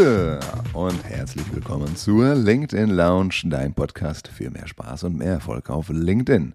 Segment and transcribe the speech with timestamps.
[0.00, 0.40] Gute
[0.72, 5.90] und herzlich willkommen zur LinkedIn Lounge, dein Podcast für mehr Spaß und mehr Erfolg auf
[5.90, 6.54] LinkedIn.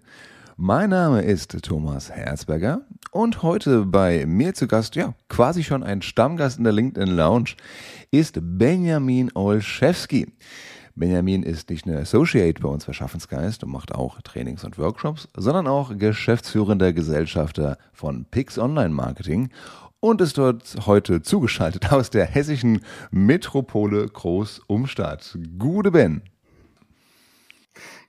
[0.56, 2.80] Mein Name ist Thomas Herzberger
[3.12, 7.50] und heute bei mir zu Gast, ja, quasi schon ein Stammgast in der LinkedIn Lounge,
[8.10, 10.26] ist Benjamin Olszewski.
[10.96, 15.28] Benjamin ist nicht nur Associate bei uns bei Schaffensgeist und macht auch Trainings und Workshops,
[15.36, 19.50] sondern auch geschäftsführender Gesellschafter von Pix Online Marketing
[20.06, 25.36] und ist dort heute zugeschaltet aus der hessischen Metropole Groß-Umstadt.
[25.58, 26.22] Gute Ben.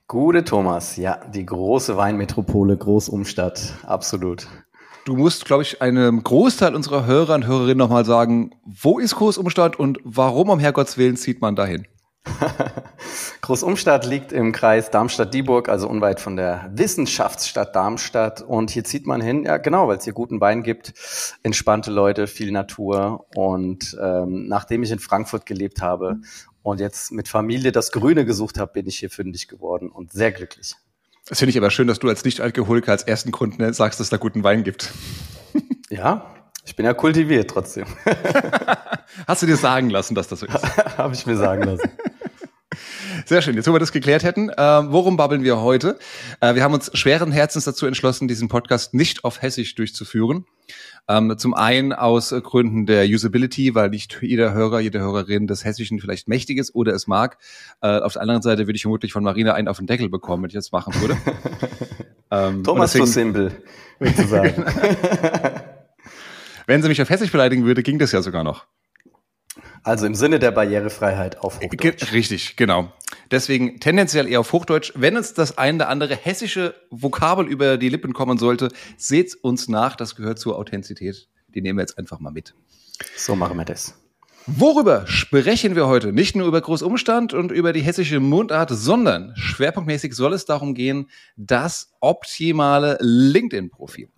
[0.06, 4.46] Gute Thomas, ja, die große Weinmetropole Groß-Umstadt, absolut.
[5.04, 9.76] Du musst, glaube ich, einem Großteil unserer Hörer und Hörerinnen nochmal sagen, wo ist Groß-Umstadt
[9.78, 11.86] und warum um Herrgottswillen zieht man dahin?
[13.40, 18.42] Großumstadt liegt im Kreis Darmstadt-Dieburg, also unweit von der Wissenschaftsstadt Darmstadt.
[18.42, 20.92] Und hier zieht man hin, ja genau, weil es hier guten Wein gibt,
[21.42, 23.26] entspannte Leute, viel Natur.
[23.34, 26.18] Und ähm, nachdem ich in Frankfurt gelebt habe
[26.62, 30.32] und jetzt mit Familie das Grüne gesucht habe, bin ich hier fündig geworden und sehr
[30.32, 30.74] glücklich.
[31.28, 34.06] Das finde ich aber schön, dass du als Nicht-Alkoholiker als ersten Grund ne, sagst, dass
[34.06, 34.92] es da guten Wein gibt.
[35.90, 36.34] Ja,
[36.66, 37.86] ich bin ja kultiviert trotzdem.
[39.26, 40.98] Hast du dir sagen lassen, dass das so ist?
[40.98, 41.90] Habe ich mir sagen lassen.
[43.28, 43.56] Sehr schön.
[43.56, 45.98] Jetzt, wo wir das geklärt hätten, äh, worum babbeln wir heute?
[46.40, 50.46] Äh, wir haben uns schweren Herzens dazu entschlossen, diesen Podcast nicht auf Hessisch durchzuführen.
[51.08, 56.00] Ähm, zum einen aus Gründen der Usability, weil nicht jeder Hörer, jede Hörerin des Hessischen
[56.00, 57.36] vielleicht mächtig ist oder es mag.
[57.82, 60.44] Äh, auf der anderen Seite würde ich vermutlich von Marina einen auf den Deckel bekommen,
[60.44, 61.18] wenn ich das machen würde.
[62.30, 63.52] ähm, Thomas deswegen, simpel,
[63.98, 64.64] würde ich sagen.
[66.66, 68.64] wenn sie mich auf Hessisch beleidigen würde, ging das ja sogar noch.
[69.82, 72.12] Also im Sinne der Barrierefreiheit auf Hochdeutsch.
[72.12, 72.92] Richtig, genau.
[73.30, 74.92] Deswegen tendenziell eher auf Hochdeutsch.
[74.94, 79.68] Wenn uns das eine oder andere hessische Vokabel über die Lippen kommen sollte, seht uns
[79.68, 79.96] nach.
[79.96, 81.28] Das gehört zur Authentizität.
[81.54, 82.54] Die nehmen wir jetzt einfach mal mit.
[83.16, 83.94] So machen wir das.
[84.46, 86.10] Worüber sprechen wir heute?
[86.10, 91.10] Nicht nur über Großumstand und über die hessische Mundart, sondern schwerpunktmäßig soll es darum gehen,
[91.36, 94.08] das optimale LinkedIn-Profil.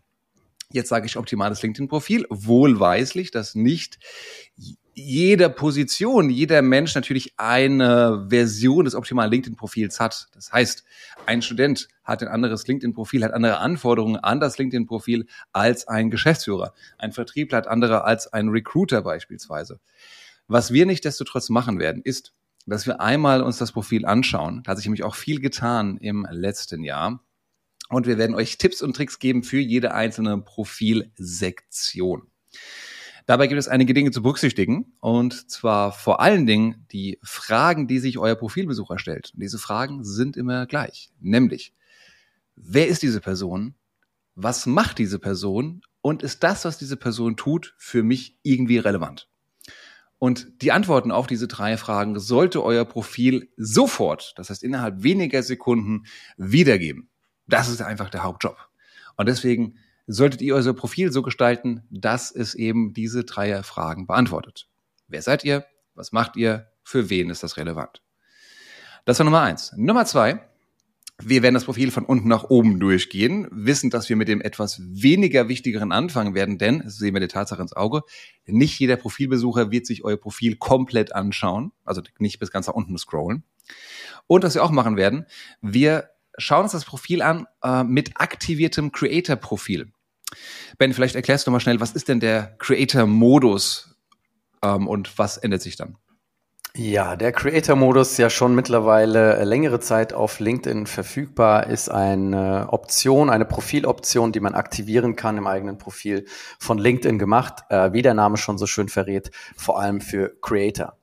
[0.72, 3.98] Jetzt sage ich optimales LinkedIn-Profil, wohlweislich, dass nicht
[5.00, 10.28] jeder Position, jeder Mensch natürlich eine Version des optimalen LinkedIn-Profils hat.
[10.34, 10.84] Das heißt,
[11.26, 16.74] ein Student hat ein anderes LinkedIn-Profil, hat andere Anforderungen an das LinkedIn-Profil als ein Geschäftsführer.
[16.98, 19.80] Ein Vertriebler hat andere als ein Recruiter beispielsweise.
[20.46, 22.32] Was wir nicht desto trotz machen werden, ist,
[22.66, 24.62] dass wir einmal uns das Profil anschauen.
[24.64, 27.24] Da hat sich nämlich auch viel getan im letzten Jahr.
[27.88, 32.28] Und wir werden euch Tipps und Tricks geben für jede einzelne Profilsektion.
[33.30, 38.00] Dabei gibt es einige Dinge zu berücksichtigen und zwar vor allen Dingen die Fragen, die
[38.00, 39.30] sich euer Profilbesucher stellt.
[39.34, 41.72] Und diese Fragen sind immer gleich, nämlich
[42.56, 43.76] wer ist diese Person?
[44.34, 45.82] Was macht diese Person?
[46.02, 49.28] Und ist das, was diese Person tut, für mich irgendwie relevant?
[50.18, 55.44] Und die Antworten auf diese drei Fragen sollte euer Profil sofort, das heißt innerhalb weniger
[55.44, 56.02] Sekunden,
[56.36, 57.08] wiedergeben.
[57.46, 58.56] Das ist einfach der Hauptjob.
[59.16, 59.76] Und deswegen
[60.12, 64.68] solltet ihr euer Profil so gestalten, dass es eben diese drei Fragen beantwortet.
[65.06, 65.64] Wer seid ihr?
[65.94, 66.66] Was macht ihr?
[66.82, 68.02] Für wen ist das relevant?
[69.04, 69.72] Das war Nummer eins.
[69.76, 70.40] Nummer zwei.
[71.22, 74.80] Wir werden das Profil von unten nach oben durchgehen, wissen, dass wir mit dem etwas
[74.80, 78.02] weniger wichtigeren anfangen werden, denn, das sehen wir der Tatsache ins Auge,
[78.46, 82.96] nicht jeder Profilbesucher wird sich euer Profil komplett anschauen, also nicht bis ganz nach unten
[82.96, 83.44] scrollen.
[84.28, 85.26] Und was wir auch machen werden,
[85.60, 89.92] wir schauen uns das Profil an äh, mit aktiviertem Creator-Profil.
[90.78, 93.96] Ben, vielleicht erklärst du mal schnell, was ist denn der Creator-Modus
[94.62, 95.96] ähm, und was ändert sich dann?
[96.76, 103.44] Ja, der Creator-Modus ja schon mittlerweile längere Zeit auf LinkedIn verfügbar, ist eine Option, eine
[103.44, 106.26] Profiloption, die man aktivieren kann im eigenen Profil
[106.60, 110.96] von LinkedIn gemacht, äh, wie der Name schon so schön verrät, vor allem für Creator.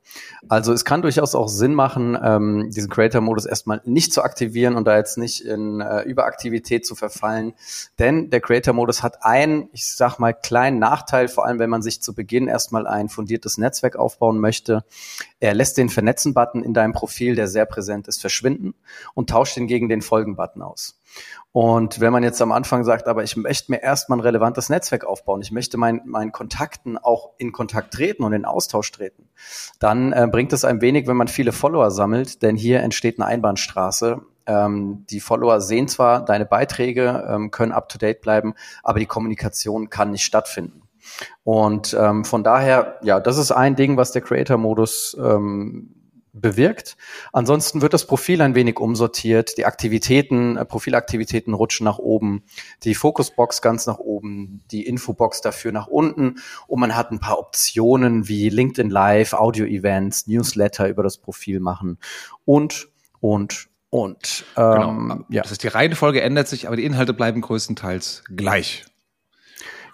[0.50, 4.86] Also es kann durchaus auch Sinn machen, ähm, diesen Creator-Modus erstmal nicht zu aktivieren und
[4.86, 7.54] da jetzt nicht in äh, Überaktivität zu verfallen.
[8.00, 12.02] Denn der Creator-Modus hat einen, ich sag mal, kleinen Nachteil, vor allem wenn man sich
[12.02, 14.84] zu Beginn erstmal ein fundiertes Netzwerk aufbauen möchte.
[15.40, 18.76] Er lässt den Vernetzen-Button in deinem Profil, der sehr präsent ist, verschwinden
[19.14, 20.97] und tauscht ihn gegen den Folgen-Button aus.
[21.52, 25.06] Und wenn man jetzt am Anfang sagt, aber ich möchte mir erstmal ein relevantes Netzwerk
[25.06, 29.30] aufbauen, ich möchte mein, meinen Kontakten auch in Kontakt treten und in Austausch treten,
[29.80, 33.28] dann äh, bringt es ein wenig, wenn man viele Follower sammelt, denn hier entsteht eine
[33.28, 34.22] Einbahnstraße.
[34.46, 38.54] Ähm, die Follower sehen zwar deine Beiträge, ähm, können up-to-date bleiben,
[38.84, 40.84] aber die Kommunikation kann nicht stattfinden.
[41.44, 45.96] Und ähm, von daher, ja, das ist ein Ding, was der Creator-Modus ähm,
[46.42, 46.98] bewirkt.
[47.34, 52.44] Ansonsten wird das Profil ein wenig umsortiert, die Aktivitäten, äh, Profilaktivitäten rutschen nach oben,
[52.84, 56.36] die Fokusbox ganz nach oben, die Infobox dafür nach unten
[56.68, 61.98] und man hat ein paar Optionen wie LinkedIn Live, Audio-Events, Newsletter über das Profil machen
[62.46, 62.90] und,
[63.20, 64.46] und, und.
[64.56, 64.90] Genau.
[64.90, 65.26] Ähm, genau.
[65.30, 65.42] ja.
[65.42, 68.86] Das heißt, die Reihenfolge ändert sich, aber die Inhalte bleiben größtenteils gleich.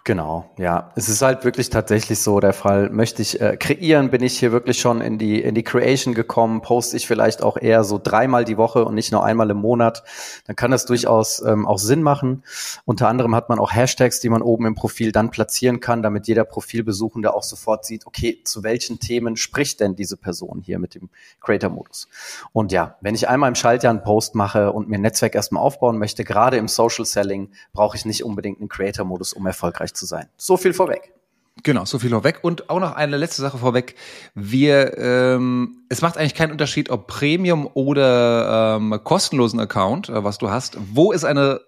[0.06, 0.92] Genau, ja.
[0.96, 2.90] Es ist halt wirklich tatsächlich so der Fall.
[2.90, 6.62] Möchte ich äh, kreieren, bin ich hier wirklich schon in die, in die Creation gekommen,
[6.62, 10.04] poste ich vielleicht auch eher so dreimal die Woche und nicht nur einmal im Monat.
[10.46, 12.44] Dann kann das durchaus ähm, auch Sinn machen.
[12.84, 16.28] Unter anderem hat man auch Hashtags, die man oben im Profil dann platzieren kann, damit
[16.28, 20.96] jeder Profilbesuchende auch sofort sieht, okay, zu welchen Themen spricht denn diese Person hier mit
[20.96, 22.10] dem Creator-Modus?
[22.52, 25.64] Und ja, wenn ich einmal im Schaltjahr einen Post mache und mir ein Netzwerk erstmal
[25.64, 30.06] aufbauen möchte, gerade im Social Selling, brauche ich nicht unbedingt einen Creator-Modus, um erfolgreich zu
[30.06, 30.28] sein.
[30.38, 31.14] So viel vorweg.
[31.62, 32.40] Genau, so viel vorweg.
[32.42, 33.96] Und auch noch eine letzte Sache vorweg.
[34.34, 40.40] Wir, ähm, es macht eigentlich keinen Unterschied, ob Premium oder ähm, kostenlosen Account, äh, was
[40.40, 40.78] du hast.
[40.94, 41.62] Wo es eine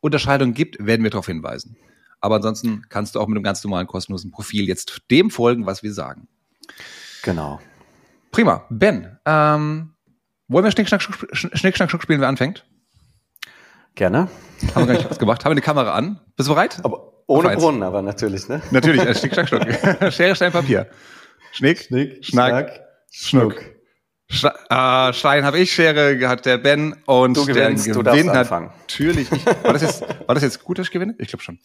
[0.00, 1.76] Unterscheidung gibt, werden wir darauf hinweisen.
[2.20, 5.82] Aber ansonsten kannst du auch mit einem ganz normalen kostenlosen Profil jetzt dem folgen, was
[5.82, 6.28] wir sagen.
[7.22, 7.60] Genau.
[8.32, 8.64] Prima.
[8.70, 9.94] Ben, ähm,
[10.48, 12.64] wollen wir Schnick, Schnack, Schnick, Schnack, Schnuck spielen, wer anfängt?
[13.94, 14.28] Gerne.
[14.74, 15.44] Haben wir gar nicht was gemacht.
[15.44, 16.20] Haben wir eine Kamera an?
[16.36, 16.80] Bist du bereit?
[16.84, 18.62] Aber ohne Brunnen, aber natürlich, ne?
[18.70, 20.12] Natürlich, also Schnick, Schnack, Schnuck.
[20.12, 20.86] Schere, Stein, Papier.
[21.52, 22.80] Schnick, Schnick Schnack, Schnack
[23.10, 23.52] Schnuck.
[23.54, 23.75] Schnuck.
[24.28, 28.28] Sch äh, Stein habe ich, Schere hat der Ben und du gewinnst, der du darfst
[28.28, 28.70] anfangen.
[28.80, 29.30] Natürlich.
[29.30, 31.14] Ich, war, das jetzt, war das jetzt gut, dass ich gewinne?
[31.18, 31.60] Ich glaube schon.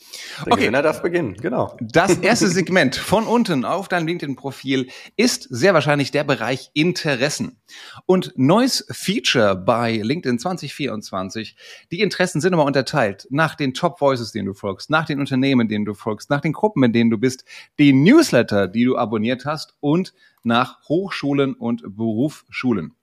[0.46, 0.62] Der okay.
[0.62, 1.76] Gewinner darf beginnen, genau.
[1.82, 7.60] Das erste Segment von unten auf deinem LinkedIn-Profil ist sehr wahrscheinlich der Bereich Interessen.
[8.06, 11.56] Und neues Feature bei LinkedIn 2024,
[11.92, 15.68] die Interessen sind immer unterteilt nach den Top Voices, denen du folgst, nach den Unternehmen,
[15.68, 17.44] denen du folgst, nach den Gruppen, in denen du bist,
[17.80, 20.14] die Newsletter, die du abonniert hast und
[20.44, 22.94] nach Hochschulen und Berufsschulen.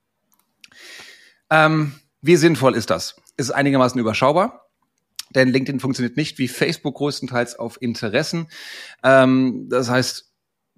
[1.50, 3.16] Ähm, wie sinnvoll ist das?
[3.36, 4.68] Ist einigermaßen überschaubar.
[5.34, 8.48] Denn LinkedIn funktioniert nicht wie Facebook größtenteils auf Interessen.
[9.02, 10.32] Ähm, das heißt,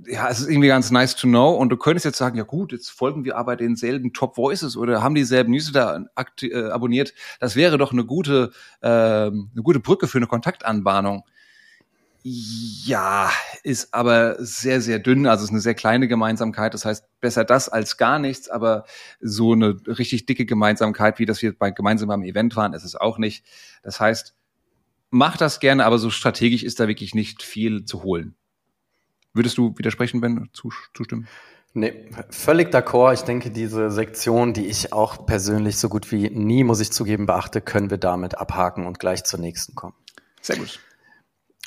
[0.07, 1.55] ja, es ist irgendwie ganz nice to know.
[1.55, 5.03] Und du könntest jetzt sagen, ja gut, jetzt folgen wir aber denselben Top Voices oder
[5.03, 6.07] haben dieselben Newsletter
[6.43, 7.15] äh, abonniert.
[7.39, 11.25] Das wäre doch eine gute, äh, eine gute Brücke für eine Kontaktanbahnung.
[12.23, 13.31] Ja,
[13.63, 15.27] ist aber sehr, sehr dünn.
[15.27, 16.75] Also ist eine sehr kleine Gemeinsamkeit.
[16.75, 18.51] Das heißt, besser das als gar nichts.
[18.51, 18.85] Aber
[19.21, 22.95] so eine richtig dicke Gemeinsamkeit, wie das wir bei gemeinsam beim Event waren, ist es
[22.95, 23.45] auch nicht.
[23.83, 24.35] Das heißt,
[25.11, 28.35] mach das gerne, aber so strategisch ist da wirklich nicht viel zu holen.
[29.33, 31.27] Würdest du widersprechen, Ben, zustimmen?
[31.73, 33.15] Nee, völlig d'accord.
[33.15, 37.27] Ich denke, diese Sektion, die ich auch persönlich so gut wie nie, muss ich zugeben,
[37.27, 39.95] beachte, können wir damit abhaken und gleich zur nächsten kommen.
[40.43, 40.81] Sehr gut.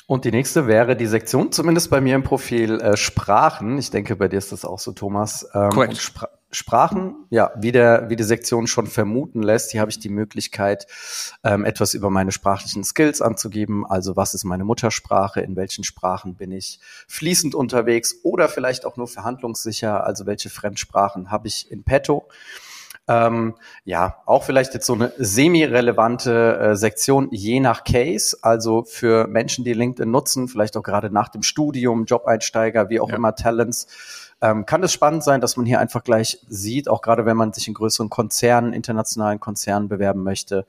[0.06, 3.78] Und die nächste wäre die Sektion, zumindest bei mir im Profil, äh, Sprachen.
[3.78, 5.48] Ich denke, bei dir ist das auch so, Thomas.
[5.54, 5.96] Ähm, Korrekt.
[5.96, 10.08] Spra Sprachen, ja, wie, der, wie die Sektion schon vermuten lässt, hier habe ich die
[10.08, 10.86] Möglichkeit,
[11.42, 13.84] ähm, etwas über meine sprachlichen Skills anzugeben.
[13.84, 16.78] Also was ist meine Muttersprache, in welchen Sprachen bin ich
[17.08, 22.28] fließend unterwegs oder vielleicht auch nur verhandlungssicher, also welche Fremdsprachen habe ich in petto.
[23.06, 23.54] Ähm,
[23.84, 29.64] ja, auch vielleicht jetzt so eine semi-relevante äh, Sektion je nach Case, also für Menschen,
[29.64, 33.16] die LinkedIn nutzen, vielleicht auch gerade nach dem Studium, Job-Einsteiger, wie auch ja.
[33.16, 37.24] immer Talents ähm, kann es spannend sein, dass man hier einfach gleich sieht, auch gerade
[37.24, 40.66] wenn man sich in größeren Konzernen, internationalen Konzernen bewerben möchte,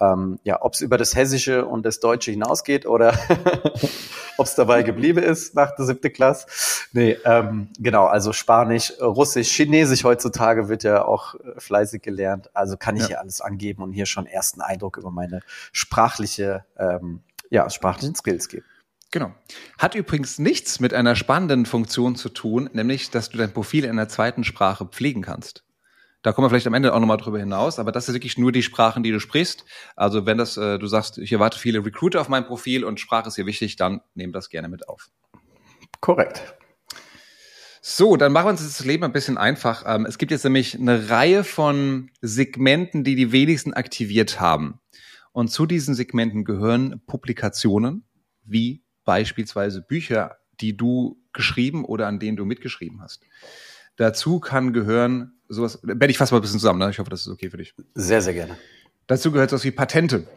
[0.00, 3.12] ähm, ja, ob es über das Hessische und das Deutsche hinausgeht oder
[4.38, 6.46] ob es dabei geblieben ist nach der siebten Klasse.
[6.92, 12.48] Nee, ähm, genau, also Spanisch, Russisch, Chinesisch heutzutage wird ja auch äh, fleißig gelernt.
[12.54, 13.08] Also kann ich ja.
[13.08, 15.40] hier alles angeben und hier schon ersten Eindruck über meine
[15.72, 18.64] sprachliche, ähm, ja, sprachlichen Skills geben.
[19.10, 19.34] Genau.
[19.78, 23.90] Hat übrigens nichts mit einer spannenden Funktion zu tun, nämlich, dass du dein Profil in
[23.90, 25.64] einer zweiten Sprache pflegen kannst.
[26.22, 28.52] Da kommen wir vielleicht am Ende auch nochmal drüber hinaus, aber das sind wirklich nur
[28.52, 29.64] die Sprachen, die du sprichst.
[29.96, 33.28] Also wenn das, äh, du sagst, ich erwarte viele Recruiter auf meinem Profil und Sprache
[33.28, 35.08] ist hier wichtig, dann nehmen das gerne mit auf.
[36.00, 36.56] Korrekt.
[37.80, 39.84] So, dann machen wir uns das Leben ein bisschen einfach.
[39.86, 44.80] Ähm, es gibt jetzt nämlich eine Reihe von Segmenten, die die wenigsten aktiviert haben.
[45.32, 48.04] Und zu diesen Segmenten gehören Publikationen
[48.44, 53.22] wie beispielsweise Bücher, die du geschrieben oder an denen du mitgeschrieben hast.
[53.96, 56.90] Dazu kann gehören sowas, werde ich fast mal ein bisschen zusammen, ne?
[56.90, 57.74] ich hoffe, das ist okay für dich.
[57.94, 58.58] Sehr, sehr gerne.
[59.06, 60.28] Dazu gehört sowas wie Patente.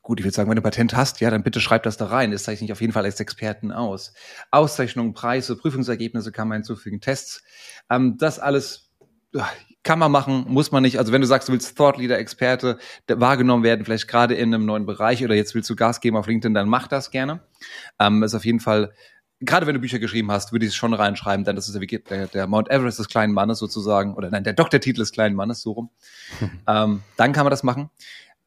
[0.00, 2.30] Gut, ich würde sagen, wenn du Patent hast, ja, dann bitte schreib das da rein.
[2.30, 4.14] Das zeichne ich auf jeden Fall als Experten aus.
[4.52, 7.42] Auszeichnungen, Preise, Prüfungsergebnisse kann man hinzufügen, Tests.
[7.90, 8.92] Ähm, das alles
[9.82, 10.98] kann man machen, muss man nicht.
[10.98, 14.64] Also wenn du sagst, du willst Thought Leader, Experte wahrgenommen werden, vielleicht gerade in einem
[14.64, 17.40] neuen Bereich oder jetzt willst du Gas geben auf LinkedIn, dann mach das gerne.
[17.98, 18.92] Ähm, ist auf jeden Fall
[19.44, 21.98] gerade wenn du Bücher geschrieben hast, würde ich es schon reinschreiben, denn das ist der,
[21.98, 25.62] der, der Mount Everest des kleinen Mannes sozusagen, oder nein, der Doktortitel des kleinen Mannes,
[25.62, 25.90] so rum.
[26.68, 27.90] ähm, dann kann man das machen.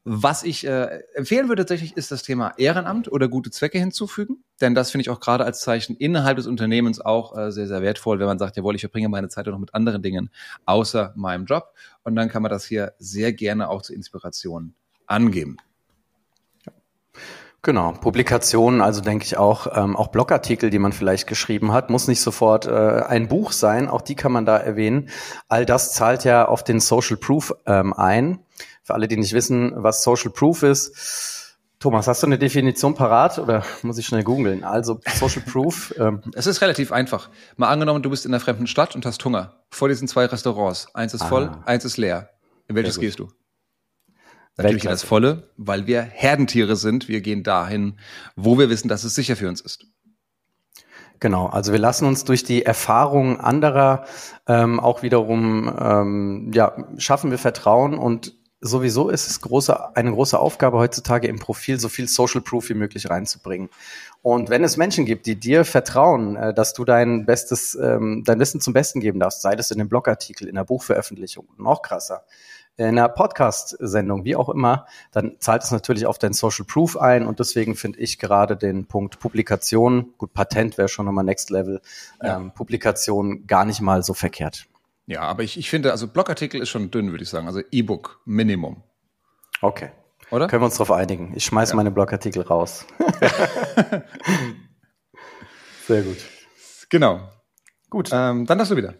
[0.08, 4.44] Was ich äh, empfehlen würde tatsächlich, ist das Thema Ehrenamt oder gute Zwecke hinzufügen.
[4.60, 7.82] Denn das finde ich auch gerade als Zeichen innerhalb des Unternehmens auch äh, sehr, sehr
[7.82, 10.30] wertvoll, wenn man sagt, jawohl, ich verbringe meine Zeit auch noch mit anderen Dingen
[10.64, 11.74] außer meinem Job.
[12.04, 14.74] Und dann kann man das hier sehr gerne auch zur Inspiration
[15.08, 15.56] angeben.
[17.62, 22.06] Genau, Publikationen, also denke ich auch, ähm, auch Blogartikel, die man vielleicht geschrieben hat, muss
[22.06, 25.08] nicht sofort äh, ein Buch sein, auch die kann man da erwähnen.
[25.48, 28.38] All das zahlt ja auf den Social Proof ähm, ein.
[28.86, 31.56] Für alle, die nicht wissen, was Social Proof ist.
[31.80, 34.62] Thomas, hast du eine Definition parat oder muss ich schnell googeln?
[34.62, 35.92] Also Social Proof.
[35.98, 36.20] Ähm.
[36.34, 37.28] Es ist relativ einfach.
[37.56, 39.56] Mal angenommen, du bist in einer fremden Stadt und hast Hunger.
[39.70, 40.94] Vor diesen zwei Restaurants.
[40.94, 41.62] Eins ist voll, ah.
[41.66, 42.30] eins ist leer.
[42.68, 43.28] In welches gehst du?
[44.56, 47.08] Natürlich in das Volle, weil wir Herdentiere sind.
[47.08, 47.98] Wir gehen dahin,
[48.36, 49.84] wo wir wissen, dass es sicher für uns ist.
[51.18, 54.04] Genau, also wir lassen uns durch die Erfahrungen anderer
[54.46, 60.38] ähm, auch wiederum, ähm, ja, schaffen wir Vertrauen und sowieso ist es große, eine große
[60.38, 63.68] Aufgabe heutzutage im Profil so viel Social Proof wie möglich reinzubringen.
[64.22, 68.40] Und wenn es Menschen gibt, die dir vertrauen, äh, dass du dein bestes, ähm, dein
[68.40, 72.24] Wissen zum Besten geben darfst, sei das in einem Blogartikel, in einer Buchveröffentlichung, noch krasser,
[72.78, 77.26] in einer Podcast-Sendung, wie auch immer, dann zahlt es natürlich auf dein Social Proof ein
[77.26, 81.80] und deswegen finde ich gerade den Punkt Publikation, gut, Patent wäre schon nochmal Next Level,
[82.22, 82.36] ja.
[82.36, 84.66] ähm, Publikation gar nicht mal so verkehrt.
[85.06, 87.46] Ja, aber ich, ich finde, also Blogartikel ist schon dünn, würde ich sagen.
[87.46, 88.82] Also E-Book, Minimum.
[89.62, 89.90] Okay.
[90.30, 90.48] Oder?
[90.48, 91.32] Können wir uns darauf einigen.
[91.36, 91.76] Ich schmeiße ja.
[91.76, 92.84] meine Blogartikel raus.
[95.86, 96.18] Sehr gut.
[96.90, 97.20] Genau.
[97.88, 98.10] Gut.
[98.12, 98.94] Ähm, dann hast du wieder.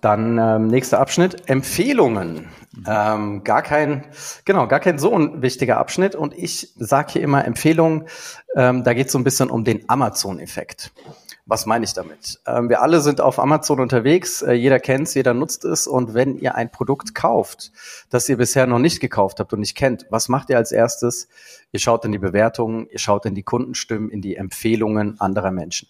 [0.00, 2.48] Dann ähm, nächster Abschnitt, Empfehlungen.
[2.88, 4.06] Ähm, gar kein,
[4.44, 6.16] genau, gar kein so ein wichtiger Abschnitt.
[6.16, 8.08] Und ich sage hier immer Empfehlungen,
[8.56, 10.90] ähm, da geht es so ein bisschen um den Amazon-Effekt.
[11.44, 12.40] Was meine ich damit?
[12.46, 16.14] Ähm, wir alle sind auf Amazon unterwegs, äh, jeder kennt es, jeder nutzt es und
[16.14, 17.72] wenn ihr ein Produkt kauft,
[18.10, 21.26] das ihr bisher noch nicht gekauft habt und nicht kennt, was macht ihr als erstes?
[21.72, 25.88] Ihr schaut in die Bewertungen, ihr schaut in die Kundenstimmen, in die Empfehlungen anderer Menschen.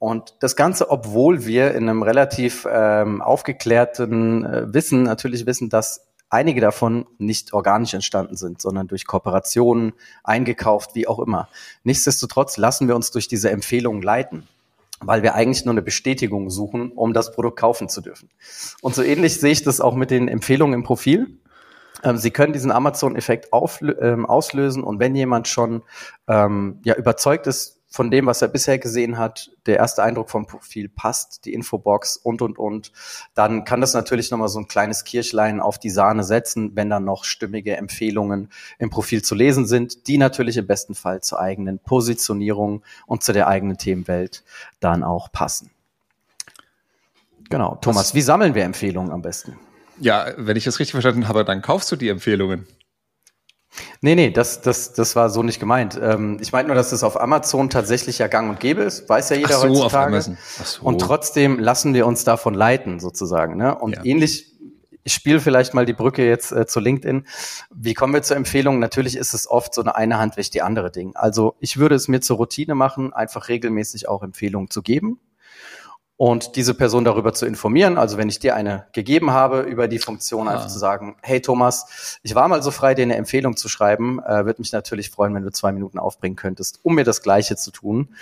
[0.00, 6.08] Und das Ganze, obwohl wir in einem relativ ähm, aufgeklärten äh, Wissen natürlich wissen, dass
[6.30, 9.92] einige davon nicht organisch entstanden sind, sondern durch Kooperationen,
[10.24, 11.48] eingekauft, wie auch immer.
[11.84, 14.48] Nichtsdestotrotz lassen wir uns durch diese Empfehlungen leiten
[15.00, 18.30] weil wir eigentlich nur eine Bestätigung suchen, um das Produkt kaufen zu dürfen.
[18.80, 21.38] Und so ähnlich sehe ich das auch mit den Empfehlungen im Profil.
[22.02, 23.48] Ähm, Sie können diesen Amazon-Effekt
[24.00, 25.82] ähm, auslösen und wenn jemand schon
[26.28, 30.48] ähm, ja, überzeugt ist von dem, was er bisher gesehen hat, der erste Eindruck vom
[30.48, 32.90] Profil passt, die Infobox und, und, und,
[33.34, 37.04] dann kann das natürlich nochmal so ein kleines Kirchlein auf die Sahne setzen, wenn dann
[37.04, 41.78] noch stimmige Empfehlungen im Profil zu lesen sind, die natürlich im besten Fall zur eigenen
[41.78, 44.42] Positionierung und zu der eigenen Themenwelt
[44.80, 45.70] dann auch passen.
[47.48, 47.78] Genau.
[47.80, 49.56] Thomas, was, wie sammeln wir Empfehlungen am besten?
[50.00, 52.66] Ja, wenn ich das richtig verstanden habe, dann kaufst du die Empfehlungen.
[54.00, 55.98] Nee, nee, das, das, das war so nicht gemeint.
[56.00, 59.30] Ähm, ich meinte nur, dass das auf Amazon tatsächlich ja gang und gäbe ist, weiß
[59.30, 60.18] ja jeder Ach so, heutzutage.
[60.18, 60.28] Auf
[60.60, 60.82] Ach so.
[60.84, 63.56] Und trotzdem lassen wir uns davon leiten, sozusagen.
[63.56, 63.74] Ne?
[63.74, 64.04] Und ja.
[64.04, 64.52] ähnlich,
[65.02, 67.26] ich spiele vielleicht mal die Brücke jetzt äh, zu LinkedIn.
[67.74, 68.78] Wie kommen wir zur Empfehlung?
[68.78, 71.16] Natürlich ist es oft so eine eine Hand wäscht die andere Ding.
[71.16, 75.18] Also ich würde es mir zur Routine machen, einfach regelmäßig auch Empfehlungen zu geben
[76.16, 77.98] und diese Person darüber zu informieren.
[77.98, 80.68] Also wenn ich dir eine gegeben habe, über die Funktion einfach ah.
[80.68, 84.44] zu sagen, hey Thomas, ich war mal so frei, dir eine Empfehlung zu schreiben, äh,
[84.44, 87.70] würde mich natürlich freuen, wenn du zwei Minuten aufbringen könntest, um mir das Gleiche zu
[87.72, 88.14] tun.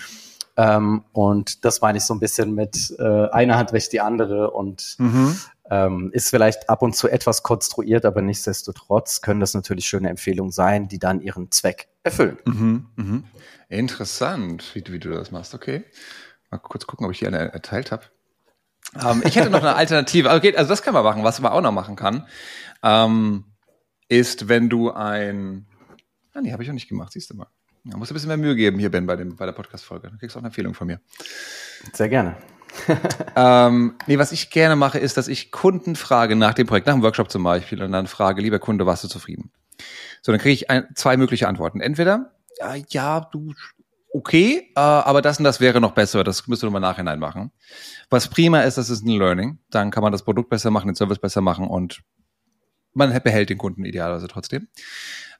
[0.56, 4.50] Ähm, und das meine ich so ein bisschen mit äh, eine Hand wäscht die andere
[4.50, 5.38] und mhm.
[5.70, 10.52] ähm, ist vielleicht ab und zu etwas konstruiert, aber nichtsdestotrotz können das natürlich schöne Empfehlungen
[10.52, 12.38] sein, die dann ihren Zweck erfüllen.
[12.44, 12.86] Mhm.
[12.96, 13.24] Mhm.
[13.68, 15.84] Interessant, wie, wie du das machst, okay.
[16.52, 18.04] Mal kurz gucken, ob ich hier eine erteilt habe.
[19.02, 20.30] Ähm, ich hätte noch eine Alternative.
[20.30, 21.24] Okay, also das kann man machen.
[21.24, 22.26] Was man auch noch machen kann,
[22.82, 23.44] ähm,
[24.08, 25.66] ist, wenn du ein.
[26.34, 27.46] Ah, nee, habe ich auch nicht gemacht, siehst du mal.
[27.84, 30.08] Da musst du ein bisschen mehr Mühe geben hier, Ben, bei, dem, bei der Podcast-Folge.
[30.08, 31.00] Dann kriegst du auch eine Empfehlung von mir.
[31.92, 32.36] Sehr gerne.
[33.36, 36.94] ähm, nee, was ich gerne mache, ist, dass ich Kunden frage nach dem Projekt, nach
[36.94, 39.50] dem Workshop zum Beispiel, und dann frage, lieber Kunde, warst du zufrieden?
[40.20, 41.80] So, dann kriege ich ein, zwei mögliche Antworten.
[41.80, 43.54] Entweder, ja, ja, du
[44.12, 46.22] okay, äh, aber das und das wäre noch besser.
[46.24, 47.50] Das müsst ihr nochmal nachhinein machen.
[48.10, 49.58] Was prima ist, das ist ein Learning.
[49.70, 52.02] Dann kann man das Produkt besser machen, den Service besser machen und
[52.92, 54.68] man behält den Kunden idealerweise trotzdem.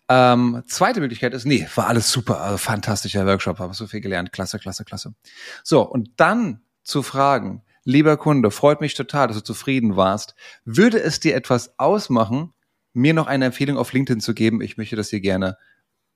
[0.09, 4.33] Ähm, zweite Möglichkeit ist, nee, war alles super, also fantastischer Workshop, habe so viel gelernt,
[4.33, 5.15] klasse, klasse, klasse.
[5.63, 10.35] So, und dann zu fragen, lieber Kunde, freut mich total, dass du zufrieden warst.
[10.65, 12.53] Würde es dir etwas ausmachen,
[12.95, 14.61] mir noch eine Empfehlung auf LinkedIn zu geben?
[14.61, 15.57] Ich möchte, dass ihr gerne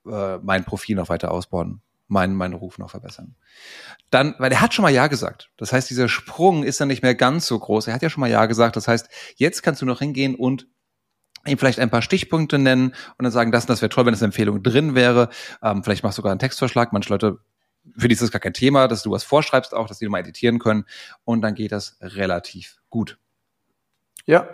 [0.05, 3.35] äh, mein Profil noch weiter ausbauen meinen, meinen Ruf noch verbessern.
[4.09, 5.51] Dann, weil er hat schon mal Ja gesagt.
[5.57, 7.87] Das heißt, dieser Sprung ist dann nicht mehr ganz so groß.
[7.87, 8.75] Er hat ja schon mal Ja gesagt.
[8.75, 10.67] Das heißt, jetzt kannst du noch hingehen und
[11.45, 14.21] ihm vielleicht ein paar Stichpunkte nennen und dann sagen, das das wäre toll, wenn das
[14.21, 15.29] eine Empfehlung drin wäre.
[15.61, 16.93] Ähm, vielleicht machst du sogar einen Textvorschlag.
[16.93, 17.39] Manche Leute,
[17.97, 20.19] für die ist das gar kein Thema, dass du was vorschreibst auch, dass die mal
[20.19, 20.85] editieren können.
[21.23, 23.17] Und dann geht das relativ gut.
[24.25, 24.49] Ja,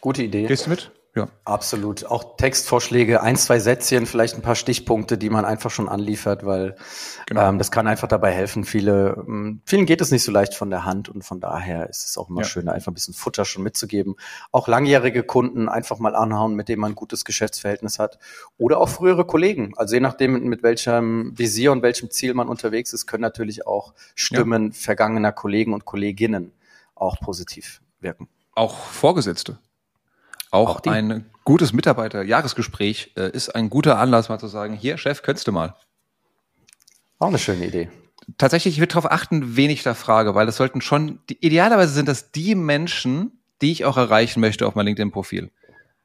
[0.00, 0.46] gute Idee.
[0.46, 0.90] Gehst du mit?
[1.16, 1.28] Ja.
[1.46, 2.04] Absolut.
[2.04, 6.76] Auch Textvorschläge, ein, zwei Sätzchen, vielleicht ein paar Stichpunkte, die man einfach schon anliefert, weil
[7.24, 7.48] genau.
[7.48, 8.64] ähm, das kann einfach dabei helfen.
[8.64, 12.04] Viele, ähm, vielen geht es nicht so leicht von der Hand und von daher ist
[12.04, 12.46] es auch immer ja.
[12.46, 14.16] schön, einfach ein bisschen Futter schon mitzugeben.
[14.52, 18.18] Auch langjährige Kunden einfach mal anhauen, mit denen man ein gutes Geschäftsverhältnis hat.
[18.58, 19.72] Oder auch frühere Kollegen.
[19.78, 23.94] Also je nachdem, mit welchem Visier und welchem Ziel man unterwegs ist, können natürlich auch
[24.14, 24.72] Stimmen ja.
[24.74, 26.52] vergangener Kollegen und Kolleginnen
[26.94, 28.28] auch positiv wirken.
[28.54, 29.58] Auch Vorgesetzte.
[30.56, 35.22] Auch, auch ein gutes Mitarbeiter-Jahresgespräch äh, ist ein guter Anlass, mal zu sagen, hier, Chef,
[35.22, 35.76] könntest du mal.
[37.18, 37.88] Auch eine schöne Idee.
[38.38, 41.92] Tatsächlich, ich würde darauf achten, wen ich da frage, weil das sollten schon, die, idealerweise
[41.92, 45.50] sind das die Menschen, die ich auch erreichen möchte auf meinem LinkedIn-Profil.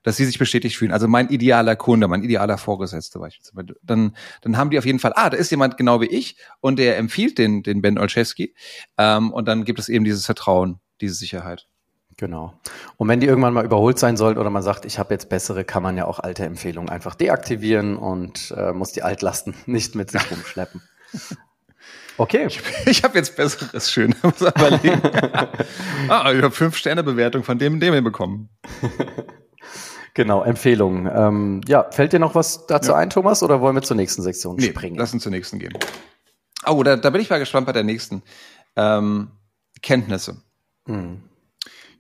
[0.03, 0.91] Dass sie sich bestätigt fühlen.
[0.91, 3.75] Also mein idealer Kunde, mein idealer Vorgesetzter beispielsweise.
[3.83, 6.79] Dann, dann haben die auf jeden Fall, ah, da ist jemand genau wie ich und
[6.79, 8.55] der empfiehlt den, den Ben Olszewski.
[8.97, 11.67] Ähm, und dann gibt es eben dieses Vertrauen, diese Sicherheit.
[12.21, 12.53] Genau.
[12.97, 15.63] Und wenn die irgendwann mal überholt sein sollten oder man sagt, ich habe jetzt bessere,
[15.63, 20.11] kann man ja auch alte Empfehlungen einfach deaktivieren und äh, muss die Altlasten nicht mit
[20.11, 20.83] sich rumschleppen.
[22.17, 22.45] Okay.
[22.45, 24.13] Ich, ich habe jetzt besseres schön.
[26.09, 28.49] ah, ich habe fünf Sterne Bewertung von dem und dem bekommen.
[30.13, 31.09] genau, Empfehlungen.
[31.11, 32.97] Ähm, ja, fällt dir noch was dazu ja.
[32.97, 34.95] ein, Thomas, oder wollen wir zur nächsten Sektion nee, springen?
[34.95, 35.73] Lass uns zur nächsten gehen.
[36.67, 38.21] Oh, da, da bin ich mal gespannt bei der nächsten.
[38.75, 39.31] Ähm,
[39.81, 40.43] Kenntnisse.
[40.85, 41.23] Hm.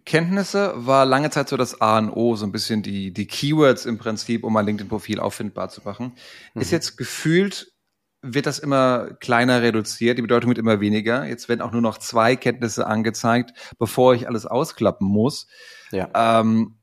[0.05, 3.85] Kenntnisse war lange Zeit so das A und O, so ein bisschen die, die Keywords
[3.85, 6.13] im Prinzip, um ein LinkedIn-Profil auffindbar zu machen.
[6.53, 6.61] Mhm.
[6.61, 7.73] Ist jetzt gefühlt,
[8.21, 11.25] wird das immer kleiner reduziert, die Bedeutung wird immer weniger.
[11.25, 15.47] Jetzt werden auch nur noch zwei Kenntnisse angezeigt, bevor ich alles ausklappen muss.
[15.91, 16.09] Ja.
[16.13, 16.77] Ähm,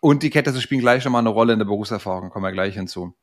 [0.00, 3.16] und die Kenntnisse spielen gleich nochmal eine Rolle in der Berufserfahrung, kommen wir gleich hinzu.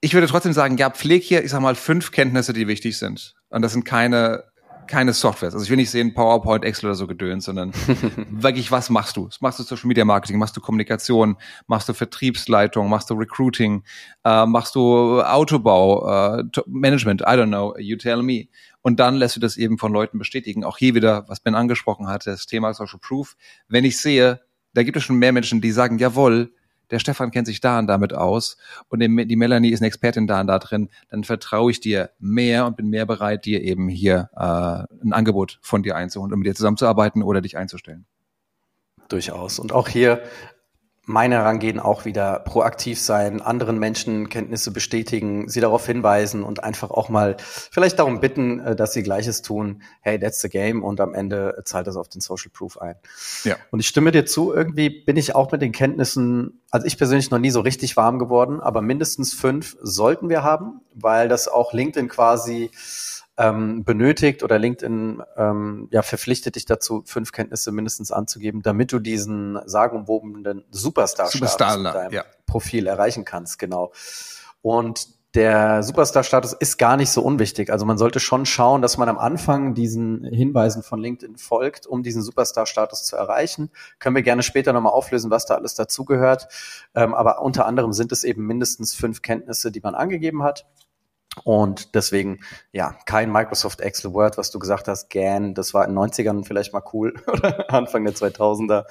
[0.00, 3.34] Ich würde trotzdem sagen, ja, pfleg hier, ich sag mal, fünf Kenntnisse, die wichtig sind.
[3.48, 4.44] Und das sind keine
[4.88, 5.52] keine Software.
[5.52, 7.72] Also ich will nicht sehen PowerPoint, Excel oder so gedöns, sondern
[8.30, 9.28] wirklich, was machst du?
[9.40, 10.38] Machst du Social Media Marketing?
[10.38, 11.36] Machst du Kommunikation?
[11.66, 12.88] Machst du Vertriebsleitung?
[12.88, 13.84] Machst du Recruiting?
[14.24, 16.38] Äh, machst du Autobau?
[16.38, 17.20] Äh, Management?
[17.20, 17.76] I don't know.
[17.78, 18.46] You tell me.
[18.82, 20.64] Und dann lässt du das eben von Leuten bestätigen.
[20.64, 23.36] Auch hier wieder, was Ben angesprochen hat, das Thema Social Proof.
[23.68, 24.40] Wenn ich sehe,
[24.74, 26.52] da gibt es schon mehr Menschen, die sagen, jawohl,
[26.90, 28.56] der Stefan kennt sich da und damit aus
[28.88, 32.66] und die Melanie ist eine Expertin da und da drin, dann vertraue ich dir mehr
[32.66, 36.46] und bin mehr bereit, dir eben hier äh, ein Angebot von dir einzuholen, um mit
[36.46, 38.06] dir zusammenzuarbeiten oder dich einzustellen.
[39.08, 39.58] Durchaus.
[39.58, 40.22] Und auch hier
[41.08, 46.90] mein Herangehen auch wieder proaktiv sein, anderen Menschen Kenntnisse bestätigen, sie darauf hinweisen und einfach
[46.90, 49.82] auch mal vielleicht darum bitten, äh, dass sie Gleiches tun.
[50.02, 52.94] Hey, that's the game und am Ende zahlt das auf den Social Proof ein.
[53.44, 53.56] Ja.
[53.70, 57.30] Und ich stimme dir zu, irgendwie bin ich auch mit den Kenntnissen, also ich persönlich
[57.30, 61.72] noch nie so richtig warm geworden, aber mindestens fünf sollten wir haben, weil das auch
[61.72, 62.70] LinkedIn quasi
[63.38, 68.98] ähm, benötigt oder LinkedIn ähm, ja verpflichtet dich dazu, fünf Kenntnisse mindestens anzugeben, damit du
[68.98, 72.24] diesen sagenumwobenen Superstar, Superstar in deinem ja.
[72.46, 73.92] Profil erreichen kannst, genau.
[74.60, 77.70] Und der Superstar-Status ist gar nicht so unwichtig.
[77.70, 82.02] Also man sollte schon schauen, dass man am Anfang diesen Hinweisen von LinkedIn folgt, um
[82.02, 83.70] diesen Superstar-Status zu erreichen.
[83.98, 86.48] Können wir gerne später nochmal auflösen, was da alles dazugehört.
[86.94, 90.66] Ähm, aber unter anderem sind es eben mindestens fünf Kenntnisse, die man angegeben hat.
[91.44, 92.40] Und deswegen,
[92.72, 96.44] ja, kein Microsoft Excel Word, was du gesagt hast, GAN, das war in den 90ern
[96.44, 98.84] vielleicht mal cool oder Anfang der 2000er.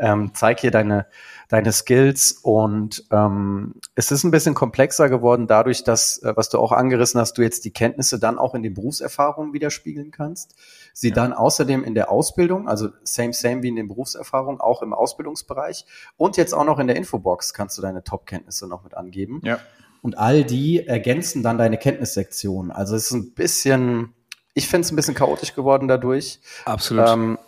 [0.00, 1.06] Ähm, zeig hier deine,
[1.48, 6.58] deine Skills und ähm, es ist ein bisschen komplexer geworden dadurch, dass, äh, was du
[6.58, 10.54] auch angerissen hast, du jetzt die Kenntnisse dann auch in die Berufserfahrung widerspiegeln kannst.
[10.92, 11.14] Sie ja.
[11.16, 15.84] dann außerdem in der Ausbildung, also same, same wie in den Berufserfahrungen, auch im Ausbildungsbereich
[16.16, 19.40] und jetzt auch noch in der Infobox kannst du deine Top-Kenntnisse noch mit angeben.
[19.42, 19.58] Ja.
[20.02, 22.70] Und all die ergänzen dann deine Kenntnissektion.
[22.70, 24.14] Also es ist ein bisschen,
[24.54, 26.40] ich finde es ein bisschen chaotisch geworden dadurch.
[26.64, 27.08] Absolut.
[27.08, 27.38] Ähm,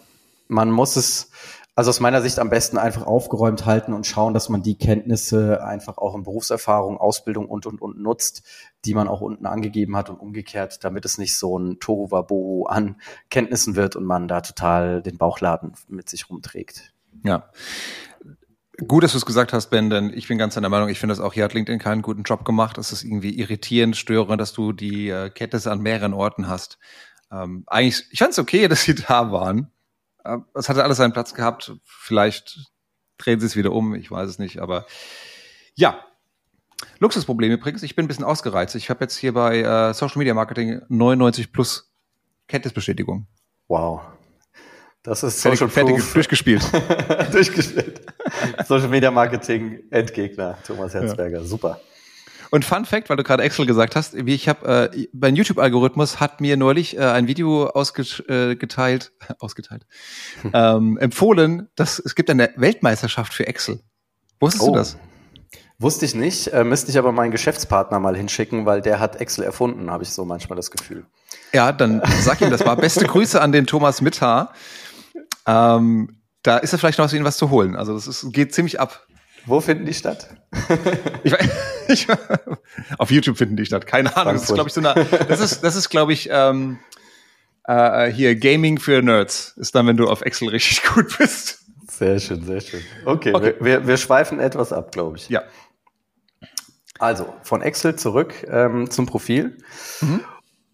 [0.48, 1.30] man muss es,
[1.76, 5.62] also aus meiner Sicht am besten einfach aufgeräumt halten und schauen, dass man die Kenntnisse
[5.64, 8.42] einfach auch in Berufserfahrung, Ausbildung und, und, und nutzt,
[8.84, 12.96] die man auch unten angegeben hat und umgekehrt, damit es nicht so ein Tohuwabohu an
[13.30, 16.92] Kenntnissen wird und man da total den Bauchladen mit sich rumträgt.
[17.22, 17.50] Ja.
[18.86, 21.12] Gut, dass du es gesagt hast, Ben, denn ich bin ganz deiner Meinung, ich finde
[21.12, 22.78] das auch, hier hat LinkedIn keinen guten Job gemacht.
[22.78, 26.78] Es ist irgendwie irritierend, störend, dass du die äh, Kenntnisse an mehreren Orten hast.
[27.30, 29.70] Ähm, eigentlich, ich fand es okay, dass sie da waren.
[30.24, 31.72] Äh, es hatte alles seinen Platz gehabt.
[31.84, 32.70] Vielleicht
[33.18, 34.86] drehen sie es wieder um, ich weiß es nicht, aber
[35.74, 36.02] ja.
[36.98, 37.82] Luxusproblem übrigens.
[37.82, 38.74] Ich bin ein bisschen ausgereizt.
[38.74, 41.92] Ich habe jetzt hier bei äh, Social Media Marketing 99 plus
[42.48, 43.26] Kenntnisbestätigung.
[43.68, 44.00] Wow.
[45.02, 46.12] Das ist Social fertig Proof.
[46.12, 46.62] durchgespielt.
[47.32, 48.00] durchgespielt.
[48.66, 51.42] Social Media Marketing Endgegner, Thomas Herzberger.
[51.44, 51.80] Super.
[52.50, 56.18] Und Fun Fact, weil du gerade Excel gesagt hast, wie ich habe, äh, mein YouTube-Algorithmus
[56.20, 59.86] hat mir neulich äh, ein Video ausgeteilt, äh, ausgeteilt,
[60.52, 63.80] ähm, empfohlen, dass es gibt eine Weltmeisterschaft für Excel.
[64.40, 64.72] Wusstest Oh.
[64.72, 64.98] du das?
[65.78, 69.44] Wusste ich nicht, äh, müsste ich aber meinen Geschäftspartner mal hinschicken, weil der hat Excel
[69.44, 71.06] erfunden, habe ich so manchmal das Gefühl.
[71.54, 72.74] Ja, dann sag ihm das mal.
[72.74, 74.52] Beste Grüße an den Thomas Mittar.
[75.46, 77.76] Ähm, da ist ja vielleicht noch was zu holen.
[77.76, 79.06] Also das ist, geht ziemlich ab.
[79.46, 80.28] Wo finden die statt?
[81.22, 81.34] Ich,
[81.88, 82.06] ich,
[82.98, 83.86] auf YouTube finden die statt.
[83.86, 84.34] Keine Ahnung.
[84.34, 84.94] Das ist, glaube ich, so eine.
[85.28, 86.78] Das ist, das ist, glaube ich, ähm,
[87.64, 89.54] äh, hier Gaming für Nerds.
[89.56, 91.64] Ist dann, wenn du auf Excel richtig gut bist.
[91.88, 92.80] Sehr schön, sehr schön.
[93.04, 93.54] Okay, Okay.
[93.60, 95.28] Wir, wir, wir schweifen etwas ab, glaube ich.
[95.28, 95.42] Ja.
[96.98, 99.58] Also von Excel zurück ähm, zum Profil.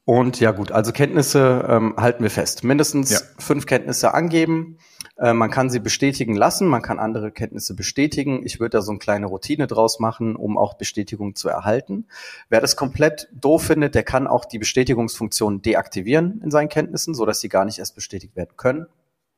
[0.07, 2.63] Und ja gut, also Kenntnisse ähm, halten wir fest.
[2.63, 3.19] Mindestens Ja.
[3.39, 4.79] fünf Kenntnisse angeben.
[5.19, 8.43] Äh, man kann sie bestätigen lassen, man kann andere Kenntnisse bestätigen.
[8.45, 12.07] Ich würde da so eine kleine Routine draus machen, um auch Bestätigung zu erhalten.
[12.49, 17.27] Wer das komplett doof findet, der kann auch die Bestätigungsfunktion deaktivieren in seinen Kenntnissen, so
[17.27, 18.87] dass sie gar nicht erst bestätigt werden können.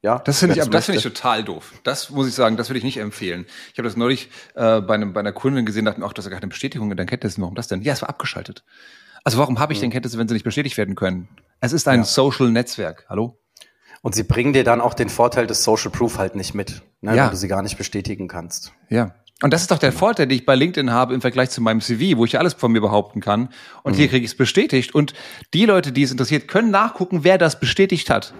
[0.02, 1.72] Ja, Das finde ich, das finde ich total doof.
[1.82, 3.46] Das muss ich sagen, das würde ich nicht empfehlen.
[3.72, 6.26] Ich habe das neulich äh, bei, einem, bei einer Kundin gesehen, dachte mir auch, dass
[6.26, 7.40] er gar keine Bestätigung in deinen Kenntnissen.
[7.40, 7.80] Warum das denn?
[7.80, 8.64] Ja, es war abgeschaltet.
[9.24, 11.28] Also warum habe ich denn Kenntnisse, wenn sie nicht bestätigt werden können?
[11.60, 12.04] Es ist ein Ja.
[12.04, 13.06] Social-Netzwerk.
[13.08, 13.38] Hallo?
[14.02, 17.16] Und sie bringen dir dann auch den Vorteil des Social Proof halt nicht mit, ne,
[17.16, 17.24] Ja.
[17.24, 18.72] wenn du sie gar nicht bestätigen kannst.
[18.88, 19.14] Ja.
[19.42, 21.80] Und das ist doch der Vorteil, den ich bei LinkedIn habe im Vergleich zu meinem
[21.80, 23.50] CV, wo ich alles von mir behaupten kann.
[23.84, 24.94] Und hier kriege ich es bestätigt.
[24.94, 25.14] Und
[25.54, 28.34] die Leute, die es interessiert, können nachgucken, wer das bestätigt hat.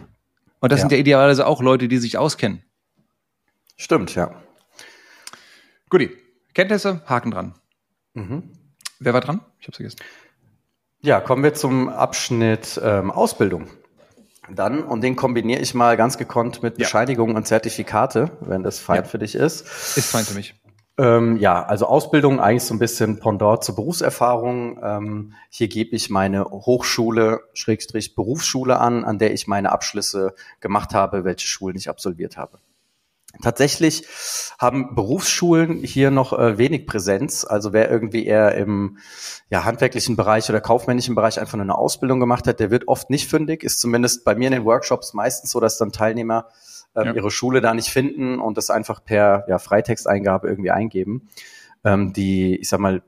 [0.60, 0.82] Und das Ja.
[0.82, 2.62] sind ja idealerweise auch Leute, die sich auskennen.
[3.76, 4.42] Stimmt, ja.
[5.88, 6.10] Guti.
[6.54, 7.54] Kenntnisse, Haken dran.
[8.14, 8.50] Mhm.
[8.98, 9.40] Wer war dran?
[9.60, 9.98] Ich hab's vergessen.
[11.00, 13.68] Ja, kommen wir zum Abschnitt ähm, Ausbildung.
[14.50, 16.84] Dann, und den kombiniere ich mal ganz gekonnt mit Ja.
[16.84, 19.04] Bescheinigungen und Zertifikate, wenn das fein Ja.
[19.04, 19.60] für dich ist.
[19.96, 20.54] Ist fein für mich.
[20.96, 24.80] Ähm, ja, also Ausbildung eigentlich so ein bisschen Pendant zur Berufserfahrung.
[24.82, 30.94] Ähm, hier gebe ich meine Hochschule, Schrägstrich Berufsschule an, an der ich meine Abschlüsse gemacht
[30.94, 32.58] habe, welche Schulen ich absolviert habe.
[33.42, 34.06] Tatsächlich
[34.58, 37.44] haben Berufsschulen hier noch äh, wenig Präsenz.
[37.44, 38.98] Also wer irgendwie eher im
[39.50, 43.10] ja, handwerklichen Bereich oder kaufmännischen Bereich einfach nur eine Ausbildung gemacht hat, der wird oft
[43.10, 43.62] nicht fündig.
[43.62, 46.46] Ist zumindest bei mir in den Workshops meistens so, dass dann Teilnehmer
[46.96, 47.14] ähm, Ja.
[47.14, 51.28] ihre Schule da nicht finden und das einfach per ja, Freitexteingabe irgendwie eingeben.
[51.84, 53.02] Ähm, die, ich sag mal,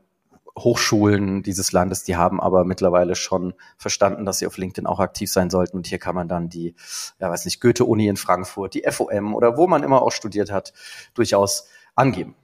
[0.58, 5.30] Hochschulen dieses Landes, die haben aber mittlerweile schon verstanden, dass sie auf LinkedIn auch aktiv
[5.30, 5.76] sein sollten.
[5.76, 6.74] Und hier kann man dann die,
[7.18, 10.72] ja weiß nicht, Goethe-Uni in Frankfurt, die FOM oder wo man immer auch studiert hat,
[11.14, 12.34] durchaus angeben.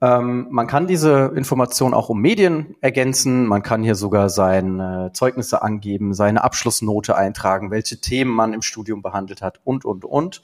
[0.00, 3.46] Ähm, man kann diese Information auch um Medien ergänzen.
[3.46, 9.02] Man kann hier sogar seine Zeugnisse angeben, seine Abschlussnote eintragen, welche Themen man im Studium
[9.02, 10.42] behandelt hat und, und, und.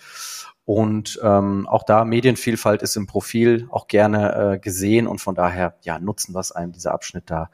[0.72, 5.74] Und ähm, auch da Medienvielfalt ist im Profil auch gerne äh, gesehen und von daher
[5.82, 7.50] ja nutzen, was einem dieser Abschnitt da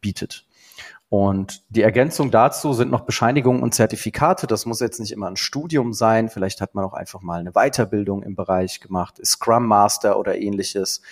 [0.00, 0.46] bietet.
[1.10, 4.46] Und die Ergänzung dazu sind noch Bescheinigungen und Zertifikate.
[4.46, 6.30] Das muss jetzt nicht immer ein Studium sein.
[6.30, 11.02] Vielleicht hat man auch einfach mal eine Weiterbildung im Bereich gemacht, Scrum Master oder ähnliches.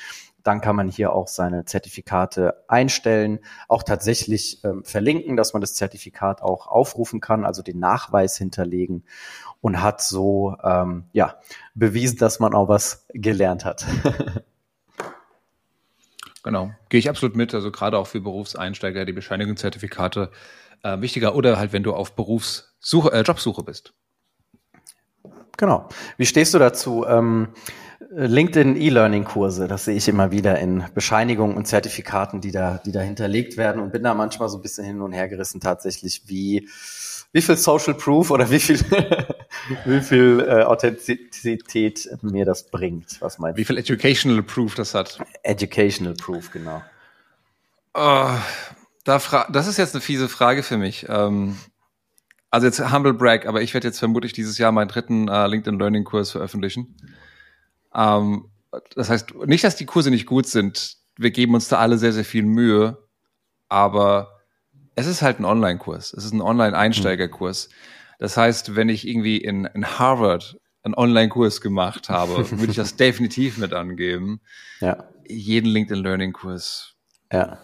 [0.43, 5.75] Dann kann man hier auch seine Zertifikate einstellen, auch tatsächlich ähm, verlinken, dass man das
[5.75, 9.05] Zertifikat auch aufrufen kann, also den Nachweis hinterlegen
[9.61, 11.37] und hat so ähm, ja
[11.75, 13.87] bewiesen, dass man auch was gelernt hat.
[16.43, 16.73] Genau.
[16.89, 17.55] Gehe ich absolut mit.
[17.55, 20.31] Also gerade auch für Berufseinsteiger die Bescheinigungszertifikate
[20.83, 23.93] äh, wichtiger oder halt, wenn du auf Berufssuche, äh, Jobsuche bist.
[25.57, 25.89] Genau.
[26.17, 27.05] Wie stehst du dazu?
[27.07, 27.49] Ähm,
[28.09, 33.01] LinkedIn E-Learning-Kurse, das sehe ich immer wieder in Bescheinigungen und Zertifikaten, die da, die da
[33.01, 36.69] hinterlegt werden und bin da manchmal so ein bisschen hin und her gerissen tatsächlich, wie,
[37.33, 38.81] wie viel Social Proof oder wie viel,
[39.85, 43.21] wie viel äh, Authentizität mir das bringt.
[43.21, 45.19] Was meinst Wie viel Educational Proof das hat.
[45.19, 45.25] du?
[45.43, 46.83] Educational Proof, genau.
[47.93, 48.31] Oh,
[49.05, 51.07] da fra das ist jetzt eine fiese Frage für mich.
[51.09, 51.59] Ähm,
[52.51, 55.79] also jetzt Humble Brag, aber ich werde jetzt vermutlich dieses Jahr meinen dritten äh, LinkedIn
[55.79, 56.97] Learning Kurs veröffentlichen.
[57.95, 58.51] Ähm,
[58.95, 60.97] das heißt, nicht, dass die Kurse nicht gut sind.
[61.17, 62.99] Wir geben uns da alle sehr, sehr viel Mühe.
[63.69, 64.41] Aber
[64.95, 66.13] es ist halt ein Online-Kurs.
[66.13, 67.69] Es ist ein Online-Einsteigerkurs.
[68.19, 72.97] Das heißt, wenn ich irgendwie in, in Harvard einen Online-Kurs gemacht habe, würde ich das
[72.97, 74.41] definitiv mit angeben.
[74.81, 76.97] Ja, Jeden LinkedIn Learning Kurs
[77.33, 77.59] ja.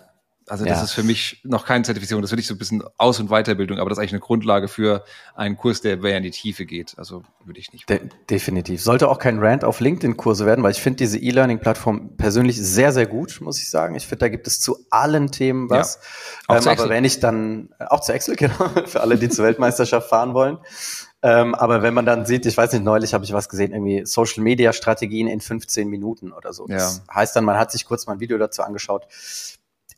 [0.49, 0.85] Also das ja.
[0.85, 2.23] ist für mich noch keine Zertifizierung.
[2.23, 4.69] Das finde ich so ein bisschen Aus- und Weiterbildung, aber das ist eigentlich eine Grundlage
[4.69, 5.05] für
[5.35, 6.95] einen Kurs, der mehr in die Tiefe geht.
[6.99, 7.89] Also würde ich nicht.
[7.89, 8.81] De definitiv.
[8.81, 13.07] Sollte auch kein Rant auf LinkedIn-Kurse werden, weil ich finde diese E-Learning-Plattform persönlich sehr, sehr
[13.07, 13.97] gut, muss ich sagen.
[13.97, 15.99] Ich finde, da gibt es zu allen Themen was.
[16.49, 19.45] Ja, ähm, aber wenn ich dann, äh, auch zu Excel, genau, für alle, die zur
[19.45, 20.59] Weltmeisterschaft fahren wollen.
[21.23, 24.07] Ähm, aber wenn man dann sieht, ich weiß nicht, neulich habe ich was gesehen, irgendwie
[24.07, 26.67] Social Media Strategien in 15 Minuten oder so.
[26.69, 27.15] Das ja.
[27.15, 29.09] heißt dann, man hat sich kurz mal ein Video dazu angeschaut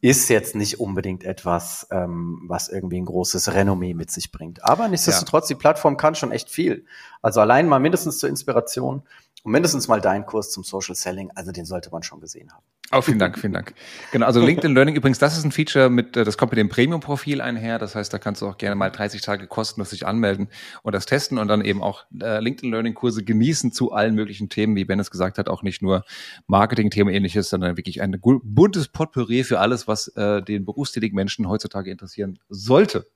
[0.00, 4.64] ist jetzt nicht unbedingt etwas, ähm, was irgendwie ein großes Renommee mit sich bringt.
[4.64, 5.56] Aber nichtsdestotrotz, ja.
[5.56, 6.84] die Plattform kann schon echt viel.
[7.20, 9.02] Also allein mal mindestens zur Inspiration
[9.42, 12.64] und mindestens mal dein Kurs zum Social Selling, also den sollte man schon gesehen haben.
[12.90, 13.74] Oh, vielen Dank, vielen Dank.
[14.12, 16.70] Genau, also LinkedIn Learning übrigens, das ist ein Feature mit, äh, das kommt mit dem
[16.70, 17.78] Premium-Profil einher.
[17.78, 20.48] Das heißt, da kannst du auch gerne mal 30 Tage kostenlos sich anmelden
[20.82, 24.48] und das testen und dann eben auch äh, LinkedIn Learning Kurse genießen zu allen möglichen
[24.48, 26.02] Themen, wie Ben es gesagt hat, auch nicht nur
[26.46, 31.90] Marketing-Themen ähnliches, sondern wirklich ein buntes Potpourri für alles, was äh, den berufstätigen Menschen heutzutage
[31.90, 33.06] interessieren sollte.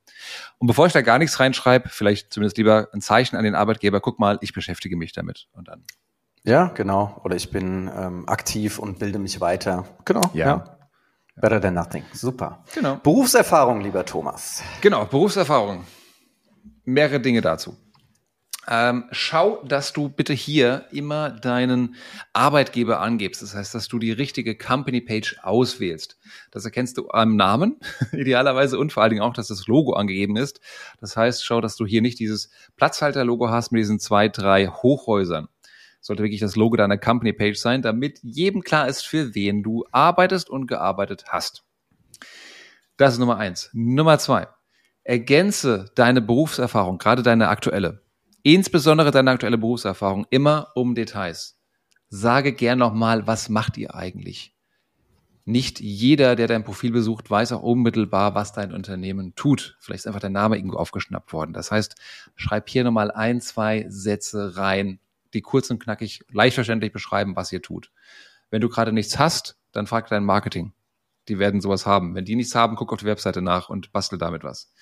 [0.59, 4.03] Und bevor ich da gar nichts reinschreibe, vielleicht zumindest lieber ein Zeichen an den Arbeitgeber,
[4.03, 5.83] guck mal, ich beschäftige mich damit und dann
[6.45, 7.21] ja, genau.
[7.25, 9.85] Oder ich bin ähm, aktiv und bilde mich weiter.
[10.05, 10.23] Genau.
[10.35, 10.47] Ja.
[10.47, 10.79] ja.
[11.37, 12.05] Better than nothing.
[12.13, 12.63] Super.
[12.75, 12.97] Genau.
[12.97, 14.63] Berufserfahrung, lieber Thomas.
[14.81, 15.85] Genau, Berufserfahrung.
[16.85, 17.77] Mehrere Dinge dazu.
[18.69, 21.97] Ähm, schau, dass du bitte hier immer deinen
[22.33, 23.43] Arbeitgeber angibst.
[23.43, 26.17] Das heißt, dass du die richtige Company Page auswählst.
[26.53, 27.81] Das erkennst du am Namen,
[28.13, 30.61] idealerweise, und vor allen Dingen auch, dass das Logo angegeben ist.
[31.01, 35.49] Das heißt, schau, dass du hier nicht dieses Platzhalter-Logo hast mit diesen zwei, drei Hochhäusern
[36.03, 39.87] sollte wirklich das Logo deiner Company Page sein, damit jedem klar ist, für wen du
[39.93, 41.65] arbeitest und gearbeitet hast.
[42.99, 43.71] Das ist Nummer eins.
[43.73, 44.49] Nummer zwei.
[45.05, 48.03] Ergänze deine Berufserfahrung, gerade deine aktuelle,
[48.43, 51.61] insbesondere deine aktuelle Berufserfahrung, immer um Details.
[52.09, 54.55] Sage gern nochmal, was macht ihr eigentlich?
[55.45, 59.77] Nicht jeder, der dein Profil besucht, weiß auch unmittelbar, was dein Unternehmen tut.
[59.81, 61.53] Vielleicht ist einfach dein Name irgendwo aufgeschnappt worden.
[61.53, 61.97] Das heißt,
[62.37, 65.01] schreib hier nochmal ein, zwei Sätze rein,
[65.35, 67.91] die kurz und knackig, leicht verständlich beschreiben, was ihr tut.
[68.51, 70.73] Wenn du gerade nichts hast, dann frag dein Marketing.
[71.29, 72.15] Die werden sowas haben.
[72.15, 74.73] Wenn die nichts haben, guck auf die Webseite nach und bastel damit was.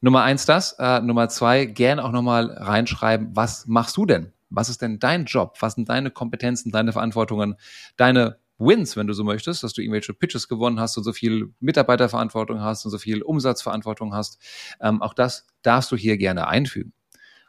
[0.00, 0.74] Nummer eins das.
[0.78, 4.32] Äh, Nummer zwei, gern auch nochmal reinschreiben, was machst du denn?
[4.50, 5.56] Was ist denn dein Job?
[5.60, 7.56] Was sind deine Kompetenzen, deine Verantwortungen,
[7.96, 11.52] deine Wins, wenn du so möchtest, dass du irgendwelche Pitches gewonnen hast und so viel
[11.60, 14.38] Mitarbeiterverantwortung hast und so viel Umsatzverantwortung hast.
[14.80, 16.92] Ähm, auch das darfst du hier gerne einfügen.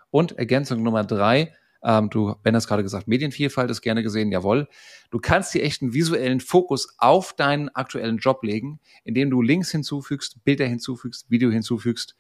[0.10, 1.54] Und Ergänzung Nummer drei,
[1.86, 4.68] ähm, du, Ben hast gerade gesagt, Medienvielfalt ist gerne gesehen, jawohl.
[5.12, 9.72] Du kannst dir echt einen visuellen Fokus auf deinen aktuellen Job legen, indem du Links
[9.72, 12.16] hinzufügst, Bilder hinzufügst, Video hinzufügst.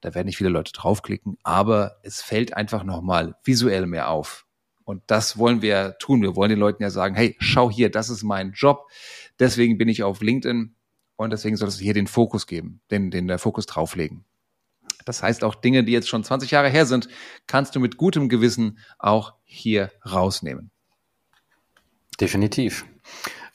[0.00, 4.44] Da werden nicht viele Leute draufklicken, aber es fällt einfach nochmal visuell mehr auf.
[4.84, 6.22] Und das wollen wir tun.
[6.22, 8.88] Wir wollen den Leuten ja sagen, hey, schau hier, das ist mein Job.
[9.38, 10.74] Deswegen bin ich auf LinkedIn
[11.16, 14.24] und deswegen solltest du hier den Fokus geben, den, den der Fokus drauflegen.
[15.06, 17.08] Das heißt, auch Dinge, die jetzt schon 20 Jahre her sind,
[17.46, 20.70] kannst du mit gutem Gewissen auch hier rausnehmen.
[22.20, 22.84] Definitiv.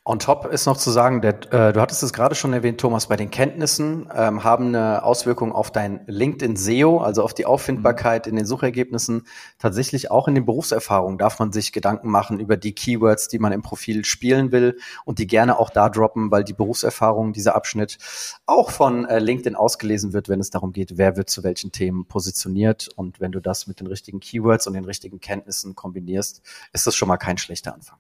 [0.04, 3.06] On top ist noch zu sagen, der, äh, du hattest es gerade schon erwähnt, Thomas,
[3.06, 8.26] bei den Kenntnissen ähm, haben eine Auswirkung auf dein LinkedIn SEO, also auf die Auffindbarkeit
[8.26, 9.28] in den Suchergebnissen.
[9.60, 13.52] Tatsächlich auch in den Berufserfahrungen darf man sich Gedanken machen über die Keywords, die man
[13.52, 18.00] im Profil spielen will und die gerne auch da droppen, weil die Berufserfahrung, dieser Abschnitt,
[18.48, 22.08] auch von äh, LinkedIn ausgelesen wird, wenn es darum geht, wer wird zu welchen Themen
[22.08, 22.90] positioniert.
[22.96, 26.42] Und wenn du das mit den richtigen Keywords und den richtigen Kenntnissen kombinierst,
[26.74, 28.00] ist das schon mal kein schlechter Anfang.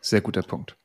[0.00, 0.78] Sehr guter Punkt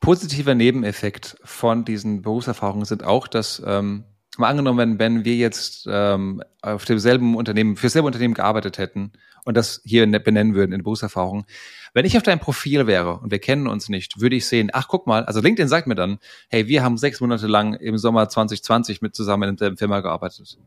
[0.00, 4.04] positiver Nebeneffekt von diesen Berufserfahrungen sind auch, dass ähm,
[4.38, 9.12] mal angenommen, wenn wir jetzt ähm, auf demselben Unternehmen, für dasselbe Unternehmen gearbeitet hätten
[9.44, 11.46] und das hier ne, benennen würden in Berufserfahrung,
[11.94, 14.88] wenn ich auf deinem Profil wäre und wir kennen uns nicht, würde ich sehen, ach
[14.88, 18.28] guck mal, also LinkedIn sagt mir dann, hey, wir haben sechs Monate lang im Sommer
[18.28, 20.58] 2020 mit zusammen in der Firma gearbeitet.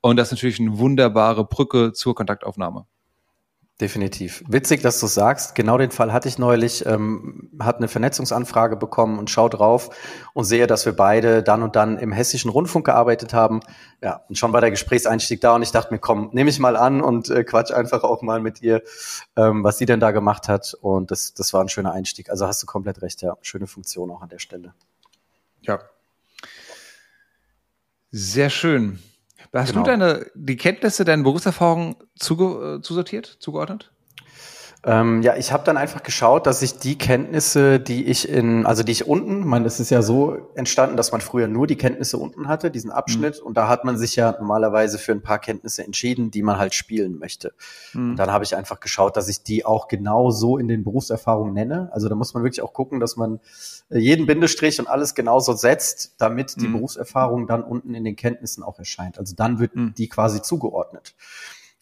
[0.00, 2.86] Und das ist natürlich eine wunderbare Brücke zur Kontaktaufnahme.
[3.80, 4.42] Definitiv.
[4.48, 5.54] Witzig, dass du sagst.
[5.54, 6.84] Genau den Fall hatte ich neulich.
[6.84, 9.90] Ähm, hat eine Vernetzungsanfrage bekommen und schau drauf
[10.34, 13.60] und sehe, dass wir beide dann und dann im hessischen Rundfunk gearbeitet haben.
[14.02, 16.76] Ja, und schon war der Gesprächseinstieg da und ich dachte mir, komm, nehme ich mal
[16.76, 18.82] an und äh, quatsch einfach auch mal mit ihr,
[19.36, 20.74] ähm, was sie denn da gemacht hat.
[20.80, 22.30] Und das, das war ein schöner Einstieg.
[22.30, 23.36] Also hast du komplett recht, ja.
[23.42, 24.74] Schöne Funktion auch an der Stelle.
[25.60, 25.78] Ja.
[28.10, 28.98] Sehr schön.
[29.52, 29.84] Hast genau.
[29.84, 33.92] du deine, die Kenntnisse, deine Berufserfahrung zuge, äh, zusortiert, zugeordnet?
[34.84, 38.84] Ähm, ja, ich habe dann einfach geschaut, dass ich die Kenntnisse, die ich in, also
[38.84, 42.16] die ich unten, man, es ist ja so entstanden, dass man früher nur die Kenntnisse
[42.16, 43.46] unten hatte, diesen Abschnitt, mhm.
[43.48, 46.74] und da hat man sich ja normalerweise für ein paar Kenntnisse entschieden, die man halt
[46.74, 47.54] spielen möchte.
[47.92, 48.10] Mhm.
[48.10, 51.54] Und dann habe ich einfach geschaut, dass ich die auch genau so in den Berufserfahrungen
[51.54, 51.88] nenne.
[51.92, 53.40] Also da muss man wirklich auch gucken, dass man
[53.90, 56.74] äh, jeden Bindestrich und alles genauso setzt, damit die mhm.
[56.74, 59.18] Berufserfahrung dann unten in den Kenntnissen auch erscheint.
[59.18, 59.94] Also dann wird mhm.
[59.98, 61.16] die quasi zugeordnet.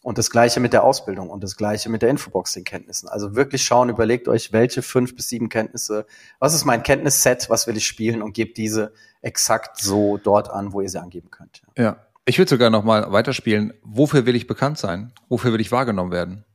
[0.07, 3.09] Und das Gleiche mit der Ausbildung und das Gleiche mit der Infoboxing-Kenntnissen.
[3.09, 6.05] Also wirklich schauen, überlegt euch, welche fünf bis sieben Kenntnisse,
[6.39, 10.71] was ist mein Kenntnisset, was will ich spielen und gebt diese exakt so dort an,
[10.71, 11.61] wo ihr sie angeben könnt.
[11.77, 12.07] Ja, ja.
[12.23, 13.73] ich würde sogar noch mal weiterspielen.
[13.83, 15.11] Wofür will ich bekannt sein?
[15.27, 16.45] Wofür will ich wahrgenommen werden?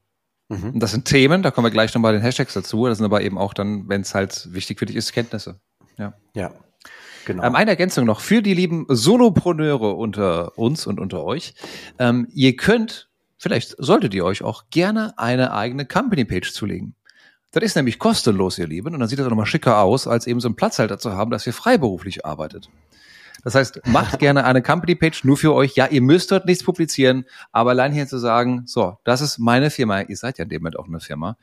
[0.49, 0.71] Mhm.
[0.71, 2.87] Und das sind Themen, da kommen wir gleich noch mal den Hashtags dazu.
[2.87, 5.61] Das sind aber eben auch dann, wenn es halt wichtig für dich ist, Kenntnisse.
[5.99, 6.15] Ja.
[6.35, 6.53] Ja.
[7.27, 7.45] Genau.
[7.45, 11.53] Ähm, eine Ergänzung noch für die lieben Solopreneure unter uns und unter euch.
[11.99, 13.12] Ähm, ihr könnt
[13.43, 16.95] Vielleicht solltet ihr euch auch gerne eine eigene Company-Page zulegen.
[17.51, 20.29] Das ist nämlich kostenlos, ihr Lieben, und dann sieht das auch nochmal schicker aus, als
[20.29, 22.71] eben so einen Platzhalter zu haben, dass ihr freiberuflich arbeitet.
[23.43, 25.75] Das heißt, macht gerne eine Company-Page nur für euch.
[25.75, 29.71] Ja, ihr müsst dort nichts publizieren, aber allein hier zu sagen, so, das ist meine
[29.71, 31.37] Firma, ihr seid ja in dem Moment auch eine Firma,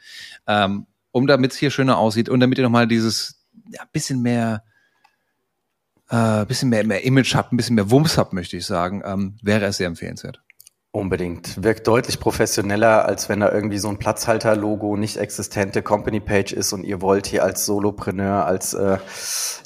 [0.48, 4.64] ähm, um damit es hier schöner aussieht und damit ihr nochmal dieses ja, bisschen mehr
[6.08, 9.36] äh, bisschen mehr, mehr Image habt, ein bisschen mehr Wumms habt, möchte ich sagen, ähm,
[9.42, 10.42] wäre es sehr empfehlenswert.
[10.91, 11.63] Unbedingt.
[11.63, 16.84] Wirkt deutlich professioneller, als wenn da irgendwie so ein Platzhalter-Logo nicht existente Company-Page ist und
[16.84, 18.97] ihr wollt hier als Solopreneur, als äh,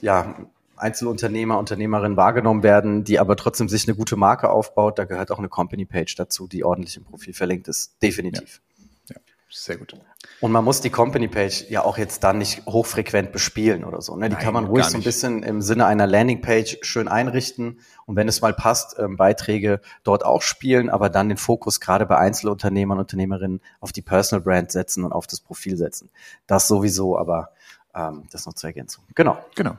[0.01, 0.36] ja,
[0.75, 4.99] Einzelunternehmer, Unternehmerin wahrgenommen werden, die aber trotzdem sich eine gute Marke aufbaut.
[4.99, 7.95] Da gehört auch eine Company-Page dazu, die ordentlich im Profil verlinkt ist.
[8.01, 8.62] Definitiv.
[9.07, 9.95] Ja, ja sehr gut.
[10.43, 14.17] Und man muss die Company-Page ja auch jetzt dann nicht hochfrequent bespielen oder so.
[14.17, 14.27] Ne?
[14.27, 18.17] Die Nein, kann man ruhig so ein bisschen im Sinne einer Landing-Page schön einrichten und
[18.17, 22.17] wenn es mal passt, ähm, Beiträge dort auch spielen, aber dann den Fokus gerade bei
[22.17, 26.10] Einzelunternehmern, Unternehmerinnen auf die Personal Brand setzen und auf das Profil setzen.
[26.45, 27.51] Das sowieso, aber
[27.95, 29.06] ähm, das noch zur Ergänzung.
[29.15, 29.38] Genau.
[29.56, 29.77] Genau.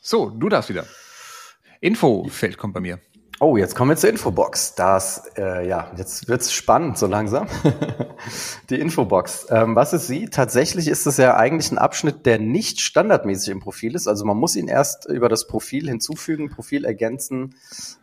[0.00, 0.86] So, du darfst wieder.
[1.82, 2.98] Infofeld kommt bei mir.
[3.40, 4.74] Oh, jetzt kommen wir zur Infobox.
[4.74, 7.48] Das, äh, ja, jetzt wird's spannend so langsam.
[8.70, 9.46] die Infobox.
[9.50, 10.26] Ähm, was ist sie?
[10.26, 14.06] Tatsächlich ist es ja eigentlich ein Abschnitt, der nicht standardmäßig im Profil ist.
[14.06, 17.56] Also man muss ihn erst über das Profil hinzufügen, Profil ergänzen,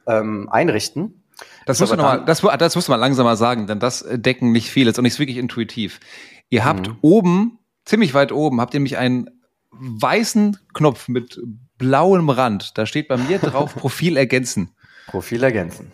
[0.08, 1.24] ähm, einrichten.
[1.66, 4.70] Das muss, man mal, das, das muss man langsam mal sagen, denn das decken nicht
[4.70, 6.00] vieles und ist wirklich intuitiv.
[6.50, 6.98] Ihr habt mhm.
[7.02, 9.30] oben, ziemlich weit oben, habt ihr nämlich einen
[9.72, 11.40] weißen Knopf mit
[11.78, 12.78] blauem Rand.
[12.78, 14.76] Da steht bei mir drauf Profil ergänzen.
[15.10, 15.92] Profil ergänzen.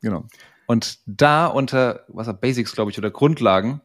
[0.00, 0.24] Genau.
[0.66, 3.80] Und da unter, was er Basics, glaube ich, oder Grundlagen.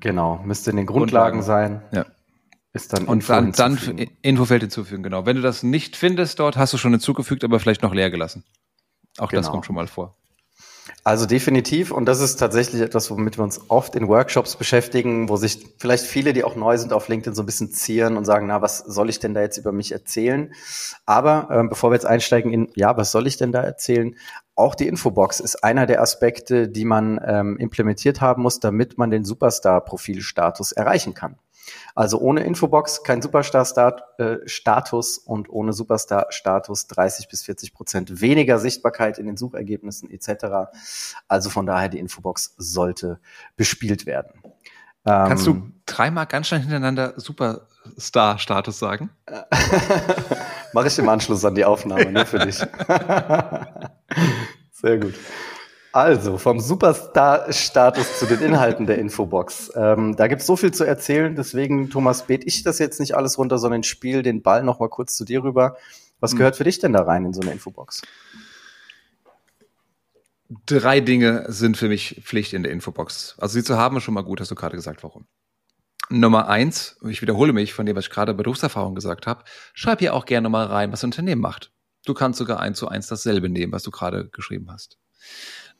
[0.00, 1.80] Genau, müsste in den Grundlagen, Grundlagen.
[1.90, 2.04] sein.
[2.04, 2.06] Ja.
[2.72, 5.26] Ist dann und Info dann, dann Infofeld hinzufügen, genau.
[5.26, 8.44] Wenn du das nicht findest dort, hast du schon hinzugefügt, aber vielleicht noch leer gelassen.
[9.18, 9.42] Auch genau.
[9.42, 10.14] das kommt schon mal vor.
[11.02, 15.36] Also definitiv, und das ist tatsächlich etwas, womit wir uns oft in Workshops beschäftigen, wo
[15.36, 18.46] sich vielleicht viele, die auch neu sind auf LinkedIn, so ein bisschen zieren und sagen,
[18.46, 20.52] na, was soll ich denn da jetzt über mich erzählen?
[21.06, 24.14] Aber ähm, bevor wir jetzt einsteigen in, ja, was soll ich denn da erzählen?
[24.54, 29.10] Auch die Infobox ist einer der Aspekte, die man ähm, implementiert haben muss, damit man
[29.10, 31.36] den Superstar-Profilstatus erreichen kann.
[31.94, 39.18] Also ohne Infobox kein Superstar-Status äh, und ohne Superstar-Status 30 bis 40 Prozent weniger Sichtbarkeit
[39.18, 40.70] in den Suchergebnissen etc.
[41.28, 43.20] Also von daher die Infobox sollte
[43.56, 44.32] bespielt werden.
[45.04, 49.10] Kannst du ähm, dreimal ganz schnell hintereinander Superstar-Status sagen?
[50.72, 52.58] Mache ich im Anschluss an die Aufnahme, ne, für dich.
[54.72, 55.14] Sehr gut.
[55.92, 59.72] Also, vom Superstar-Status zu den Inhalten der Infobox.
[59.74, 63.38] Ähm, da gibt's so viel zu erzählen, deswegen, Thomas, bete ich das jetzt nicht alles
[63.38, 65.76] runter, sondern spiele den Ball noch mal kurz zu dir rüber.
[66.20, 66.38] Was hm.
[66.38, 68.02] gehört für dich denn da rein in so eine Infobox?
[70.66, 73.36] Drei Dinge sind für mich Pflicht in der Infobox.
[73.38, 75.26] Also sie zu haben ist schon mal gut, hast du gerade gesagt, warum.
[76.08, 80.00] Nummer eins, ich wiederhole mich von dem, was ich gerade bei Berufserfahrung gesagt habe, schreib
[80.00, 81.72] hier auch gerne mal rein, was ein Unternehmen macht.
[82.04, 84.98] Du kannst sogar eins zu eins dasselbe nehmen, was du gerade geschrieben hast.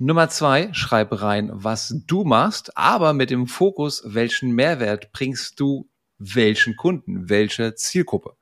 [0.02, 5.90] Nummer zwei, schreib rein, was du machst, aber mit dem Fokus, welchen Mehrwert bringst du
[6.16, 8.34] welchen Kunden, welche Zielgruppe.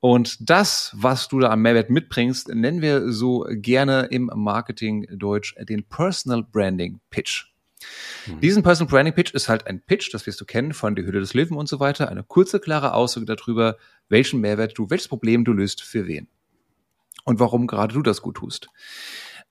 [0.00, 5.54] Und das, was du da am Mehrwert mitbringst, nennen wir so gerne im Marketing Deutsch
[5.58, 7.52] den Personal Branding Pitch.
[8.26, 8.40] Mhm.
[8.40, 11.20] Diesen Personal Branding Pitch ist halt ein Pitch, das wirst du kennen von die Hülle
[11.20, 12.08] des Löwen und so weiter.
[12.08, 13.76] Eine kurze, klare Aussage darüber,
[14.08, 16.26] welchen Mehrwert du, welches Problem du löst für wen.
[17.24, 18.68] Und warum gerade du das gut tust.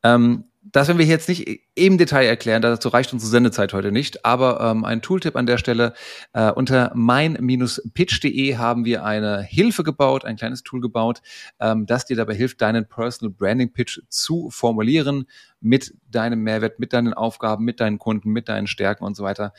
[0.01, 4.25] Ähm, das werden wir jetzt nicht im Detail erklären, dazu reicht unsere Sendezeit heute nicht,
[4.25, 5.93] aber ähm, ein Tooltip an der Stelle.
[6.33, 11.21] Äh, unter mein-pitch.de haben wir eine Hilfe gebaut, ein kleines Tool gebaut,
[11.59, 15.25] ähm, das dir dabei hilft, deinen Personal Branding Pitch zu formulieren
[15.61, 19.53] mit deinem Mehrwert, mit deinen Aufgaben, mit deinen Kunden, mit deinen Stärken und so weiter.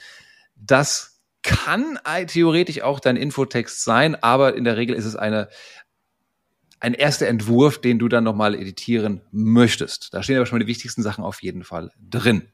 [0.55, 5.48] Das kann theoretisch auch dein Infotext sein, aber in der Regel ist es eine,
[6.80, 10.12] ein erster Entwurf, den du dann nochmal editieren möchtest.
[10.12, 12.48] Da stehen aber schon mal die wichtigsten Sachen auf jeden Fall drin.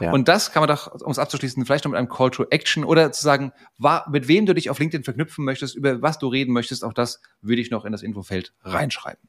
[0.00, 0.12] Ja.
[0.12, 2.84] Und das kann man doch, um es abzuschließen, vielleicht noch mit einem Call to Action
[2.84, 6.28] oder zu sagen, war, mit wem du dich auf LinkedIn verknüpfen möchtest, über was du
[6.28, 9.28] reden möchtest, auch das würde ich noch in das Infofeld reinschreiben.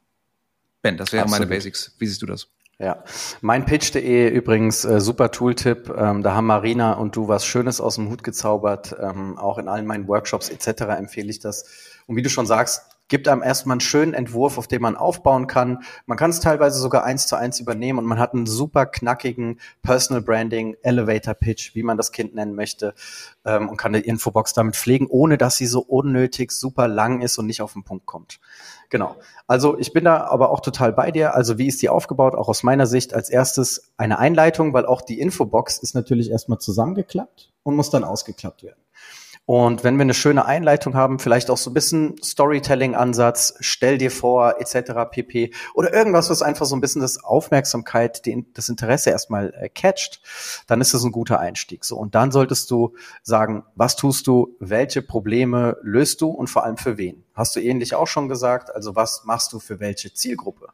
[0.80, 1.94] Ben, das wären meine Basics.
[1.98, 2.48] Wie siehst du das?
[2.78, 3.04] Ja,
[3.42, 5.92] meinpitch.de übrigens äh, super Tooltip.
[5.96, 8.96] Ähm, da haben Marina und du was Schönes aus dem Hut gezaubert.
[8.98, 10.82] Ähm, auch in allen meinen Workshops etc.
[10.98, 11.64] empfehle ich das.
[12.06, 15.46] Und wie du schon sagst, gibt einem erstmal einen schönen Entwurf, auf dem man aufbauen
[15.46, 15.84] kann.
[16.06, 19.60] Man kann es teilweise sogar eins zu eins übernehmen und man hat einen super knackigen
[19.82, 22.94] Personal Branding Elevator Pitch, wie man das Kind nennen möchte,
[23.44, 27.36] ähm, und kann die Infobox damit pflegen, ohne dass sie so unnötig super lang ist
[27.36, 28.40] und nicht auf den Punkt kommt.
[28.88, 29.16] Genau.
[29.46, 31.34] Also ich bin da aber auch total bei dir.
[31.34, 32.34] Also wie ist die aufgebaut?
[32.34, 36.60] Auch aus meiner Sicht als erstes eine Einleitung, weil auch die Infobox ist natürlich erstmal
[36.60, 38.81] zusammengeklappt und muss dann ausgeklappt werden.
[39.44, 44.12] Und wenn wir eine schöne Einleitung haben, vielleicht auch so ein bisschen Storytelling-Ansatz, stell dir
[44.12, 44.92] vor, etc.
[45.10, 45.52] pp.
[45.74, 48.22] Oder irgendwas, was einfach so ein bisschen das Aufmerksamkeit,
[48.54, 50.20] das Interesse erstmal äh, catcht,
[50.68, 51.84] dann ist das ein guter Einstieg.
[51.84, 51.96] So.
[51.96, 56.76] Und dann solltest du sagen, was tust du, welche Probleme löst du und vor allem
[56.76, 57.24] für wen?
[57.34, 58.72] Hast du ähnlich auch schon gesagt.
[58.72, 60.68] Also was machst du für welche Zielgruppe?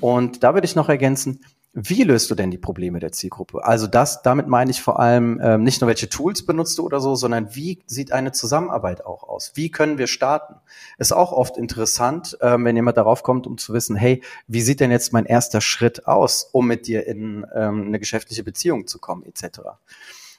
[0.00, 1.40] Und da würde ich noch ergänzen,
[1.78, 3.62] wie löst du denn die Probleme der Zielgruppe?
[3.62, 7.00] Also das, damit meine ich vor allem ähm, nicht nur welche Tools benutzt du oder
[7.00, 9.52] so, sondern wie sieht eine Zusammenarbeit auch aus?
[9.56, 10.54] Wie können wir starten?
[10.96, 14.80] Ist auch oft interessant, ähm, wenn jemand darauf kommt, um zu wissen, hey, wie sieht
[14.80, 18.98] denn jetzt mein erster Schritt aus, um mit dir in ähm, eine geschäftliche Beziehung zu
[18.98, 19.60] kommen, etc.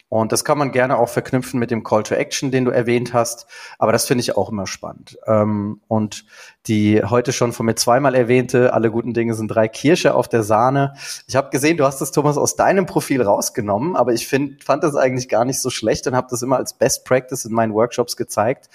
[0.10, 3.14] Und das kann man gerne auch verknüpfen mit dem Call to Action, den du erwähnt
[3.14, 3.46] hast.
[3.78, 5.18] Aber das finde ich auch immer spannend.
[5.28, 6.26] Ähm, und
[6.68, 10.44] die heute schon von mir zweimal erwähnte, alle guten Dinge sind drei Kirsche auf der
[10.44, 10.94] Sahne.
[11.28, 14.84] Ich habe gesehen, du hast das, Thomas, aus deinem Profil rausgenommen, aber ich find, fand
[14.84, 17.74] das eigentlich gar nicht so schlecht und habe das immer als Best Practice in meinen
[17.74, 18.70] Workshops gezeigt.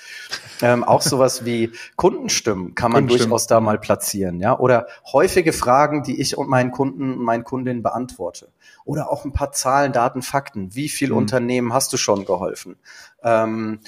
[0.62, 4.59] Ähm, auch sowas wie Kundenstimmen kann man durchaus da mal platzieren, ja.
[4.59, 8.49] Oder häufige Fragen, die ich und meinen Kunden und meinen Kundinnen beantworte.
[8.84, 10.74] Oder auch ein paar Zahlen, Daten, Fakten.
[10.74, 11.18] Wie viel mhm.
[11.18, 12.76] Unternehmen hast du schon geholfen?
[13.22, 13.80] Ähm,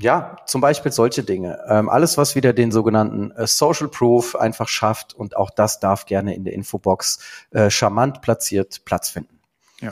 [0.00, 1.62] ja, zum Beispiel solche Dinge.
[1.68, 6.06] Ähm, alles, was wieder den sogenannten äh, Social Proof einfach schafft und auch das darf
[6.06, 7.18] gerne in der Infobox
[7.50, 9.40] äh, charmant platziert Platz finden.
[9.80, 9.90] Ja.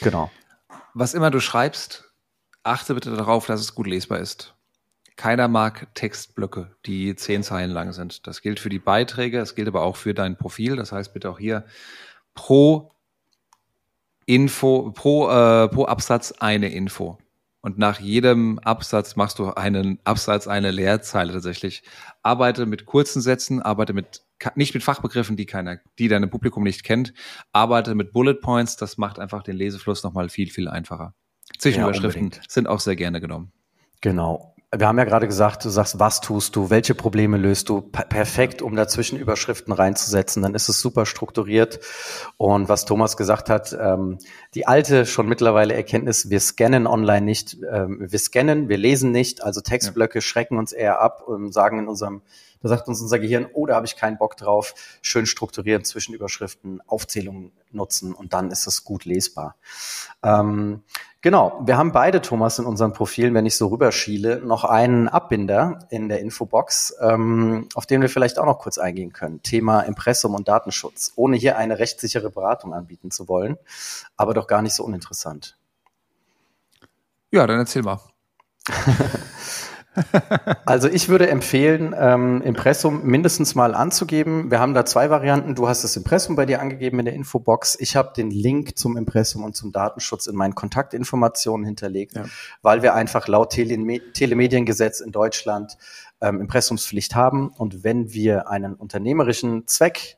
[0.00, 0.30] Genau.
[0.92, 2.12] Was immer du schreibst,
[2.62, 4.54] achte bitte darauf, dass es gut lesbar ist.
[5.16, 8.26] Keiner mag Textblöcke, die zehn Zeilen lang sind.
[8.26, 10.74] Das gilt für die Beiträge, das gilt aber auch für dein Profil.
[10.74, 11.64] Das heißt bitte auch hier
[12.34, 12.90] pro
[14.26, 17.18] Info, pro, äh, pro Absatz eine Info.
[17.64, 21.82] Und nach jedem Absatz machst du einen Absatz, eine Leerzeile tatsächlich.
[22.22, 24.20] Arbeite mit kurzen Sätzen, arbeite mit
[24.54, 27.14] nicht mit Fachbegriffen, die keiner, die dein Publikum nicht kennt.
[27.52, 31.14] Arbeite mit Bullet Points, das macht einfach den Lesefluss nochmal viel, viel einfacher.
[31.58, 33.50] Zwischenüberschriften ja, sind auch sehr gerne genommen.
[34.02, 37.80] Genau wir haben ja gerade gesagt, du sagst, was tust du, welche Probleme löst du,
[37.80, 41.80] perfekt, um dazwischen Überschriften reinzusetzen, dann ist es super strukturiert.
[42.36, 44.18] Und was Thomas gesagt hat, ähm,
[44.54, 49.42] die alte schon mittlerweile Erkenntnis, wir scannen online nicht, ähm, wir scannen, wir lesen nicht,
[49.42, 50.22] also Textblöcke ja.
[50.22, 52.22] schrecken uns eher ab und sagen in unserem,
[52.62, 56.80] da sagt uns unser Gehirn, oh, da habe ich keinen Bock drauf, schön strukturieren, Zwischenüberschriften,
[56.86, 59.56] Aufzählungen nutzen und dann ist es gut lesbar.
[60.22, 60.82] Ähm,
[61.24, 65.78] Genau, wir haben beide, Thomas, in unseren Profilen, wenn ich so rüberschiele, noch einen Abbinder
[65.88, 69.40] in der Infobox, ähm, auf den wir vielleicht auch noch kurz eingehen können.
[69.42, 73.56] Thema Impressum und Datenschutz, ohne hier eine rechtssichere Beratung anbieten zu wollen,
[74.18, 75.56] aber doch gar nicht so uninteressant.
[77.30, 78.00] Ja, dann erzähl mal.
[80.64, 84.50] Also ich würde empfehlen, ähm, Impressum mindestens mal anzugeben.
[84.50, 85.54] Wir haben da zwei Varianten.
[85.54, 87.76] Du hast das Impressum bei dir angegeben in der Infobox.
[87.78, 92.24] Ich habe den Link zum Impressum und zum Datenschutz in meinen Kontaktinformationen hinterlegt, ja.
[92.62, 93.74] weil wir einfach laut Tele
[94.12, 95.76] Telemediengesetz in Deutschland
[96.20, 97.48] ähm, Impressumspflicht haben.
[97.48, 100.16] Und wenn wir einen unternehmerischen Zweck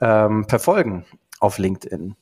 [0.00, 1.04] ähm, verfolgen
[1.42, 2.14] auf LinkedIn,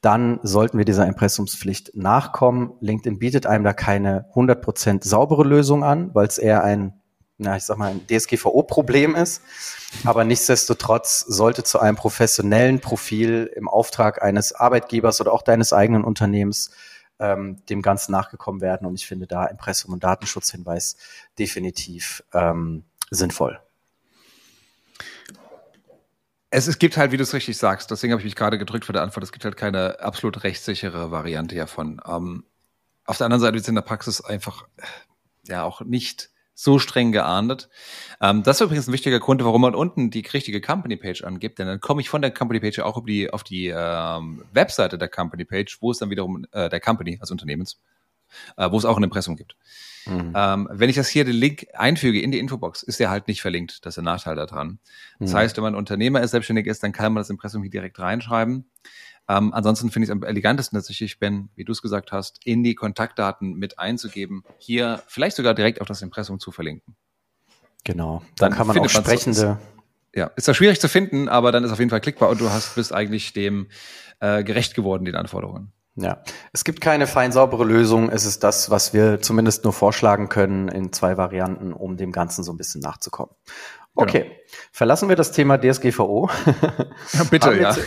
[0.00, 2.72] dann sollten wir dieser Impressumspflicht nachkommen.
[2.80, 6.94] LinkedIn bietet einem da keine 100% saubere Lösung an, weil es eher ein,
[7.38, 9.42] na, ich sag mal, ein DSGVO-Problem ist.
[10.04, 16.04] Aber nichtsdestotrotz sollte zu einem professionellen Profil im Auftrag eines Arbeitgebers oder auch deines eigenen
[16.04, 16.70] Unternehmens
[17.18, 18.86] ähm, dem Ganzen nachgekommen werden.
[18.86, 20.96] Und ich finde da Impressum und Datenschutzhinweis
[21.38, 23.58] definitiv ähm, sinnvoll.
[26.50, 28.86] Es, es gibt halt, wie du es richtig sagst, deswegen habe ich mich gerade gedrückt
[28.86, 32.00] für die Antwort, es gibt halt keine absolut rechtssichere Variante davon.
[32.06, 32.44] Ähm,
[33.04, 34.66] auf der anderen Seite wird es in der Praxis einfach
[35.46, 37.68] ja auch nicht so streng geahndet.
[38.20, 41.60] Ähm, das ist übrigens ein wichtiger Grund, warum man unten die richtige Company Page angibt,
[41.60, 44.98] denn dann komme ich von der Company Page auch auf die, auf die ähm, Webseite
[44.98, 47.78] der Company Page, wo es dann wiederum äh, der Company, also Unternehmens,
[48.56, 49.56] äh, wo es auch ein Impressum gibt.
[50.06, 50.32] Mhm.
[50.34, 53.42] Ähm, wenn ich das hier den Link einfüge in die Infobox, ist der halt nicht
[53.42, 53.84] verlinkt.
[53.84, 54.78] Das ist der Nachteil daran.
[55.18, 55.36] Das mhm.
[55.36, 58.70] heißt, wenn man Unternehmer ist, selbstständig ist, dann kann man das Impressum hier direkt reinschreiben.
[59.28, 62.62] Ähm, ansonsten finde ich es am elegantesten tatsächlich, Ben, wie du es gesagt hast, in
[62.62, 66.96] die Kontaktdaten mit einzugeben, hier vielleicht sogar direkt auf das Impressum zu verlinken.
[67.84, 69.58] Genau, dann, dann kann man auch sprechende.
[70.14, 72.50] Ja, ist zwar schwierig zu finden, aber dann ist auf jeden Fall klickbar und du
[72.50, 73.68] hast bist eigentlich dem
[74.20, 75.72] äh, gerecht geworden, den Anforderungen.
[76.00, 76.22] Ja,
[76.52, 78.08] es gibt keine fein saubere Lösung.
[78.08, 82.44] Es ist das, was wir zumindest nur vorschlagen können in zwei Varianten, um dem Ganzen
[82.44, 83.34] so ein bisschen nachzukommen.
[83.96, 84.34] Okay, genau.
[84.70, 86.30] verlassen wir das Thema DSGVO.
[87.14, 87.72] Ja, bitte, haben ja.
[87.72, 87.82] zu,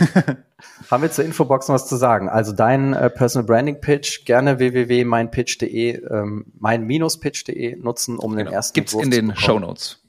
[0.90, 2.28] haben wir zur Infobox noch was zu sagen?
[2.28, 8.44] Also dein äh, Personal Branding Pitch, gerne www.meinpitch.de, ähm, mein-pitch.de nutzen, um genau.
[8.44, 10.02] den ersten Gibt's Entwurf in den Show Notes.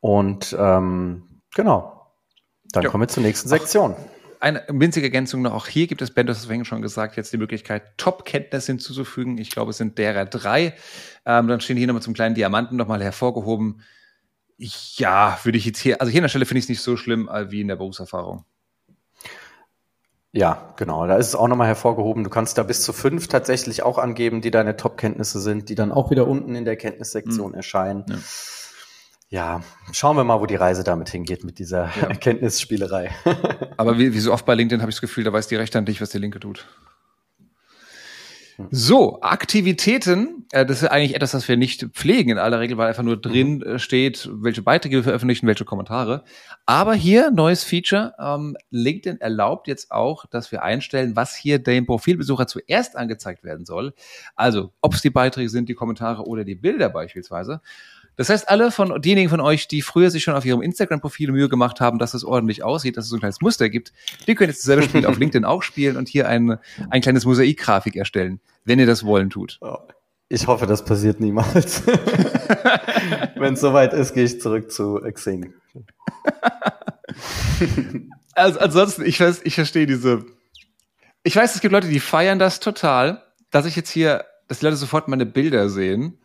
[0.00, 2.12] Und ähm, genau,
[2.70, 2.90] dann ja.
[2.90, 3.96] kommen wir zur nächsten Sektion.
[3.98, 4.13] Ach
[4.44, 5.54] eine winzige Ergänzung noch.
[5.54, 9.38] Auch hier gibt es, Ben, das hast du schon gesagt, jetzt die Möglichkeit, Top-Kenntnisse hinzuzufügen.
[9.38, 10.74] Ich glaube, es sind derer drei.
[11.24, 13.80] Ähm, dann stehen hier nochmal zum kleinen Diamanten nochmal hervorgehoben.
[14.58, 16.96] Ja, würde ich jetzt hier, also hier an der Stelle finde ich es nicht so
[16.96, 18.44] schlimm äh, wie in der Berufserfahrung.
[20.30, 21.06] Ja, genau.
[21.06, 22.22] Da ist es auch nochmal hervorgehoben.
[22.24, 25.90] Du kannst da bis zu fünf tatsächlich auch angeben, die deine Top-Kenntnisse sind, die dann
[25.90, 27.56] auch wieder unten in der Kenntnissektion mhm.
[27.56, 28.04] erscheinen.
[28.08, 28.16] Ja.
[29.34, 32.02] Ja, schauen wir mal, wo die Reise damit hingeht mit dieser ja.
[32.08, 33.10] Erkenntnisspielerei.
[33.76, 35.76] Aber wie, wie so oft bei LinkedIn habe ich das Gefühl, da weiß die rechte
[35.76, 36.68] Hand nicht, was die linke tut.
[38.70, 42.86] So, Aktivitäten, äh, das ist eigentlich etwas, was wir nicht pflegen in aller Regel, weil
[42.86, 43.62] einfach nur drin mhm.
[43.62, 46.22] Äh, steht, welche Beiträge wir veröffentlichen, welche Kommentare.
[46.64, 51.86] Aber hier, neues Feature, ähm, LinkedIn erlaubt jetzt auch, dass wir einstellen, was hier dem
[51.86, 53.94] Profilbesucher zuerst angezeigt werden soll.
[54.36, 57.60] Also, ob es die Beiträge sind, die Kommentare oder die Bilder beispielsweise.
[58.16, 61.48] Das heißt, alle von diejenigen von euch, die früher sich schon auf ihrem Instagram-Profil Mühe
[61.48, 63.92] gemacht haben, dass es ordentlich aussieht, dass es so ein kleines Muster gibt,
[64.26, 66.58] die können jetzt dasselbe Spiel auf LinkedIn auch spielen und hier ein,
[66.90, 69.58] ein kleines Mosaikgrafik erstellen, wenn ihr das wollen tut.
[69.60, 69.78] Oh,
[70.28, 71.86] ich hoffe, das passiert niemals.
[73.36, 75.52] wenn es soweit ist, gehe ich zurück zu Xing.
[78.34, 80.24] also ansonsten, ich weiß, ich verstehe diese.
[81.22, 84.66] Ich weiß, es gibt Leute, die feiern das total, dass ich jetzt hier, dass die
[84.66, 86.18] Leute sofort meine Bilder sehen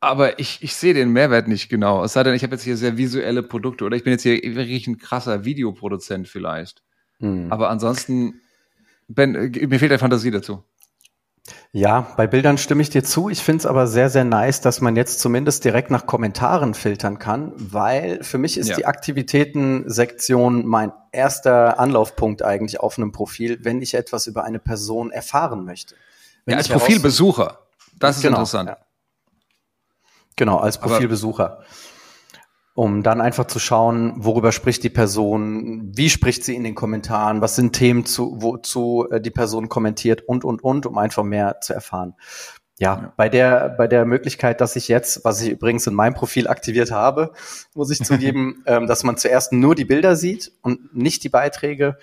[0.00, 2.04] aber ich, ich sehe den Mehrwert nicht genau.
[2.04, 4.40] Es sei denn, ich habe jetzt hier sehr visuelle Produkte oder ich bin jetzt hier
[4.54, 6.82] wirklich ein krasser Videoproduzent vielleicht.
[7.18, 7.50] Hm.
[7.50, 8.40] Aber ansonsten,
[9.08, 10.62] Ben, mir fehlt der Fantasie dazu.
[11.72, 13.30] Ja, bei Bildern stimme ich dir zu.
[13.30, 17.18] Ich finde es aber sehr, sehr nice, dass man jetzt zumindest direkt nach Kommentaren filtern
[17.18, 18.76] kann, weil für mich ist ja.
[18.76, 25.10] die Aktivitäten-Sektion mein erster Anlaufpunkt eigentlich auf einem Profil, wenn ich etwas über eine Person
[25.10, 25.94] erfahren möchte.
[26.44, 27.60] Wenn ja, als Profilbesucher.
[27.98, 28.68] Das ist genau, interessant.
[28.68, 28.78] Ja.
[30.38, 31.58] Genau, als Profilbesucher.
[32.72, 37.40] Um dann einfach zu schauen, worüber spricht die Person, wie spricht sie in den Kommentaren,
[37.40, 41.60] was sind Themen, zu, wozu äh, die Person kommentiert und, und, und, um einfach mehr
[41.60, 42.14] zu erfahren.
[42.78, 46.14] Ja, ja, bei der, bei der Möglichkeit, dass ich jetzt, was ich übrigens in meinem
[46.14, 47.32] Profil aktiviert habe,
[47.74, 51.98] muss ich zugeben, ähm, dass man zuerst nur die Bilder sieht und nicht die Beiträge.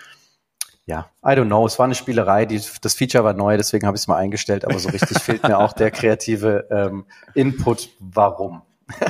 [0.88, 1.66] Ja, I don't know.
[1.66, 2.46] Es war eine Spielerei.
[2.46, 4.66] Die, das Feature war neu, deswegen habe ich es mal eingestellt.
[4.66, 7.90] Aber so richtig fehlt mir auch der kreative ähm, Input.
[8.00, 8.62] Warum?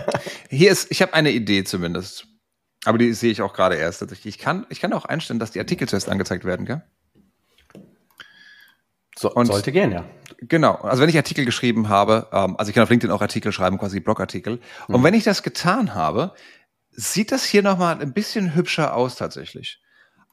[0.50, 2.28] Hier ist, ich habe eine Idee zumindest.
[2.86, 4.06] Aber die sehe ich auch gerade erst.
[4.26, 6.84] Ich kann, ich kann auch einstellen, dass die Artikel zuerst angezeigt werden, gell?
[9.18, 10.06] So, und sollte gehen, ja.
[10.40, 10.76] Genau.
[10.76, 13.78] Also wenn ich Artikel geschrieben habe, ähm, also ich kann auf LinkedIn auch Artikel schreiben,
[13.78, 14.60] quasi Blogartikel.
[14.88, 15.04] Und mhm.
[15.04, 16.34] wenn ich das getan habe,
[16.92, 19.82] sieht das hier nochmal ein bisschen hübscher aus tatsächlich.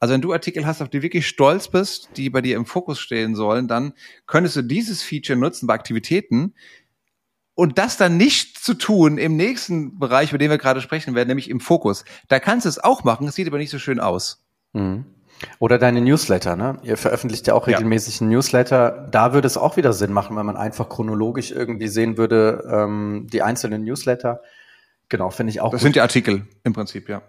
[0.02, 2.98] Also wenn du Artikel hast, auf die wirklich stolz bist, die bei dir im Fokus
[2.98, 3.92] stehen sollen, dann
[4.26, 6.54] könntest du dieses Feature nutzen bei Aktivitäten
[7.54, 11.28] und das dann nicht zu tun im nächsten Bereich, über den wir gerade sprechen werden,
[11.28, 12.04] nämlich im Fokus.
[12.26, 14.44] Da kannst du es auch machen, es sieht aber nicht so schön aus.
[14.72, 15.04] Mhm.
[15.60, 16.80] Oder deine Newsletter, ne?
[16.82, 18.22] Ihr veröffentlicht ja auch regelmäßig ja.
[18.22, 19.06] einen Newsletter.
[19.08, 23.28] Da würde es auch wieder Sinn machen, wenn man einfach chronologisch irgendwie sehen würde, ähm,
[23.32, 24.40] die einzelnen Newsletter.
[25.08, 25.70] Genau, finde ich auch.
[25.70, 25.84] Das gut.
[25.84, 27.22] sind die Artikel im Prinzip, ja.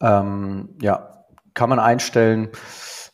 [0.00, 1.15] Ähm, ja,
[1.56, 2.50] kann man einstellen.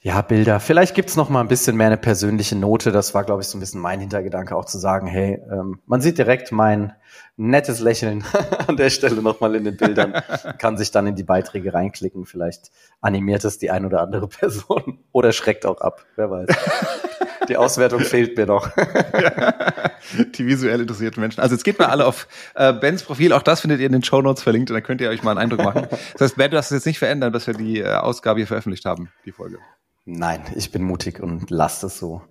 [0.01, 0.59] Ja, Bilder.
[0.59, 2.91] Vielleicht gibt's noch mal ein bisschen mehr eine persönliche Note.
[2.91, 6.01] Das war, glaube ich, so ein bisschen mein Hintergedanke, auch zu sagen, hey, ähm, man
[6.01, 6.93] sieht direkt mein
[7.37, 8.25] nettes Lächeln
[8.67, 10.23] an der Stelle noch mal in den Bildern,
[10.59, 12.27] kann sich dann in die Beiträge reinklicken.
[12.27, 16.49] Vielleicht animiert es die ein oder andere Person oder schreckt auch ab, wer weiß.
[17.49, 18.71] Die Auswertung fehlt mir noch.
[20.35, 21.41] Die visuell interessierten Menschen.
[21.41, 23.33] Also jetzt geht mal alle auf äh, Bens Profil.
[23.33, 25.33] Auch das findet ihr in den Show Notes verlinkt und dann könnt ihr euch mal
[25.33, 25.89] einen Eindruck machen.
[26.13, 28.47] Das heißt, Ben, du darfst es jetzt nicht verändern, dass wir die äh, Ausgabe hier
[28.47, 29.59] veröffentlicht haben, die Folge.
[30.05, 32.23] Nein, ich bin mutig und lasse es so.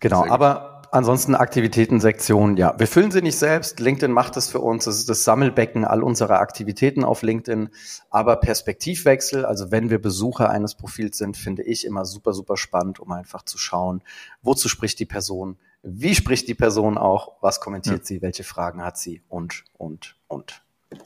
[0.00, 2.74] Genau, aber ansonsten Aktivitätensektion, ja.
[2.78, 3.80] Wir füllen sie nicht selbst.
[3.80, 4.84] LinkedIn macht es für uns.
[4.84, 7.70] Das ist das Sammelbecken all unserer Aktivitäten auf LinkedIn.
[8.10, 13.00] Aber Perspektivwechsel, also wenn wir Besucher eines Profils sind, finde ich immer super, super spannend,
[13.00, 14.02] um einfach zu schauen,
[14.42, 18.04] wozu spricht die Person, wie spricht die Person auch, was kommentiert ja.
[18.04, 20.62] sie, welche Fragen hat sie und, und, und.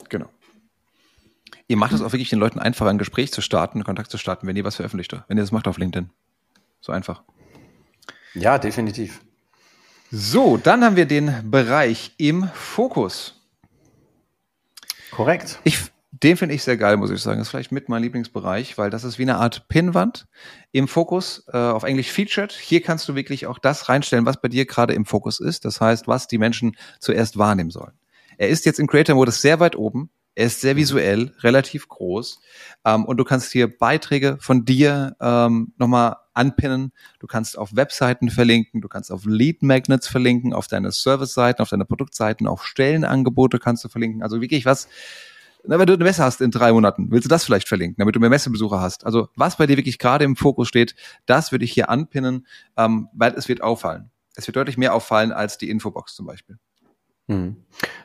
[0.09, 0.27] Genau.
[1.67, 4.45] Ihr macht es auch wirklich den Leuten einfacher, ein Gespräch zu starten, Kontakt zu starten,
[4.47, 6.09] wenn ihr was veröffentlicht, wenn ihr das macht auf LinkedIn.
[6.81, 7.23] So einfach.
[8.33, 9.21] Ja, definitiv.
[10.17, 13.33] So, dann haben wir den Bereich im Fokus.
[15.11, 15.59] Korrekt.
[15.65, 15.77] Ich,
[16.11, 17.39] den finde ich sehr geil, muss ich sagen.
[17.39, 20.25] Das ist vielleicht mit mein Lieblingsbereich, weil das ist wie eine Art Pinnwand
[20.71, 22.53] im Fokus, äh, auf Englisch Featured.
[22.53, 25.65] Hier kannst du wirklich auch das reinstellen, was bei dir gerade im Fokus ist.
[25.65, 27.91] Das heißt, was die Menschen zuerst wahrnehmen sollen.
[28.37, 30.09] Er ist jetzt im Creator-Modus sehr weit oben.
[30.33, 32.39] Er ist sehr visuell, relativ groß.
[32.85, 36.91] Ähm, und du kannst hier Beiträge von dir ähm, nochmal anpinnen.
[37.19, 41.69] Du kannst auf Webseiten verlinken, du kannst auf Lead Magnets verlinken, auf deine Service-Seiten, auf
[41.69, 44.23] deine Produktseiten, auf Stellenangebote kannst du verlinken.
[44.23, 44.87] Also wirklich was,
[45.67, 48.15] na, wenn du eine Messe hast in drei Monaten, willst du das vielleicht verlinken, damit
[48.15, 49.05] du mehr Messebesucher hast.
[49.05, 52.45] Also was bei dir wirklich gerade im Fokus steht, das würde ich hier anpinnen,
[52.77, 54.11] ähm, weil es wird auffallen.
[54.35, 56.57] Es wird deutlich mehr auffallen als die Infobox zum Beispiel.
[57.27, 57.55] Hm.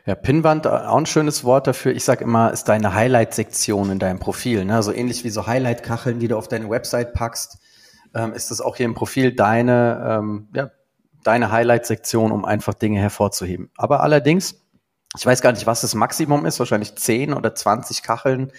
[0.06, 1.92] Ja, Pinnwand, äh, auch ein schönes Wort dafür.
[1.92, 4.64] Ich sage immer, ist deine Highlight-Sektion in deinem Profil.
[4.64, 4.82] Ne?
[4.82, 7.58] So ähnlich wie so Highlight-Kacheln, die du auf deine Website packst,
[8.14, 10.70] ähm, ist das auch hier im Profil deine, ähm, ja,
[11.22, 13.70] deine Highlight-Sektion, um einfach Dinge hervorzuheben.
[13.76, 14.60] Aber allerdings
[15.16, 18.52] ich weiß gar nicht, was das Maximum ist, wahrscheinlich 10 oder 20 Kacheln,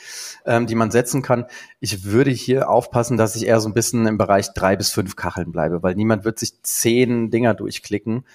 [0.45, 1.45] ähm, die man setzen kann.
[1.79, 5.15] Ich würde hier aufpassen, dass ich eher so ein bisschen im Bereich drei bis fünf
[5.15, 8.25] Kacheln bleibe, weil niemand wird sich zehn Dinger durchklicken.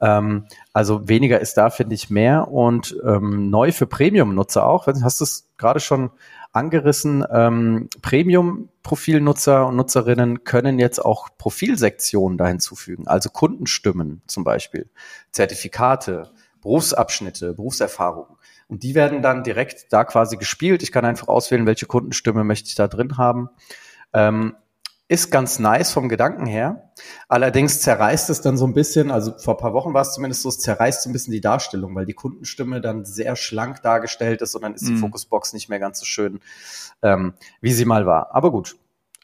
[0.00, 2.46] Ähm, also weniger ist da, finde ich, mehr.
[2.46, 4.86] Und ähm, neu für Premium-Nutzer auch.
[4.86, 6.10] Hast du es gerade schon
[6.52, 7.24] angerissen?
[7.28, 14.88] Ähm, Premium-Profilnutzer und Nutzerinnen können jetzt auch Profilsektionen da hinzufügen, also Kundenstimmen zum Beispiel,
[15.32, 16.30] Zertifikate
[16.64, 18.36] Berufsabschnitte, Berufserfahrungen.
[18.66, 20.82] Und die werden dann direkt da quasi gespielt.
[20.82, 23.50] Ich kann einfach auswählen, welche Kundenstimme möchte ich da drin haben.
[24.12, 24.56] Ähm,
[25.06, 26.90] ist ganz nice vom Gedanken her.
[27.28, 30.48] Allerdings zerreißt es dann so ein bisschen, also vor paar Wochen war es zumindest so,
[30.48, 34.54] es zerreißt so ein bisschen die Darstellung, weil die Kundenstimme dann sehr schlank dargestellt ist
[34.54, 34.98] und dann ist die mm.
[34.98, 36.40] Fokusbox nicht mehr ganz so schön,
[37.02, 38.34] ähm, wie sie mal war.
[38.34, 38.76] Aber gut.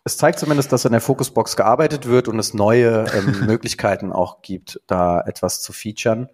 [0.03, 4.43] Es zeigt zumindest, dass in der Fokusbox gearbeitet wird und es neue ähm, Möglichkeiten auch
[4.43, 6.29] gibt, da etwas zu featuren.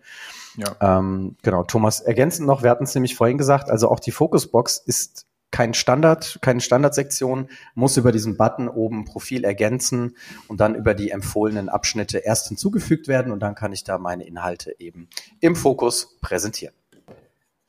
[0.57, 0.99] Ja.
[0.99, 4.79] Ähm, genau, Thomas, ergänzend noch, wir hatten es nämlich vorhin gesagt, also auch die Focusbox
[4.79, 10.17] ist kein Standard, keine Standardsektion, muss über diesen Button oben Profil ergänzen
[10.49, 14.27] und dann über die empfohlenen Abschnitte erst hinzugefügt werden und dann kann ich da meine
[14.27, 15.09] Inhalte eben
[15.41, 16.75] im Fokus präsentieren.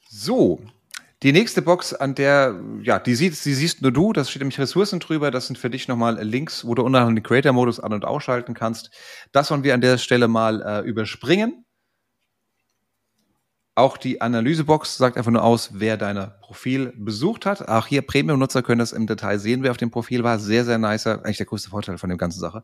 [0.10, 0.60] So,
[1.24, 4.60] die nächste Box, an der, ja, die, siehst, die siehst nur du, das steht nämlich
[4.60, 7.94] Ressourcen drüber, das sind für dich nochmal Links, wo du unter anderem den Creator-Modus an-
[7.94, 8.92] und ausschalten kannst.
[9.32, 11.66] Das wollen wir an der Stelle mal äh, überspringen.
[13.78, 17.68] Auch die Analysebox sagt einfach nur aus, wer dein Profil besucht hat.
[17.68, 20.40] Auch hier Premium-Nutzer können das im Detail sehen, wer auf dem Profil war.
[20.40, 21.24] Sehr, sehr nicer.
[21.24, 22.64] Eigentlich der größte Vorteil von der ganzen Sache.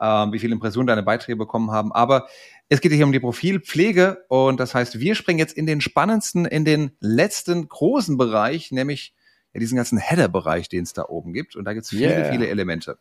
[0.00, 1.90] Ähm, wie viele Impressionen deine Beiträge bekommen haben.
[1.92, 2.28] Aber
[2.68, 6.44] es geht hier um die Profilpflege und das heißt, wir springen jetzt in den spannendsten,
[6.44, 9.14] in den letzten großen Bereich, nämlich
[9.52, 11.56] ja, diesen ganzen Header-Bereich, den es da oben gibt.
[11.56, 12.30] Und da gibt es viele, yeah.
[12.30, 12.98] viele Elemente.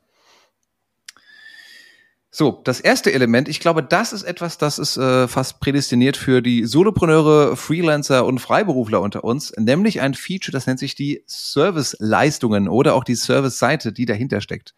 [2.38, 6.42] So, das erste Element, ich glaube, das ist etwas, das ist äh, fast prädestiniert für
[6.42, 12.68] die Solopreneure, Freelancer und Freiberufler unter uns, nämlich ein Feature, das nennt sich die Serviceleistungen
[12.68, 14.76] oder auch die Service-Seite, die dahinter steckt.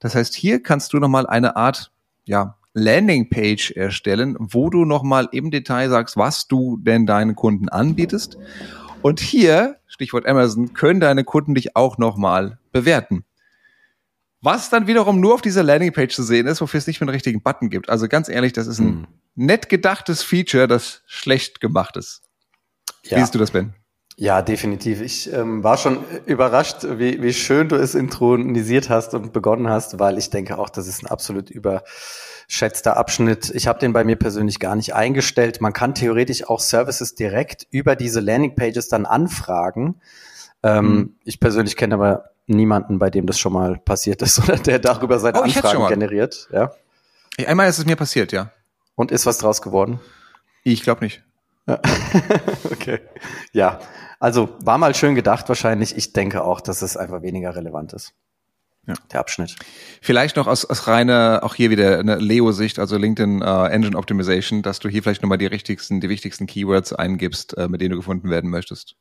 [0.00, 1.92] Das heißt, hier kannst du nochmal eine Art,
[2.26, 8.36] ja, Landingpage erstellen, wo du nochmal im Detail sagst, was du denn deinen Kunden anbietest.
[9.00, 13.24] Und hier, Stichwort Amazon, können deine Kunden dich auch nochmal bewerten.
[14.42, 17.14] Was dann wiederum nur auf dieser Landingpage zu sehen ist, wofür es nicht mehr einen
[17.14, 17.88] richtigen Button gibt.
[17.88, 19.06] Also ganz ehrlich, das ist ein hm.
[19.36, 22.22] nett gedachtes Feature, das schlecht gemacht ist.
[23.04, 23.16] Ja.
[23.16, 23.74] Wie siehst du das, Ben?
[24.16, 25.00] Ja, definitiv.
[25.00, 29.98] Ich ähm, war schon überrascht, wie, wie schön du es intronisiert hast und begonnen hast,
[29.98, 33.50] weil ich denke auch, das ist ein absolut überschätzter Abschnitt.
[33.54, 35.60] Ich habe den bei mir persönlich gar nicht eingestellt.
[35.60, 40.00] Man kann theoretisch auch Services direkt über diese Landingpages dann anfragen.
[40.62, 41.16] Ähm, mhm.
[41.24, 45.18] Ich persönlich kenne aber niemanden, bei dem das schon mal passiert ist oder der darüber
[45.18, 46.48] seine oh, Anfragen generiert.
[46.52, 46.72] Ja.
[47.46, 48.52] Einmal ist es mir passiert, ja.
[48.94, 50.00] Und ist was draus geworden?
[50.64, 51.22] Ich glaube nicht.
[51.66, 51.80] Ja.
[52.70, 53.00] okay.
[53.52, 53.80] Ja,
[54.20, 55.96] also war mal schön gedacht wahrscheinlich.
[55.96, 58.12] Ich denke auch, dass es einfach weniger relevant ist.
[58.86, 58.94] Ja.
[59.12, 59.54] Der Abschnitt.
[60.00, 64.62] Vielleicht noch aus, aus reiner, auch hier wieder eine Leo-Sicht, also LinkedIn uh, Engine Optimization,
[64.62, 67.96] dass du hier vielleicht nochmal die richtigsten, die wichtigsten Keywords eingibst, uh, mit denen du
[67.96, 68.96] gefunden werden möchtest.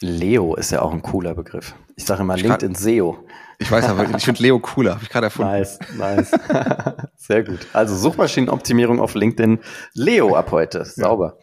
[0.00, 1.74] Leo ist ja auch ein cooler Begriff.
[1.96, 3.26] Ich sage immer ich LinkedIn kann, SEO.
[3.58, 5.52] Ich weiß aber, ich finde Leo cooler, habe ich gerade erfunden.
[5.52, 6.30] Nice, nice.
[7.16, 7.66] Sehr gut.
[7.72, 9.60] Also Suchmaschinenoptimierung auf LinkedIn.
[9.94, 10.84] Leo ab heute.
[10.84, 11.38] Sauber.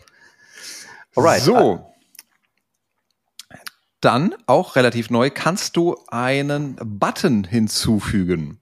[1.15, 1.41] Alright.
[1.41, 1.93] So.
[3.99, 8.59] Dann, auch relativ neu, kannst du einen Button hinzufügen,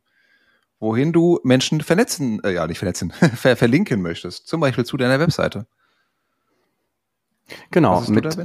[0.79, 4.47] wohin du Menschen vernetzen, äh, ja, nicht vernetzen, ver verlinken möchtest.
[4.47, 5.65] Zum Beispiel zu deiner Webseite.
[7.71, 8.01] Genau.
[8.01, 8.37] Mit,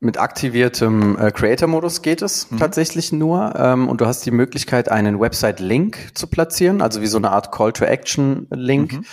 [0.00, 2.58] mit aktiviertem äh, Creator-Modus geht es mhm.
[2.58, 3.54] tatsächlich nur.
[3.56, 7.52] Ähm, und du hast die Möglichkeit, einen Website-Link zu platzieren, also wie so eine Art
[7.52, 8.92] Call-to-Action-Link.
[8.92, 9.04] Mhm.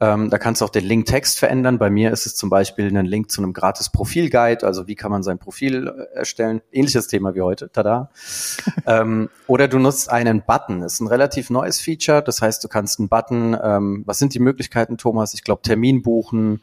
[0.00, 1.78] Ähm, da kannst du auch den Link-Text verändern.
[1.78, 5.10] Bei mir ist es zum Beispiel ein Link zu einem gratis Profil-Guide, also wie kann
[5.10, 6.60] man sein Profil äh, erstellen.
[6.72, 8.10] Ähnliches Thema wie heute, tada.
[8.86, 10.80] ähm, oder du nutzt einen Button.
[10.80, 12.22] Das ist ein relativ neues Feature.
[12.22, 15.32] Das heißt, du kannst einen Button, ähm, was sind die Möglichkeiten, Thomas?
[15.32, 16.60] Ich glaube, Termin buchen.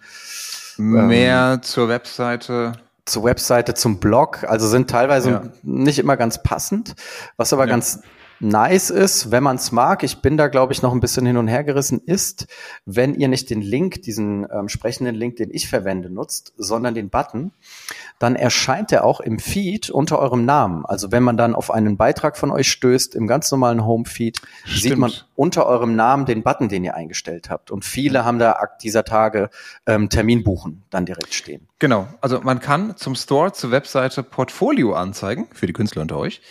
[0.77, 2.73] Mehr ähm, zur Webseite
[3.11, 5.43] zur Webseite, zum Blog, also sind teilweise ja.
[5.63, 6.95] nicht immer ganz passend,
[7.37, 7.71] was aber ja.
[7.71, 8.01] ganz
[8.41, 11.37] nice ist, wenn man es mag, ich bin da, glaube ich, noch ein bisschen hin
[11.37, 12.47] und her gerissen, ist,
[12.85, 17.09] wenn ihr nicht den Link, diesen ähm, sprechenden Link, den ich verwende, nutzt, sondern den
[17.09, 17.51] Button,
[18.19, 20.85] dann erscheint er auch im Feed unter eurem Namen.
[20.85, 24.97] Also wenn man dann auf einen Beitrag von euch stößt, im ganz normalen Home-Feed, sieht
[24.97, 25.11] man
[25.41, 27.71] unter eurem Namen den Button, den ihr eingestellt habt.
[27.71, 29.49] Und viele haben da dieser Tage
[29.87, 31.67] ähm, Termin buchen dann direkt stehen.
[31.79, 32.07] Genau.
[32.21, 36.43] Also man kann zum Store, zur Webseite Portfolio anzeigen, für die Künstler unter euch.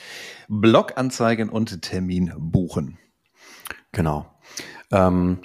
[0.49, 2.99] Bloganzeigen und Termin buchen.
[3.93, 4.27] Genau.
[4.91, 5.39] Ähm,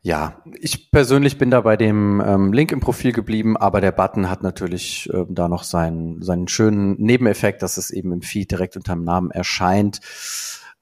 [0.00, 4.30] ja, ich persönlich bin da bei dem ähm, Link im Profil geblieben, aber der Button
[4.30, 8.74] hat natürlich äh, da noch seinen, seinen schönen Nebeneffekt, dass es eben im Feed direkt
[8.78, 10.00] unter dem Namen erscheint.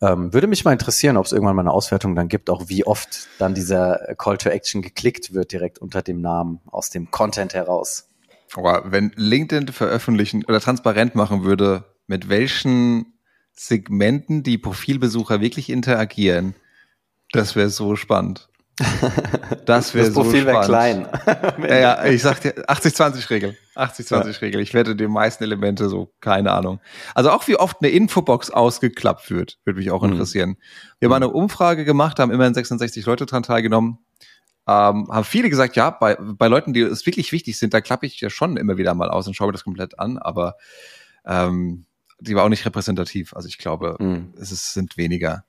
[0.04, 2.84] Ähm, würde mich mal interessieren, ob es irgendwann mal eine Auswertung dann gibt, auch wie
[2.84, 7.54] oft dann dieser Call to Action geklickt wird direkt unter dem Namen aus dem Content
[7.54, 8.08] heraus.
[8.54, 13.14] Aber wenn LinkedIn veröffentlichen oder transparent machen würde, mit welchen
[13.52, 16.54] Segmenten die Profilbesucher wirklich interagieren.
[17.32, 18.48] Das wäre so spannend.
[19.64, 21.08] Das wäre so Profil wäre klein.
[21.68, 23.56] ja, ja, ich sag dir 80-20-Regel.
[23.76, 24.60] 80-20-Regel.
[24.60, 26.80] Ich wette die meisten Elemente so, keine Ahnung.
[27.14, 30.12] Also auch wie oft eine Infobox ausgeklappt wird, würde mich auch mhm.
[30.12, 30.50] interessieren.
[30.50, 30.56] Mhm.
[30.98, 33.98] Wir haben eine Umfrage gemacht, haben immerhin 66 Leute dran teilgenommen.
[34.66, 38.06] Ähm, haben viele gesagt, ja, bei, bei Leuten, die es wirklich wichtig sind, da klappe
[38.06, 40.56] ich ja schon immer wieder mal aus und schaue mir das komplett an, aber
[41.26, 41.86] ähm,
[42.18, 43.34] die war auch nicht repräsentativ.
[43.34, 44.32] Also ich glaube, hm.
[44.38, 45.44] es ist, sind weniger.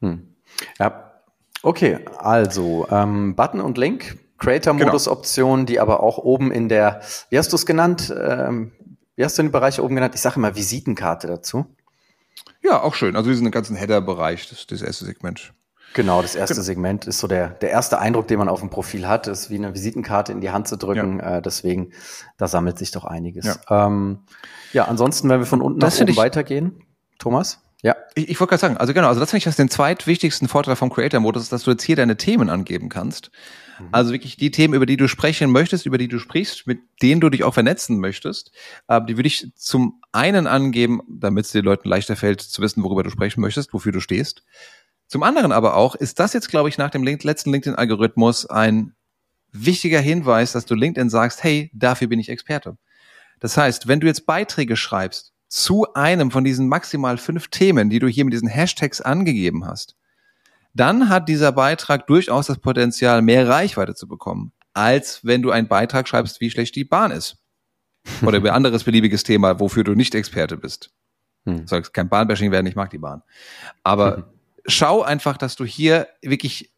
[0.00, 0.34] Hm.
[0.78, 1.15] Ja.
[1.66, 5.66] Okay, also ähm, Button und Link, Creator-Modus-Option, genau.
[5.66, 8.14] die aber auch oben in der, wie hast du es genannt?
[8.16, 8.70] Ähm,
[9.16, 10.14] wie hast du den Bereich oben genannt?
[10.14, 11.66] Ich sage immer Visitenkarte dazu.
[12.62, 13.16] Ja, auch schön.
[13.16, 15.54] Also wir sind im ganzen Header-Bereich, das, das erste Segment.
[15.94, 19.08] Genau, das erste Segment ist so der, der erste Eindruck, den man auf dem Profil
[19.08, 21.18] hat, ist wie eine Visitenkarte in die Hand zu drücken.
[21.18, 21.38] Ja.
[21.38, 21.90] Äh, deswegen,
[22.36, 23.44] da sammelt sich doch einiges.
[23.44, 24.20] Ja, ähm,
[24.72, 26.84] ja ansonsten, wenn wir von unten das nach oben ich, weitergehen,
[27.18, 27.58] Thomas?
[27.82, 27.94] Ja.
[28.14, 30.76] Ich, ich wollte gerade sagen, also genau, also das finde ich das den zweitwichtigsten Vorteil
[30.76, 33.30] vom Creator-Modus, ist, dass du jetzt hier deine Themen angeben kannst.
[33.78, 33.88] Mhm.
[33.92, 37.20] Also wirklich die Themen, über die du sprechen möchtest, über die du sprichst, mit denen
[37.20, 38.52] du dich auch vernetzen möchtest,
[38.88, 42.82] äh, die würde ich zum einen angeben, damit es den Leuten leichter fällt, zu wissen,
[42.82, 44.42] worüber du sprechen möchtest, wofür du stehst.
[45.08, 48.94] Zum anderen aber auch ist das jetzt, glaube ich, nach dem letzten LinkedIn-Algorithmus ein
[49.52, 52.76] wichtiger Hinweis, dass du LinkedIn sagst, hey, dafür bin ich Experte.
[53.38, 57.98] Das heißt, wenn du jetzt Beiträge schreibst zu einem von diesen maximal fünf Themen, die
[57.98, 59.96] du hier mit diesen Hashtags angegeben hast,
[60.74, 65.68] dann hat dieser Beitrag durchaus das Potenzial, mehr Reichweite zu bekommen, als wenn du einen
[65.68, 67.38] Beitrag schreibst, wie schlecht die Bahn ist.
[68.22, 70.90] Oder über anderes beliebiges Thema, wofür du nicht Experte bist.
[71.44, 71.66] Hm.
[71.66, 73.22] Soll kein Bahnbashing werden, ich mag die Bahn.
[73.82, 74.24] Aber hm
[74.66, 76.72] schau einfach, dass du hier wirklich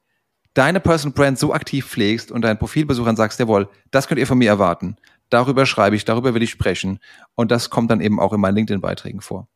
[0.54, 4.38] deine Personal Brand so aktiv pflegst und deinen Profilbesuchern sagst, jawohl, das könnt ihr von
[4.38, 4.96] mir erwarten.
[5.30, 7.00] Darüber schreibe ich, darüber will ich sprechen.
[7.34, 9.48] Und das kommt dann eben auch in meinen LinkedIn-Beiträgen vor.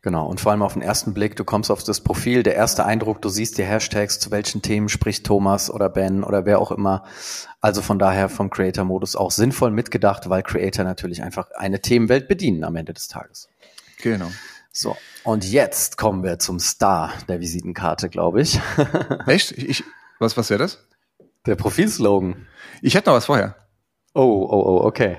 [0.00, 2.84] Genau, und vor allem auf den ersten Blick, du kommst auf das Profil, der erste
[2.84, 6.70] Eindruck, du siehst die Hashtags, zu welchen Themen spricht Thomas oder Ben oder wer auch
[6.70, 7.04] immer.
[7.60, 12.62] Also von daher vom Creator-Modus auch sinnvoll mitgedacht, weil Creator natürlich einfach eine Themenwelt bedienen
[12.62, 13.48] am Ende des Tages.
[14.00, 14.30] Genau.
[14.70, 18.60] So, und jetzt kommen wir zum Star der Visitenkarte, glaube ich.
[19.26, 19.50] Echt?
[19.50, 19.82] Ich,
[20.20, 20.86] was was wäre das?
[21.46, 22.46] Der Profilslogan.
[22.82, 23.56] Ich hätte noch was vorher.
[24.14, 25.18] Oh, oh, oh, okay.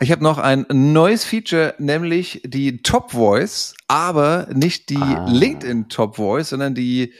[0.00, 5.26] Ich habe noch ein neues Feature, nämlich die Top Voice, aber nicht die ah.
[5.28, 7.12] LinkedIn Top Voice, sondern die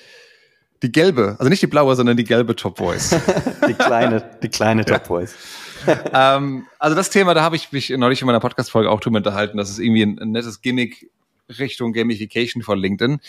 [0.82, 3.10] die gelbe, also nicht die blaue, sondern die gelbe Top Voice.
[3.68, 5.34] die kleine, die kleine Top Voice.
[6.12, 9.56] ähm, also das Thema, da habe ich mich neulich in meiner Podcast-Folge auch drüber unterhalten,
[9.56, 11.10] dass es irgendwie ein, ein nettes Gimmick
[11.58, 13.20] Richtung Gamification von LinkedIn.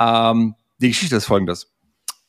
[0.00, 1.70] Ähm, die Geschichte ist folgendes.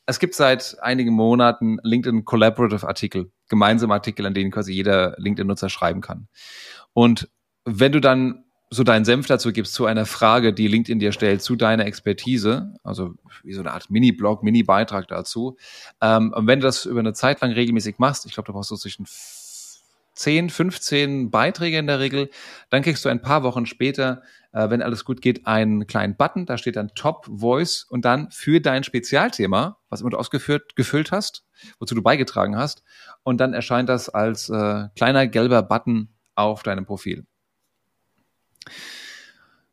[0.09, 5.69] Es gibt seit einigen Monaten LinkedIn Collaborative Artikel, gemeinsame Artikel, an denen quasi jeder LinkedIn-Nutzer
[5.69, 6.29] schreiben kann.
[6.93, 7.29] Und
[7.65, 11.41] wenn du dann so deinen Senf dazu gibst zu einer Frage, die LinkedIn dir stellt,
[11.41, 15.57] zu deiner Expertise, also wie so eine Art Mini-Blog, Mini-Beitrag dazu.
[16.01, 18.69] Ähm, und wenn du das über eine Zeit lang regelmäßig machst, ich glaube, du brauchst
[18.69, 19.05] so zwischen
[20.15, 22.29] 10, 15 Beiträge in der Regel,
[22.69, 24.21] dann kriegst du ein paar Wochen später,
[24.53, 28.29] äh, wenn alles gut geht, einen kleinen Button, da steht dann Top Voice und dann
[28.31, 31.45] für dein Spezialthema, was immer du ausgeführt, gefüllt hast,
[31.79, 32.83] wozu du beigetragen hast,
[33.23, 37.25] und dann erscheint das als äh, kleiner gelber Button auf deinem Profil.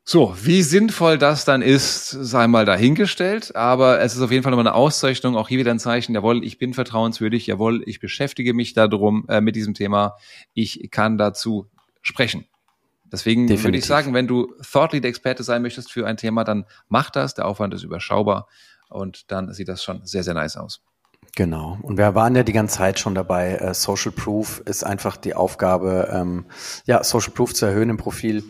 [0.07, 4.51] So, wie sinnvoll das dann ist, sei mal dahingestellt, aber es ist auf jeden Fall
[4.51, 8.53] nochmal eine Auszeichnung, auch hier wieder ein Zeichen, jawohl, ich bin vertrauenswürdig, jawohl, ich beschäftige
[8.53, 10.17] mich darum, äh, mit diesem Thema,
[10.53, 11.71] ich kann dazu
[12.03, 12.45] sprechen.
[13.15, 13.65] Deswegen Definitiv.
[13.65, 17.11] würde ich sagen, wenn du Thought Lead Experte sein möchtest für ein Thema, dann mach
[17.11, 18.49] das, der Aufwand ist überschaubar
[18.89, 20.83] und dann sieht das schon sehr, sehr nice aus.
[21.37, 21.79] Genau.
[21.83, 23.55] Und wir waren ja die ganze Zeit schon dabei.
[23.55, 26.47] Äh, Social Proof ist einfach die Aufgabe, ähm,
[26.87, 28.43] ja, Social Proof zu erhöhen im Profil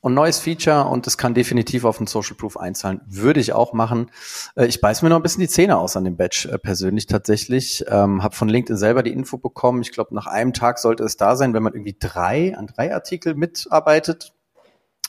[0.00, 3.00] und neues Feature und es kann definitiv auf den Social Proof einzahlen.
[3.06, 4.10] Würde ich auch machen.
[4.56, 7.06] Äh, ich beiß mir noch ein bisschen die Zähne aus an dem Badge äh, persönlich
[7.06, 7.84] tatsächlich.
[7.88, 9.82] Ähm, habe von LinkedIn selber die Info bekommen.
[9.82, 12.94] Ich glaube, nach einem Tag sollte es da sein, wenn man irgendwie drei an drei
[12.94, 14.32] Artikel mitarbeitet.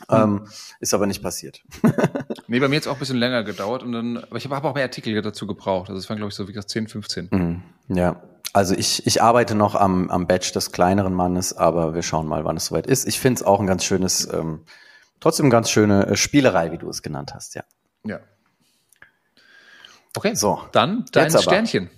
[0.10, 0.16] Mhm.
[0.16, 0.48] Ähm,
[0.80, 1.64] ist aber nicht passiert.
[2.48, 4.74] nee, bei mir jetzt auch ein bisschen länger gedauert und dann, aber ich habe auch
[4.74, 5.90] mehr Artikel dazu gebraucht.
[5.90, 7.30] Also es waren, glaube ich, so wie das 10, 15.
[7.32, 7.62] Mhm.
[7.88, 8.22] Ja,
[8.54, 12.44] also ich, ich arbeite noch am, am Badge des kleineren Mannes, aber wir schauen mal,
[12.44, 13.08] wann es soweit ist.
[13.08, 14.66] Ich finde es auch ein ganz schönes, ähm,
[15.20, 17.64] trotzdem ganz schöne äh, Spielerei, wie du es genannt hast, ja.
[18.04, 18.20] Ja.
[20.16, 20.62] Okay, so.
[20.72, 21.90] Dann dein Sternchen.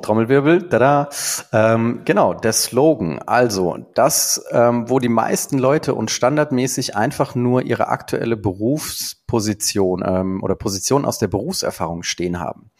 [0.00, 1.08] Trommelwirbel, tada.
[1.52, 3.20] Ähm, genau, der Slogan.
[3.20, 10.42] Also das, ähm, wo die meisten Leute und standardmäßig einfach nur ihre aktuelle Berufsposition ähm,
[10.42, 12.70] oder Position aus der Berufserfahrung stehen haben.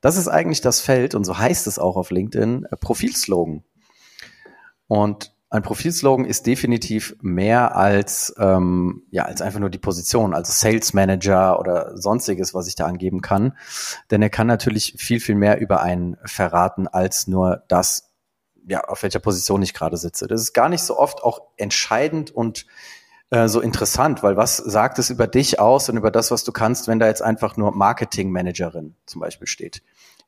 [0.00, 3.64] Das ist eigentlich das Feld, und so heißt es auch auf LinkedIn, äh, Profilslogan.
[4.88, 10.52] Und ein Profilslogan ist definitiv mehr als, ähm, ja, als einfach nur die Position, also
[10.52, 13.56] Sales Manager oder sonstiges, was ich da angeben kann.
[14.10, 18.10] Denn er kann natürlich viel, viel mehr über einen verraten als nur das,
[18.68, 20.26] ja, auf welcher Position ich gerade sitze.
[20.26, 22.66] Das ist gar nicht so oft auch entscheidend und
[23.30, 26.52] äh, so interessant, weil was sagt es über dich aus und über das, was du
[26.52, 29.82] kannst, wenn da jetzt einfach nur Marketing Managerin zum Beispiel steht?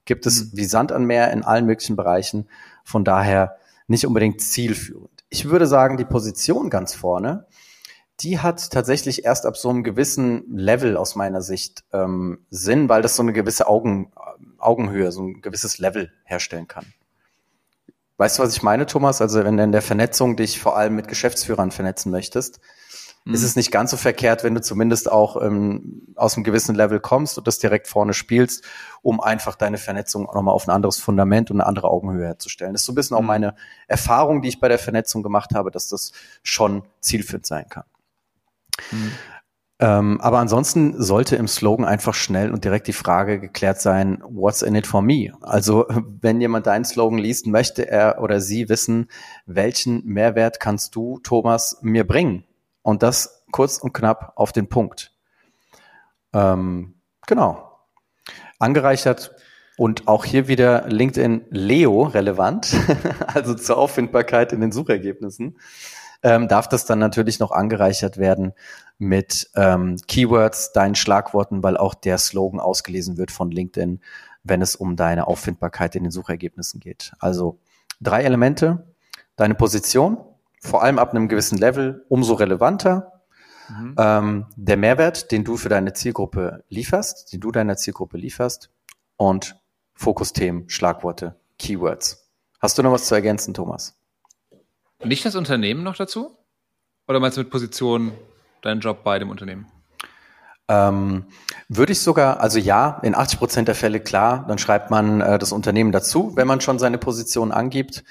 [0.04, 0.50] Gibt es mhm.
[0.54, 2.48] wie Sand an Meer in allen möglichen Bereichen.
[2.82, 5.24] Von daher nicht unbedingt zielführend.
[5.28, 7.46] Ich würde sagen, die Position ganz vorne,
[8.20, 13.02] die hat tatsächlich erst ab so einem gewissen Level aus meiner Sicht ähm, Sinn, weil
[13.02, 14.10] das so eine gewisse Augen,
[14.58, 16.86] Augenhöhe, so ein gewisses Level herstellen kann.
[18.16, 19.20] Weißt du, was ich meine, Thomas?
[19.20, 22.58] Also wenn du in der Vernetzung dich vor allem mit Geschäftsführern vernetzen möchtest,
[23.24, 23.34] mhm.
[23.34, 27.00] ist es nicht ganz so verkehrt, wenn du zumindest auch ähm, aus einem gewissen Level
[27.00, 28.64] kommst und das direkt vorne spielst,
[29.02, 32.72] um einfach deine Vernetzung auch nochmal auf ein anderes Fundament und eine andere Augenhöhe herzustellen.
[32.72, 33.22] Das ist so ein bisschen mhm.
[33.22, 33.54] auch meine
[33.86, 36.12] Erfahrung, die ich bei der Vernetzung gemacht habe, dass das
[36.42, 37.84] schon zielführend sein kann.
[38.90, 39.12] Mhm.
[39.80, 44.62] Ähm, aber ansonsten sollte im Slogan einfach schnell und direkt die Frage geklärt sein, what's
[44.62, 45.32] in it for me?
[45.40, 45.86] Also
[46.20, 49.08] wenn jemand deinen Slogan liest, möchte er oder sie wissen,
[49.46, 52.44] welchen Mehrwert kannst du, Thomas, mir bringen?
[52.88, 55.12] Und das kurz und knapp auf den Punkt.
[56.32, 56.94] Ähm,
[57.26, 57.78] genau.
[58.58, 59.36] Angereichert
[59.76, 62.74] und auch hier wieder LinkedIn Leo relevant,
[63.26, 65.58] also zur Auffindbarkeit in den Suchergebnissen,
[66.22, 68.54] ähm, darf das dann natürlich noch angereichert werden
[68.96, 74.00] mit ähm, Keywords, deinen Schlagworten, weil auch der Slogan ausgelesen wird von LinkedIn,
[74.44, 77.12] wenn es um deine Auffindbarkeit in den Suchergebnissen geht.
[77.18, 77.60] Also
[78.00, 78.94] drei Elemente,
[79.36, 80.16] deine Position,
[80.68, 83.24] vor allem ab einem gewissen Level umso relevanter.
[83.68, 83.94] Mhm.
[83.98, 88.70] Ähm, der Mehrwert, den du für deine Zielgruppe lieferst, den du deiner Zielgruppe lieferst
[89.16, 89.60] und
[89.94, 92.30] Fokusthemen, Schlagworte, Keywords.
[92.60, 93.96] Hast du noch was zu ergänzen, Thomas?
[95.04, 96.36] Nicht das Unternehmen noch dazu?
[97.06, 98.12] Oder meinst du mit Position
[98.62, 99.66] deinen Job bei dem Unternehmen?
[100.68, 101.24] Ähm,
[101.68, 105.38] würde ich sogar, also ja, in 80 Prozent der Fälle klar, dann schreibt man äh,
[105.38, 108.04] das Unternehmen dazu, wenn man schon seine Position angibt.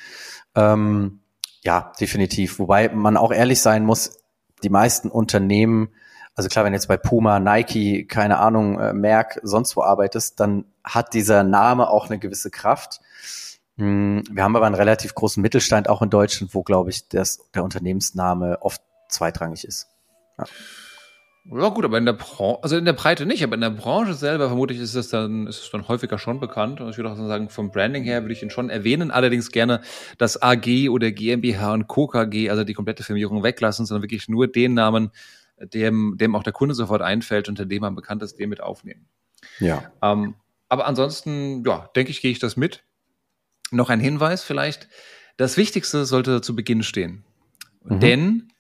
[0.56, 1.20] Ähm,
[1.62, 2.60] ja, definitiv.
[2.60, 4.20] Wobei man auch ehrlich sein muss,
[4.64, 5.90] die meisten Unternehmen,
[6.36, 10.66] also klar, wenn jetzt bei Puma, Nike, keine Ahnung, äh, Merck, sonst wo arbeitest, dann
[10.84, 13.02] hat dieser Name auch eine gewisse Kraft.
[13.78, 17.40] Hm, wir haben aber einen relativ großen Mittelstand auch in Deutschland, wo, glaube ich, das,
[17.54, 19.88] der Unternehmensname oft zweitrangig ist.
[20.38, 20.46] Ja.
[21.50, 24.14] Ja gut, aber in der Branche, also in der Breite nicht, aber in der Branche
[24.14, 26.82] selber vermutlich ist es dann, ist es dann häufiger schon bekannt.
[26.82, 29.82] Und ich würde auch sagen, vom Branding her würde ich ihn schon erwähnen, allerdings gerne
[30.18, 32.08] das AG oder GmbH und Co.
[32.08, 35.12] KG, also die komplette Firmierung weglassen, sondern wirklich nur den Namen,
[35.74, 39.08] dem, dem auch der Kunde sofort einfällt, unter dem man bekannt ist, den mit aufnehmen.
[39.60, 39.92] Ja.
[40.02, 40.36] Ähm,
[40.68, 42.84] aber ansonsten, ja, denke ich, gehe ich das mit.
[43.72, 44.90] Noch ein Hinweis vielleicht.
[45.38, 47.24] Das Wichtigste sollte zu Beginn stehen.
[47.84, 48.00] Mhm.
[48.00, 48.54] Denn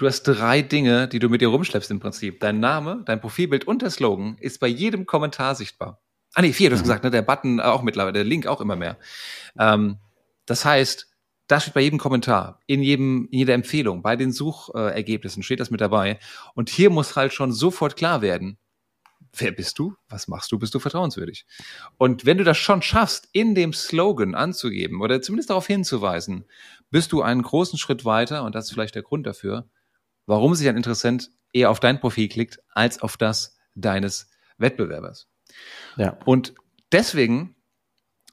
[0.00, 2.40] Du hast drei Dinge, die du mit dir rumschleppst im Prinzip.
[2.40, 6.00] Dein Name, dein Profilbild und der Slogan ist bei jedem Kommentar sichtbar.
[6.32, 6.84] Ah nee, vier, du hast mhm.
[6.84, 7.10] gesagt, ne?
[7.10, 8.96] Der Button auch mittlerweile, der Link auch immer mehr.
[9.58, 9.98] Ähm,
[10.46, 11.06] das heißt,
[11.48, 15.70] da steht bei jedem Kommentar, in jedem, in jeder Empfehlung, bei den Suchergebnissen steht das
[15.70, 16.18] mit dabei.
[16.54, 18.56] Und hier muss halt schon sofort klar werden,
[19.36, 19.96] wer bist du?
[20.08, 20.58] Was machst du?
[20.58, 21.44] Bist du vertrauenswürdig?
[21.98, 26.46] Und wenn du das schon schaffst, in dem Slogan anzugeben oder zumindest darauf hinzuweisen,
[26.90, 29.68] bist du einen großen Schritt weiter und das ist vielleicht der Grund dafür,
[30.26, 35.28] warum sich ein Interessent eher auf dein Profil klickt als auf das deines Wettbewerbers.
[35.96, 36.16] Ja.
[36.24, 36.54] Und
[36.92, 37.56] deswegen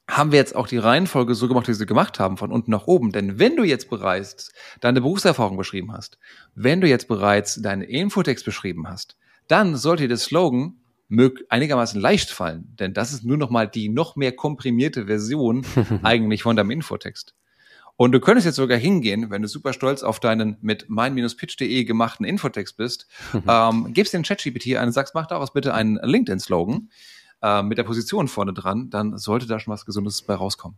[0.09, 2.71] haben wir jetzt auch die Reihenfolge so gemacht, wie wir sie gemacht haben, von unten
[2.71, 3.11] nach oben.
[3.11, 6.17] Denn wenn du jetzt bereits deine Berufserfahrung beschrieben hast,
[6.55, 9.17] wenn du jetzt bereits deinen Infotext beschrieben hast,
[9.47, 10.79] dann sollte der Slogan
[11.49, 15.65] einigermaßen leicht fallen, denn das ist nur noch mal die noch mehr komprimierte Version
[16.03, 17.33] eigentlich von deinem Infotext.
[17.97, 22.25] Und du könntest jetzt sogar hingehen, wenn du super stolz auf deinen mit mein-pitch.de gemachten
[22.25, 23.07] Infotext bist,
[23.47, 26.89] ähm, gibst den ChatGPT ein und sagst, mach daraus bitte einen LinkedIn-Slogan
[27.41, 30.77] äh, mit der Position vorne dran, dann sollte da schon was Gesundes bei rauskommen.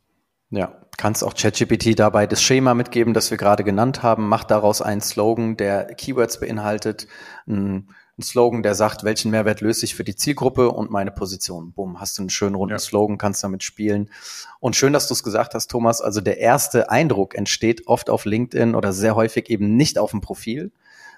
[0.51, 4.27] Ja, kannst auch ChatGPT dabei das Schema mitgeben, das wir gerade genannt haben.
[4.27, 7.07] Mach daraus einen Slogan, der Keywords beinhaltet,
[7.47, 7.89] ein
[8.19, 11.71] ein Slogan, der sagt, welchen Mehrwert löse ich für die Zielgruppe und meine Position.
[11.71, 12.79] Bumm, hast du einen schönen runden ja.
[12.79, 14.11] Slogan, kannst damit spielen.
[14.59, 16.01] Und schön, dass du es gesagt hast, Thomas.
[16.01, 20.21] Also der erste Eindruck entsteht oft auf LinkedIn oder sehr häufig eben nicht auf dem
[20.21, 20.71] Profil,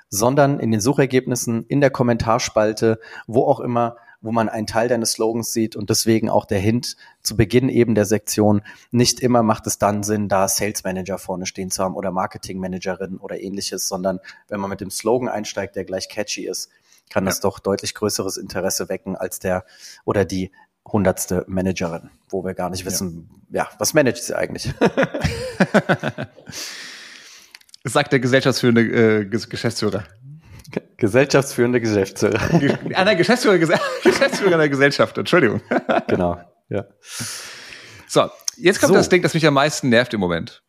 [0.10, 5.14] sondern in den Suchergebnissen, in der Kommentarspalte, wo auch immer, wo man einen Teil deines
[5.14, 8.62] Slogans sieht und deswegen auch der Hint zu Beginn eben der Sektion.
[8.91, 12.60] Nicht immer macht es dann Sinn, da Sales Manager vorne stehen zu haben oder Marketing
[12.60, 16.70] Managerin oder ähnliches, sondern wenn man mit dem Slogan einsteigt, der gleich catchy ist,
[17.12, 19.66] kann das doch deutlich größeres Interesse wecken als der
[20.05, 20.51] oder die
[20.86, 24.74] hundertste Managerin, wo wir gar nicht wissen, ja, ja was managt sie eigentlich?
[27.84, 30.03] sagt der gesellschaftsführende äh, Geschäftsführer.
[30.97, 32.39] Gesellschaftsführende Geschäftsführer.
[32.95, 33.57] Einer Geschäftsführer,
[34.03, 35.62] Geschäftsführer einer Gesellschaft, Entschuldigung.
[36.07, 36.39] genau,
[36.70, 36.86] ja.
[38.07, 38.95] So, jetzt kommt so.
[38.95, 40.64] das Ding, das mich am meisten nervt im Moment.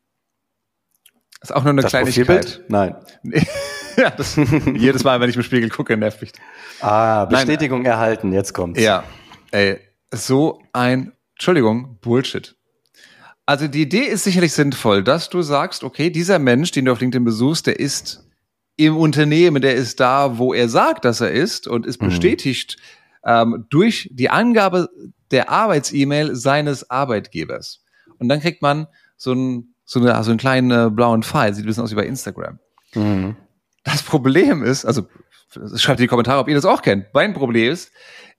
[1.41, 2.63] Das ist auch nur eine das Kleinigkeit.
[2.69, 2.97] Nein.
[3.97, 4.37] ja, das,
[4.75, 6.33] jedes Mal, wenn ich im Spiegel gucke, nervt mich.
[6.81, 7.93] Ah, Bestätigung Nein.
[7.93, 8.81] erhalten, jetzt kommt's.
[8.81, 9.05] Ja,
[9.51, 9.79] ey,
[10.13, 12.55] so ein, Entschuldigung, Bullshit.
[13.47, 17.01] Also die Idee ist sicherlich sinnvoll, dass du sagst, okay, dieser Mensch, den du auf
[17.01, 18.25] LinkedIn besuchst, der ist
[18.77, 22.07] im Unternehmen, der ist da, wo er sagt, dass er ist und ist mhm.
[22.07, 22.77] bestätigt
[23.25, 24.89] ähm, durch die Angabe
[25.31, 27.83] der Arbeits-E-Mail seines Arbeitgebers.
[28.19, 28.87] Und dann kriegt man
[29.17, 31.97] so einen, so, eine, so einen kleinen äh, blauen Pfeil, sieht ein bisschen aus wie
[31.97, 32.59] bei Instagram.
[32.95, 33.37] Mhm.
[33.85, 35.09] Das Problem ist, also
[35.77, 37.07] schreibt in die Kommentare, ob ihr das auch kennt.
[37.13, 37.91] Mein Problem ist,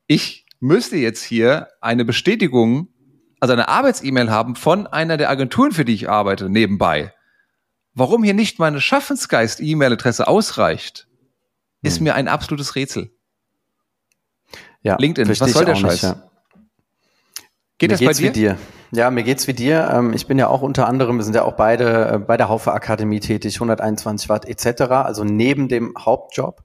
[0.08, 2.88] ich müsste jetzt hier eine Bestätigung,
[3.40, 7.14] also eine Arbeits-E-Mail haben von einer der Agenturen, für die ich arbeite, nebenbei.
[7.94, 11.08] Warum hier nicht meine Schaffensgeist-E-Mail-Adresse ausreicht,
[11.82, 12.06] ist hm.
[12.06, 13.12] mir ein absolutes Rätsel.
[14.82, 15.92] Ja, LinkedIn, was soll der Scheiß?
[15.92, 16.30] Nicht, ja.
[17.78, 18.58] Geht mir das bei dir?
[18.96, 19.90] Ja, mir geht's wie dir.
[19.92, 22.48] Ähm, ich bin ja auch unter anderem, wir sind ja auch beide äh, bei der
[22.48, 26.62] Haufe Akademie tätig, 121 Watt etc., also neben dem Hauptjob.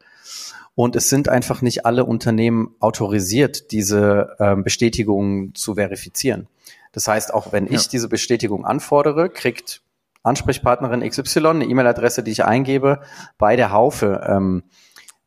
[0.74, 6.48] Und es sind einfach nicht alle Unternehmen autorisiert, diese ähm, Bestätigungen zu verifizieren.
[6.92, 9.80] Das heißt, auch wenn ich diese Bestätigung anfordere, kriegt
[10.22, 13.00] Ansprechpartnerin XY eine E-Mail-Adresse, die ich eingebe,
[13.38, 14.64] bei der Haufe ähm,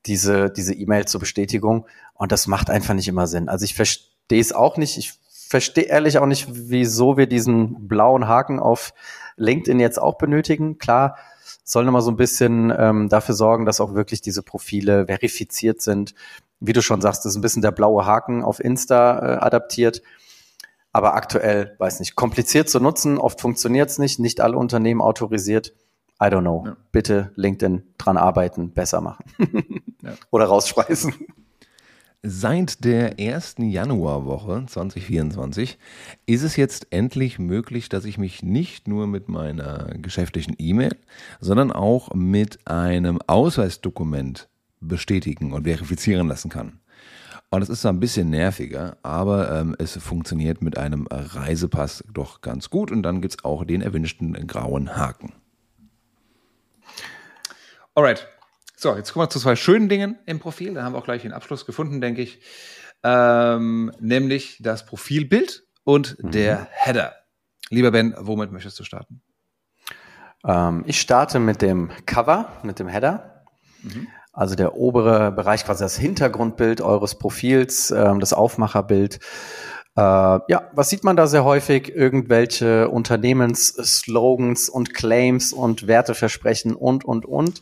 [0.05, 1.87] diese diese E-Mail zur Bestätigung.
[2.13, 3.49] Und das macht einfach nicht immer Sinn.
[3.49, 4.97] Also ich verstehe es auch nicht.
[4.97, 5.13] Ich
[5.51, 8.93] verstehe ehrlich auch nicht, wieso wir diesen blauen Haken auf
[9.35, 10.77] LinkedIn jetzt auch benötigen.
[10.77, 11.17] Klar,
[11.65, 16.15] soll nochmal so ein bisschen ähm, dafür sorgen, dass auch wirklich diese Profile verifiziert sind.
[16.61, 20.01] Wie du schon sagst, ist ein bisschen der blaue Haken auf Insta äh, adaptiert.
[20.93, 25.73] Aber aktuell, weiß nicht, kompliziert zu nutzen, oft funktioniert es nicht, nicht alle Unternehmen autorisiert.
[26.21, 26.63] I don't know.
[26.65, 26.77] Ja.
[26.93, 29.25] Bitte LinkedIn dran arbeiten, besser machen.
[30.01, 30.13] ja.
[30.31, 31.13] Oder rausschmeißen.
[32.23, 35.79] Seit der ersten Januarwoche 2024
[36.27, 40.95] ist es jetzt endlich möglich, dass ich mich nicht nur mit meiner geschäftlichen E-Mail,
[41.39, 44.49] sondern auch mit einem Ausweisdokument
[44.79, 46.79] bestätigen und verifizieren lassen kann.
[47.49, 52.69] Und es ist ein bisschen nerviger, aber ähm, es funktioniert mit einem Reisepass doch ganz
[52.69, 55.33] gut und dann gibt's auch den erwünschten grauen Haken.
[57.95, 58.27] Alright,
[58.81, 60.73] so, jetzt kommen wir zu zwei schönen Dingen im Profil.
[60.73, 62.41] Da haben wir auch gleich den Abschluss gefunden, denke ich.
[63.03, 66.31] Ähm, nämlich das Profilbild und mhm.
[66.31, 67.13] der Header.
[67.69, 69.21] Lieber Ben, womit möchtest du starten?
[70.43, 73.45] Ähm, ich starte mit dem Cover, mit dem Header.
[73.83, 74.07] Mhm.
[74.33, 79.19] Also der obere Bereich, quasi das Hintergrundbild eures Profils, ähm, das Aufmacherbild.
[79.95, 81.93] Äh, ja, was sieht man da sehr häufig?
[81.93, 87.61] Irgendwelche Unternehmensslogans und Claims und Werteversprechen und, und, und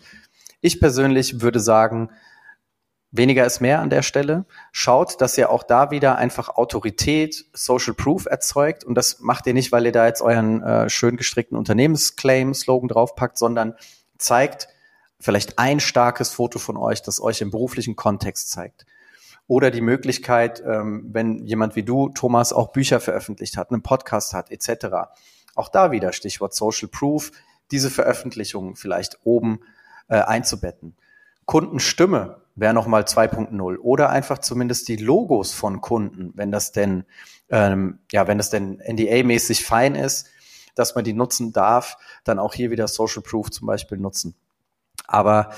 [0.61, 2.09] Ich persönlich würde sagen,
[3.11, 4.45] weniger ist mehr an der Stelle.
[4.71, 8.83] Schaut, dass ihr auch da wieder einfach Autorität, Social Proof erzeugt.
[8.83, 12.89] Und das macht ihr nicht, weil ihr da jetzt euren äh, schön gestrickten Unternehmensclaim, Slogan
[12.89, 13.75] draufpackt, sondern
[14.17, 14.67] zeigt
[15.19, 18.85] vielleicht ein starkes Foto von euch, das euch im beruflichen Kontext zeigt.
[19.47, 24.33] Oder die Möglichkeit, ähm, wenn jemand wie du, Thomas, auch Bücher veröffentlicht hat, einen Podcast
[24.33, 25.09] hat, etc.
[25.55, 27.31] Auch da wieder Stichwort Social Proof,
[27.71, 29.61] diese Veröffentlichungen vielleicht oben
[30.09, 30.95] äh, einzubetten.
[31.45, 37.05] Kundenstimme wäre nochmal 2.0 oder einfach zumindest die Logos von Kunden, wenn das denn,
[37.49, 40.27] ähm, ja, wenn das denn NDA-mäßig fein ist,
[40.75, 44.35] dass man die nutzen darf, dann auch hier wieder Social Proof zum Beispiel nutzen.
[45.07, 45.51] Aber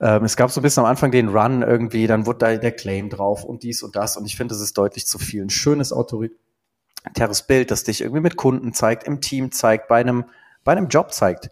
[0.00, 2.72] ähm, es gab so ein bisschen am Anfang den Run irgendwie, dann wurde da der
[2.72, 4.16] Claim drauf und dies und das.
[4.16, 5.42] Und ich finde, das ist deutlich zu viel.
[5.42, 10.24] Ein schönes autoritäres Bild, das dich irgendwie mit Kunden zeigt, im Team zeigt, bei einem,
[10.64, 11.50] bei einem Job zeigt.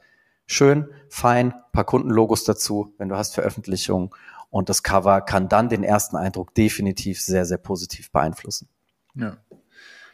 [0.52, 4.10] Schön, fein, paar Kundenlogos dazu, wenn du hast Veröffentlichungen.
[4.50, 8.68] Und das Cover kann dann den ersten Eindruck definitiv sehr, sehr positiv beeinflussen.
[9.14, 9.38] Ja.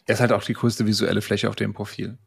[0.07, 2.19] Er ist halt auch die größte visuelle Fläche auf dem Profil.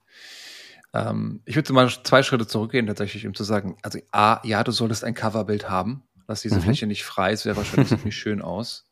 [0.93, 4.74] Ähm, ich würde mal zwei Schritte zurückgehen, tatsächlich, um zu sagen, also A, ja, du
[4.74, 6.03] solltest ein Coverbild haben.
[6.28, 6.64] Lass diese mhm.
[6.64, 8.89] Fläche nicht frei, es wäre wahrscheinlich ziemlich schön aus.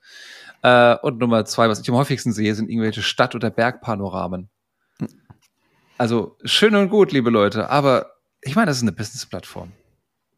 [0.62, 4.50] Äh, und Nummer zwei, was ich am häufigsten sehe, sind irgendwelche Stadt- oder Bergpanoramen.
[5.98, 9.72] Also schön und gut, liebe Leute, aber ich meine, das ist eine Business-Plattform.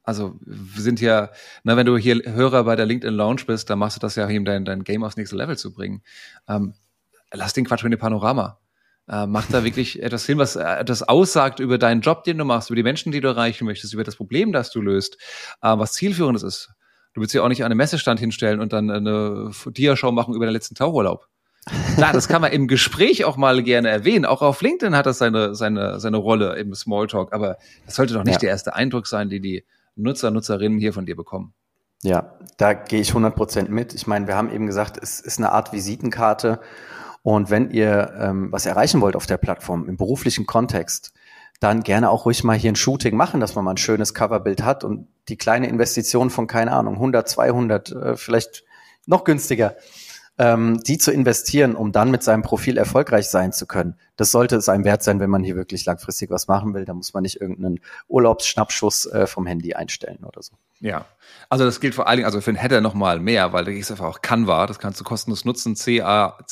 [0.04, 1.32] Also wir sind ja,
[1.64, 4.26] na, wenn du hier Hörer bei der LinkedIn Lounge bist, dann machst du das ja,
[4.26, 6.02] um dein, dein Game aufs nächste Level zu bringen.
[6.48, 6.74] Ähm,
[7.32, 8.60] lass den Quatsch mit dem Panorama.
[9.08, 12.46] Äh, mach da wirklich etwas hin, was äh, etwas aussagt über deinen Job, den du
[12.46, 15.18] machst, über die Menschen, die du erreichen möchtest, über das Problem, das du löst,
[15.62, 16.72] äh, was zielführendes ist.
[17.14, 20.46] Du willst ja auch nicht an einem Messestand hinstellen und dann eine Diashow machen über
[20.46, 21.28] den letzten Tauchurlaub.
[21.96, 24.26] Klar, das kann man im Gespräch auch mal gerne erwähnen.
[24.26, 27.34] Auch auf LinkedIn hat das seine, seine, seine Rolle im Smalltalk.
[27.34, 28.40] Aber das sollte doch nicht ja.
[28.40, 29.64] der erste Eindruck sein, den die
[29.96, 31.54] Nutzer, Nutzerinnen hier von dir bekommen.
[32.04, 33.94] Ja, da gehe ich 100% mit.
[33.94, 36.60] Ich meine, wir haben eben gesagt, es ist eine Art Visitenkarte
[37.22, 41.14] und wenn ihr ähm, was erreichen wollt auf der Plattform im beruflichen Kontext,
[41.60, 44.64] dann gerne auch ruhig mal hier ein Shooting machen, dass man mal ein schönes Coverbild
[44.64, 48.64] hat und die kleine Investition von, keine Ahnung, 100, 200, äh, vielleicht
[49.06, 49.76] noch günstiger,
[50.42, 53.94] ähm, die zu investieren, um dann mit seinem Profil erfolgreich sein zu können.
[54.18, 56.84] Das sollte es einem wert sein, wenn man hier wirklich langfristig was machen will.
[56.84, 60.54] Da muss man nicht irgendeinen Urlaubsschnappschuss äh, vom Handy einstellen oder so.
[60.80, 61.06] Ja,
[61.48, 63.92] also das gilt vor allen Dingen, also für den Header nochmal mehr, weil da ist
[63.92, 66.44] einfach auch Canva, das kannst du kostenlos nutzen, c-a-n-v-a.com.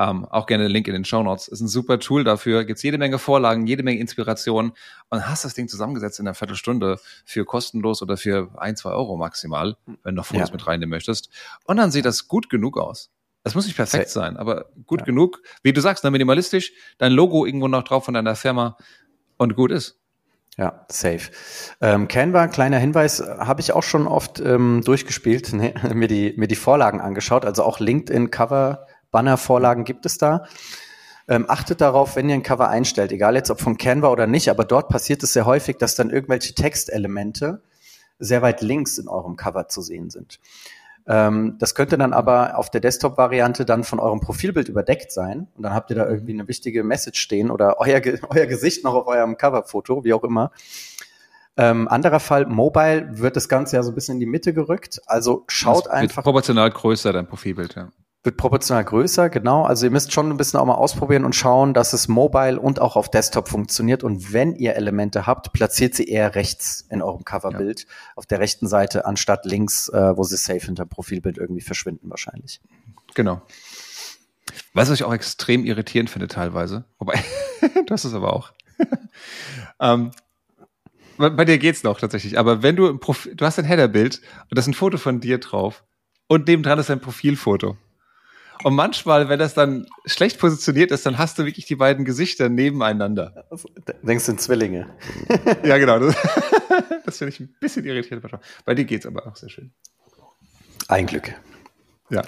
[0.00, 1.46] Ähm, auch gerne den Link in den Show Notes.
[1.46, 4.72] Ist ein super Tool dafür, gibt's jede Menge Vorlagen, jede Menge Inspiration
[5.10, 9.18] und hast das Ding zusammengesetzt in einer Viertelstunde für kostenlos oder für ein, zwei Euro
[9.18, 10.52] maximal, wenn du noch Fotos ja.
[10.54, 11.28] mit reinnehmen möchtest.
[11.64, 13.10] Und dann sieht das gut genug aus.
[13.42, 15.04] Das muss nicht perfekt sein, aber gut ja.
[15.04, 15.42] genug.
[15.62, 18.78] Wie du sagst, dann minimalistisch, dein Logo irgendwo noch drauf von deiner Firma
[19.36, 19.98] und gut ist.
[20.56, 21.30] Ja, safe.
[21.82, 26.48] Ähm, Canva, kleiner Hinweis, habe ich auch schon oft ähm, durchgespielt, ne, mir, die, mir
[26.48, 27.44] die Vorlagen angeschaut.
[27.44, 30.44] Also auch LinkedIn Cover, Banner-Vorlagen gibt es da.
[31.28, 34.48] Ähm, achtet darauf, wenn ihr ein Cover einstellt, egal jetzt ob von Canva oder nicht,
[34.50, 37.62] aber dort passiert es sehr häufig, dass dann irgendwelche Textelemente
[38.18, 40.40] sehr weit links in eurem Cover zu sehen sind.
[41.06, 45.46] Ähm, das könnte dann aber auf der Desktop-Variante dann von eurem Profilbild überdeckt sein.
[45.56, 48.94] Und dann habt ihr da irgendwie eine wichtige Message stehen oder euer, euer Gesicht noch
[48.94, 50.50] auf eurem Coverfoto, wie auch immer.
[51.56, 55.00] Ähm, anderer Fall, Mobile wird das Ganze ja so ein bisschen in die Mitte gerückt.
[55.06, 56.24] Also schaut das einfach.
[56.24, 57.90] Proportional größer dein Profilbild, ja
[58.22, 59.62] wird proportional größer, genau.
[59.62, 62.78] Also ihr müsst schon ein bisschen auch mal ausprobieren und schauen, dass es mobile und
[62.78, 64.04] auch auf Desktop funktioniert.
[64.04, 67.86] Und wenn ihr Elemente habt, platziert sie eher rechts in eurem Coverbild, ja.
[68.16, 72.60] auf der rechten Seite, anstatt links, äh, wo sie safe hinter Profilbild irgendwie verschwinden wahrscheinlich.
[73.14, 73.40] Genau.
[74.74, 76.84] Was ich auch extrem irritierend finde teilweise?
[76.98, 77.24] Wobei,
[77.86, 78.52] du hast es aber auch.
[79.80, 80.10] ähm,
[81.16, 84.56] bei dir geht's noch tatsächlich, aber wenn du ein Profil, du hast ein Headerbild und
[84.56, 85.84] da ist ein Foto von dir drauf
[86.28, 87.76] und nebendran ist ein Profilfoto
[88.62, 92.48] und manchmal, wenn das dann schlecht positioniert ist, dann hast du wirklich die beiden Gesichter
[92.48, 93.46] nebeneinander.
[94.02, 94.88] Denkst du in Zwillinge?
[95.64, 95.98] ja, genau.
[95.98, 96.16] Das,
[97.04, 98.24] das finde ich ein bisschen irritierend.
[98.64, 99.72] Bei dir geht's aber auch sehr schön.
[100.88, 101.34] Ein Glück.
[102.10, 102.22] Ja.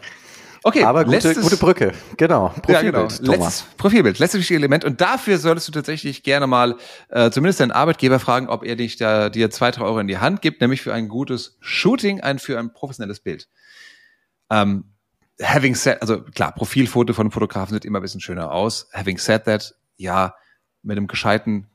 [0.65, 2.51] Okay, aber gute, letztes, gute Brücke, genau.
[2.63, 3.33] Profilbild, ja, genau.
[3.33, 4.85] Letztes Profilbild, letztes wichtige Element.
[4.85, 6.77] Und dafür solltest du tatsächlich gerne mal
[7.09, 10.19] äh, zumindest deinen Arbeitgeber fragen, ob er dich da dir zwei, drei Euro in die
[10.19, 13.49] Hand gibt, nämlich für ein gutes Shooting, ein für ein professionelles Bild.
[14.51, 14.85] Ähm,
[15.41, 18.89] having said, also klar, Profilfoto von Fotografen sieht immer ein bisschen schöner aus.
[18.93, 20.35] Having said that, ja,
[20.83, 21.69] mit einem gescheiten,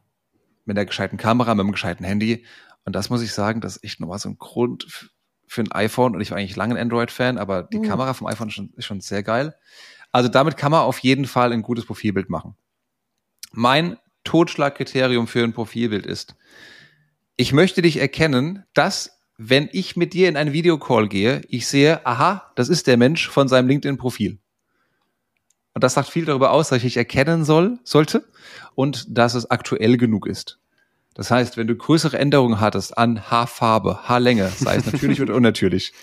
[0.65, 2.45] mit einer gescheiten Kamera, mit einem gescheiten Handy.
[2.85, 5.09] Und das muss ich sagen, das ist echt nochmal so ein Grund
[5.47, 6.15] für ein iPhone.
[6.15, 7.83] Und ich war eigentlich lange ein Android-Fan, aber die mhm.
[7.83, 9.55] Kamera vom iPhone ist schon, ist schon sehr geil.
[10.11, 12.55] Also damit kann man auf jeden Fall ein gutes Profilbild machen.
[13.51, 16.35] Mein Totschlagkriterium für ein Profilbild ist,
[17.37, 22.05] ich möchte dich erkennen, dass, wenn ich mit dir in einen Videocall gehe, ich sehe,
[22.05, 24.39] aha, das ist der Mensch von seinem LinkedIn-Profil.
[25.73, 28.25] Und das sagt viel darüber aus, dass ich dich erkennen soll, sollte
[28.73, 30.59] und dass es aktuell genug ist.
[31.13, 35.93] Das heißt, wenn du größere Änderungen hattest an Haarfarbe, Haarlänge, sei es natürlich oder unnatürlich,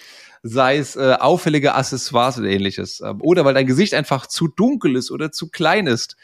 [0.44, 4.94] sei es äh, auffällige Accessoires oder ähnliches, äh, oder weil dein Gesicht einfach zu dunkel
[4.94, 6.16] ist oder zu klein ist,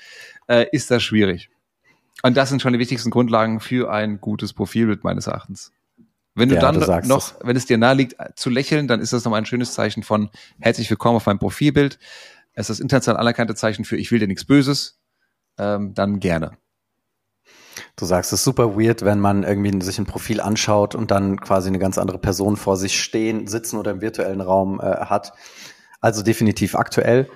[0.46, 1.50] äh, ist das schwierig.
[2.22, 5.72] Und das sind schon die wichtigsten Grundlagen für ein gutes Profilbild meines Erachtens.
[6.34, 7.34] Wenn du ja, dann du noch, das.
[7.42, 10.30] wenn es dir nahe liegt, zu lächeln, dann ist das nochmal ein schönes Zeichen von
[10.60, 11.98] herzlich willkommen auf meinem Profilbild.
[12.52, 15.00] Es ist das international anerkannte Zeichen für ich will dir nichts Böses.
[15.58, 16.52] Ähm, dann gerne.
[17.96, 21.40] Du sagst, es ist super weird, wenn man irgendwie sich ein Profil anschaut und dann
[21.40, 25.32] quasi eine ganz andere Person vor sich stehen, sitzen oder im virtuellen Raum äh, hat.
[26.00, 27.28] Also definitiv aktuell.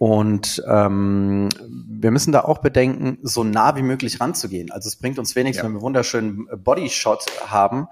[0.00, 4.70] Und ähm, wir müssen da auch bedenken, so nah wie möglich ranzugehen.
[4.70, 5.62] Also es bringt uns wenig, ja.
[5.62, 7.86] wenn wir wunderschönen Bodyshot haben.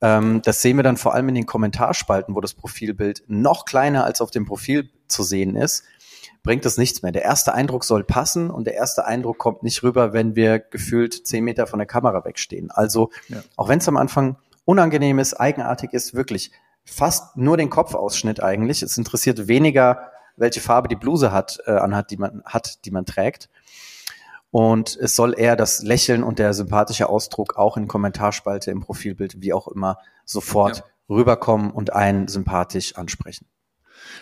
[0.00, 4.04] Ähm, das sehen wir dann vor allem in den Kommentarspalten, wo das Profilbild noch kleiner
[4.04, 5.84] als auf dem Profil zu sehen ist
[6.44, 7.10] bringt es nichts mehr.
[7.10, 11.26] Der erste Eindruck soll passen und der erste Eindruck kommt nicht rüber, wenn wir gefühlt
[11.26, 12.70] zehn Meter von der Kamera wegstehen.
[12.70, 13.38] Also, ja.
[13.56, 16.52] auch wenn es am Anfang unangenehm ist, eigenartig ist, wirklich
[16.84, 18.82] fast nur den Kopfausschnitt eigentlich.
[18.82, 23.06] Es interessiert weniger, welche Farbe die Bluse hat, äh, anhat, die man hat, die man
[23.06, 23.48] trägt.
[24.50, 29.40] Und es soll eher das Lächeln und der sympathische Ausdruck auch in Kommentarspalte, im Profilbild,
[29.40, 30.84] wie auch immer, sofort ja.
[31.08, 33.46] rüberkommen und einen sympathisch ansprechen.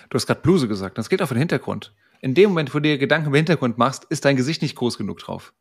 [0.08, 2.82] Du hast gerade Bluse gesagt, das geht auf den Hintergrund in dem Moment, wo du
[2.82, 5.52] dir Gedanken im Hintergrund machst, ist dein Gesicht nicht groß genug drauf.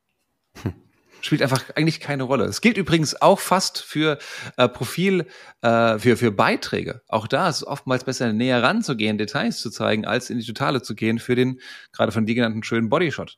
[0.61, 0.73] Hm.
[1.21, 2.45] Spielt einfach eigentlich keine Rolle.
[2.45, 4.17] Es gilt übrigens auch fast für
[4.57, 5.27] äh, Profil,
[5.61, 7.01] äh, für, für Beiträge.
[7.07, 10.81] Auch da ist es oftmals besser, näher ranzugehen, Details zu zeigen, als in die Totale
[10.81, 11.59] zu gehen für den,
[11.91, 13.37] gerade von dir genannten schönen Bodyshot.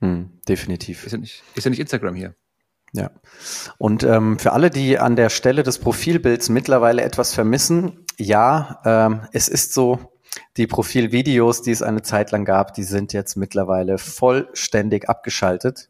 [0.00, 1.04] Hm, definitiv.
[1.04, 2.34] Ist ja, nicht, ist ja nicht Instagram hier.
[2.92, 3.10] Ja.
[3.76, 9.28] Und ähm, für alle, die an der Stelle des Profilbilds mittlerweile etwas vermissen, ja, ähm,
[9.32, 10.18] es ist so,
[10.56, 15.88] die Profilvideos, die es eine Zeit lang gab, die sind jetzt mittlerweile vollständig abgeschaltet.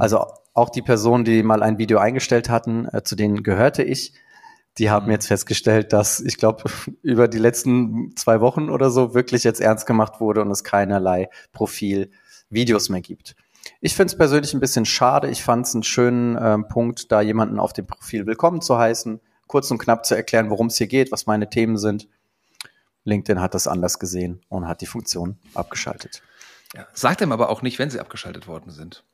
[0.00, 4.14] Also auch die Personen, die mal ein Video eingestellt hatten, äh, zu denen gehörte ich,
[4.78, 6.64] die haben jetzt festgestellt, dass ich glaube,
[7.02, 11.28] über die letzten zwei Wochen oder so wirklich jetzt ernst gemacht wurde und es keinerlei
[11.52, 13.34] Profilvideos mehr gibt.
[13.80, 15.30] Ich finde es persönlich ein bisschen schade.
[15.30, 19.20] Ich fand es einen schönen äh, Punkt, da jemanden auf dem Profil willkommen zu heißen,
[19.46, 22.08] kurz und knapp zu erklären, worum es hier geht, was meine Themen sind.
[23.04, 26.22] LinkedIn hat das anders gesehen und hat die Funktion abgeschaltet.
[26.74, 29.04] Ja, sagt ihm aber auch nicht, wenn sie abgeschaltet worden sind.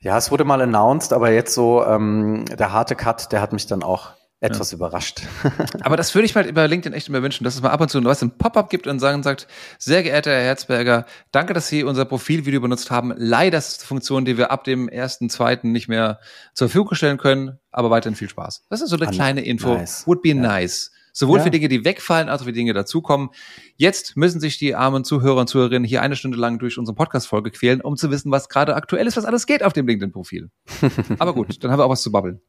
[0.00, 3.66] Ja, es wurde mal announced, aber jetzt so ähm, der harte Cut, der hat mich
[3.66, 4.76] dann auch etwas ja.
[4.76, 5.22] überrascht.
[5.80, 7.90] Aber das würde ich mal über LinkedIn echt immer wünschen, dass es mal ab und
[7.90, 9.48] zu was ein Pop-up gibt und sagen sagt,
[9.78, 13.12] sehr geehrter Herr Herzberger, danke, dass Sie unser Profilvideo benutzt haben.
[13.16, 16.20] Leider ist es eine Funktion, die wir ab dem ersten, zweiten nicht mehr
[16.54, 18.66] zur Verfügung stellen können, aber weiterhin viel Spaß.
[18.70, 19.74] Das ist so eine An kleine Info.
[19.74, 20.06] Nice.
[20.06, 20.34] Would be ja.
[20.34, 20.92] nice.
[21.18, 21.44] Sowohl ja.
[21.44, 23.30] für Dinge, die wegfallen, als auch für Dinge, die dazukommen.
[23.74, 27.50] Jetzt müssen sich die armen Zuhörer und Zuhörerinnen hier eine Stunde lang durch unsere Podcast-Folge
[27.50, 30.48] quälen, um zu wissen, was gerade aktuell ist, was alles geht auf dem LinkedIn-Profil.
[31.18, 32.40] Aber gut, dann haben wir auch was zu babbeln.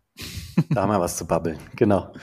[0.69, 2.13] da haben wir was zu babbeln, genau.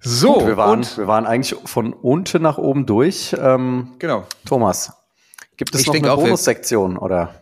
[0.00, 3.36] So, Gut, wir, waren, und wir waren eigentlich von unten nach oben durch.
[3.38, 4.24] Ähm, genau.
[4.46, 4.94] Thomas,
[5.58, 7.41] gibt es ich noch eine Bonussektion oder?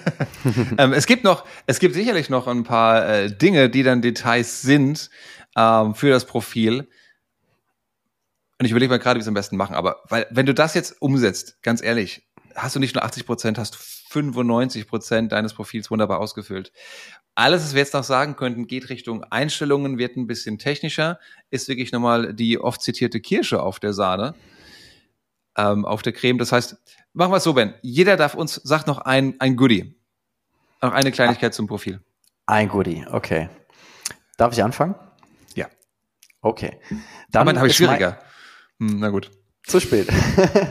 [0.78, 4.62] ähm, es gibt noch, es gibt sicherlich noch ein paar äh, Dinge, die dann Details
[4.62, 5.10] sind
[5.56, 6.88] ähm, für das Profil.
[8.58, 9.74] Und ich überlege mal gerade, wie es am besten machen.
[9.74, 12.22] Aber weil, wenn du das jetzt umsetzt, ganz ehrlich,
[12.54, 16.72] hast du nicht nur 80 Prozent, hast du 95 Prozent deines Profils wunderbar ausgefüllt.
[17.34, 21.18] Alles, was wir jetzt noch sagen könnten, geht Richtung Einstellungen, wird ein bisschen technischer,
[21.50, 24.34] ist wirklich nochmal die oft zitierte Kirsche auf der Sahne,
[25.56, 26.38] ähm, auf der Creme.
[26.38, 26.76] Das heißt,
[27.14, 27.74] Machen wir es so, Ben.
[27.82, 29.94] Jeder darf uns, sagt noch ein, ein Goodie.
[30.80, 32.00] Noch eine Kleinigkeit zum Profil.
[32.46, 33.50] Ein Goodie, okay.
[34.38, 34.94] Darf ich anfangen?
[35.54, 35.66] Ja.
[36.40, 36.78] Okay.
[37.30, 38.18] Dann habe ich schwieriger.
[38.78, 39.30] Hm, na gut.
[39.64, 40.08] Zu spät.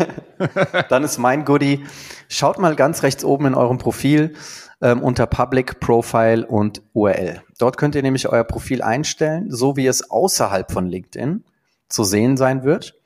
[0.89, 1.85] Dann ist mein Goodie.
[2.27, 4.33] Schaut mal ganz rechts oben in eurem Profil
[4.81, 7.43] ähm, unter Public, Profile und URL.
[7.59, 11.45] Dort könnt ihr nämlich euer Profil einstellen, so wie es außerhalb von LinkedIn
[11.87, 13.00] zu sehen sein wird.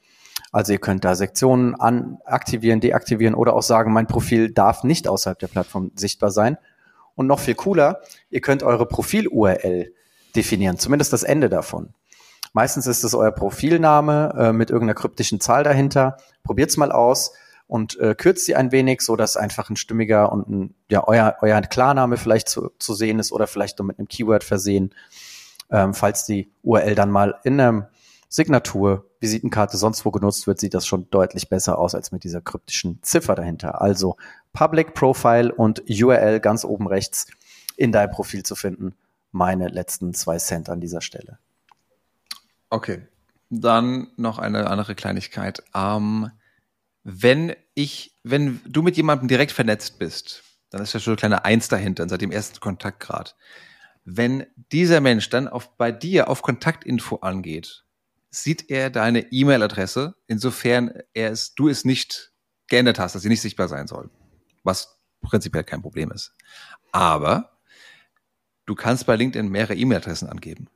[0.56, 5.06] Also ihr könnt da Sektionen an, aktivieren, deaktivieren oder auch sagen, mein Profil darf nicht
[5.06, 6.57] außerhalb der Plattform sichtbar sein.
[7.14, 7.99] Und noch viel cooler,
[8.30, 9.91] ihr könnt eure Profil-URL
[10.34, 11.90] definieren, zumindest das Ende davon.
[12.53, 16.15] Meistens ist es euer Profilname äh, mit irgendeiner kryptischen Zahl dahinter.
[16.45, 17.34] Probiert's mal aus
[17.68, 21.36] und äh, kürzt sie ein wenig, so dass einfach ein stimmiger und ein, ja, euer,
[21.41, 24.95] euer Klarname vielleicht zu, zu sehen ist oder vielleicht nur mit einem Keyword versehen,
[25.69, 27.88] ähm, falls die URL dann mal in einem
[28.36, 32.41] Signatur, Visitenkarte sonst wo genutzt wird, sieht das schon deutlich besser aus als mit dieser
[32.41, 33.80] kryptischen Ziffer dahinter.
[33.80, 34.18] Also
[34.52, 37.28] Public Profile und URL ganz oben rechts
[37.78, 38.94] in deinem Profil zu finden.
[39.32, 41.40] Meine letzten zwei Cent an dieser Stelle.
[42.70, 43.07] Okay.
[43.49, 45.64] Dann noch eine andere Kleinigkeit.
[45.74, 46.30] Ähm,
[47.06, 51.45] wenn ich, wenn du mit jemandem direkt vernetzt bist, dann ist ja schon eine kleine
[51.45, 53.38] Eins dahinter, seit dem ersten Kontaktgrad.
[54.03, 57.85] Wenn dieser Mensch dann auf, bei dir auf Kontaktinfo angeht,
[58.44, 62.34] sieht er deine E-Mail-Adresse, insofern er es, du es nicht
[62.68, 64.10] geändert hast, dass sie nicht sichtbar sein soll.
[64.64, 66.34] Was prinzipiell kein Problem ist.
[66.91, 67.60] Aber
[68.66, 70.68] du kannst bei LinkedIn mehrere E-Mail-Adressen angeben.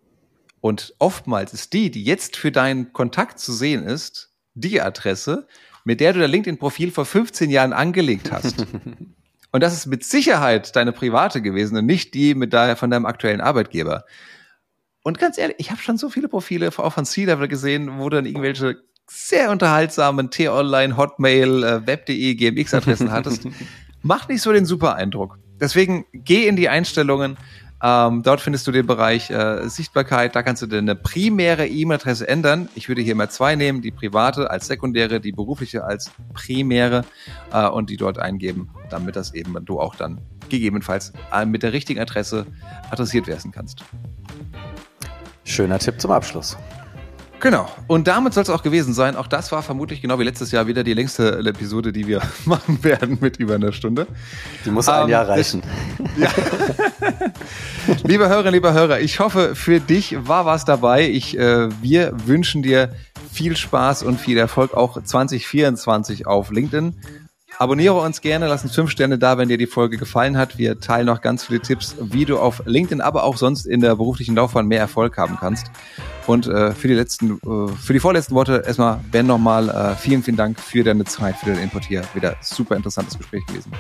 [0.62, 5.48] Und oftmals ist die, die jetzt für deinen Kontakt zu sehen ist, die Adresse,
[5.86, 8.66] mit der du dein LinkedIn-Profil vor 15 Jahren angelegt hast.
[9.52, 13.06] und das ist mit Sicherheit deine private gewesen und nicht die mit daher von deinem
[13.06, 14.06] aktuellen Arbeitgeber.
[15.10, 18.28] Und ganz ehrlich, ich habe schon so viele Profile auch von C-Level gesehen, wo dann
[18.28, 18.78] irgendwelche
[19.08, 23.48] sehr unterhaltsamen T-Online, Hotmail, äh, Web.de, GMX-Adressen hattest.
[24.04, 25.40] Macht nicht so den super Eindruck.
[25.60, 27.38] Deswegen geh in die Einstellungen.
[27.82, 30.36] Ähm, dort findest du den Bereich äh, Sichtbarkeit.
[30.36, 32.70] Da kannst du deine primäre E-Mail-Adresse ändern.
[32.76, 37.04] Ich würde hier mal zwei nehmen, die private als sekundäre, die berufliche als primäre
[37.52, 41.74] äh, und die dort eingeben, damit das eben du auch dann gegebenenfalls äh, mit der
[41.74, 42.46] richtigen Adresse
[42.92, 43.84] adressiert werden kannst.
[45.50, 46.58] Schöner Tipp zum Abschluss.
[47.40, 47.68] Genau.
[47.88, 49.16] Und damit soll es auch gewesen sein.
[49.16, 52.84] Auch das war vermutlich genau wie letztes Jahr wieder die längste Episode, die wir machen
[52.84, 54.06] werden mit über einer Stunde.
[54.64, 55.64] Die muss ein ähm, Jahr reichen.
[56.18, 56.30] Ja.
[58.04, 61.10] liebe Hörer, lieber Hörer, ich hoffe, für dich war was dabei.
[61.10, 62.92] Ich, äh, wir wünschen dir
[63.32, 67.00] viel Spaß und viel Erfolg auch 2024 auf LinkedIn.
[67.60, 70.58] Abonniere uns gerne, lass uns fünf Sterne da, wenn dir die Folge gefallen hat.
[70.58, 73.98] Wir teilen noch ganz viele Tipps, wie du auf LinkedIn, aber auch sonst in der
[73.98, 75.70] beruflichen Laufbahn mehr Erfolg haben kannst.
[76.26, 80.24] Und äh, für die letzten, äh, für die vorletzten Worte erstmal Ben nochmal äh, vielen,
[80.24, 82.04] vielen Dank für deine Zeit, für den Input hier.
[82.14, 83.74] Wieder super interessantes Gespräch gewesen.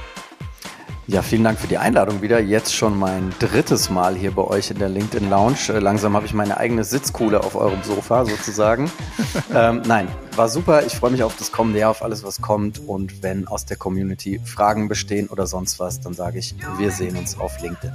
[1.10, 2.40] Ja, vielen Dank für die Einladung wieder.
[2.40, 5.58] Jetzt schon mein drittes Mal hier bei euch in der LinkedIn Lounge.
[5.70, 8.92] Äh, langsam habe ich meine eigene Sitzkuhle auf eurem Sofa sozusagen.
[9.54, 10.86] ähm, nein, war super.
[10.86, 12.78] Ich freue mich auf das kommende Jahr, auf alles, was kommt.
[12.78, 17.18] Und wenn aus der Community Fragen bestehen oder sonst was, dann sage ich, wir sehen
[17.18, 17.92] uns auf LinkedIn.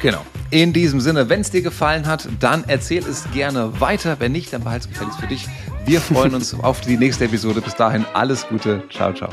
[0.00, 0.24] Genau.
[0.48, 4.16] In diesem Sinne, wenn es dir gefallen hat, dann erzähl es gerne weiter.
[4.20, 5.46] Wenn nicht, dann behalte es gefälligst für dich.
[5.84, 7.60] Wir freuen uns auf die nächste Episode.
[7.60, 8.84] Bis dahin alles Gute.
[8.88, 9.28] Ciao, ciao.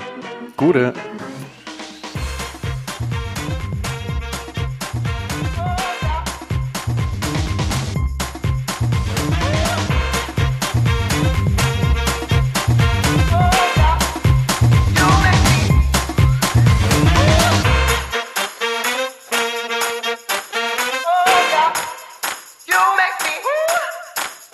[0.58, 0.94] Gute.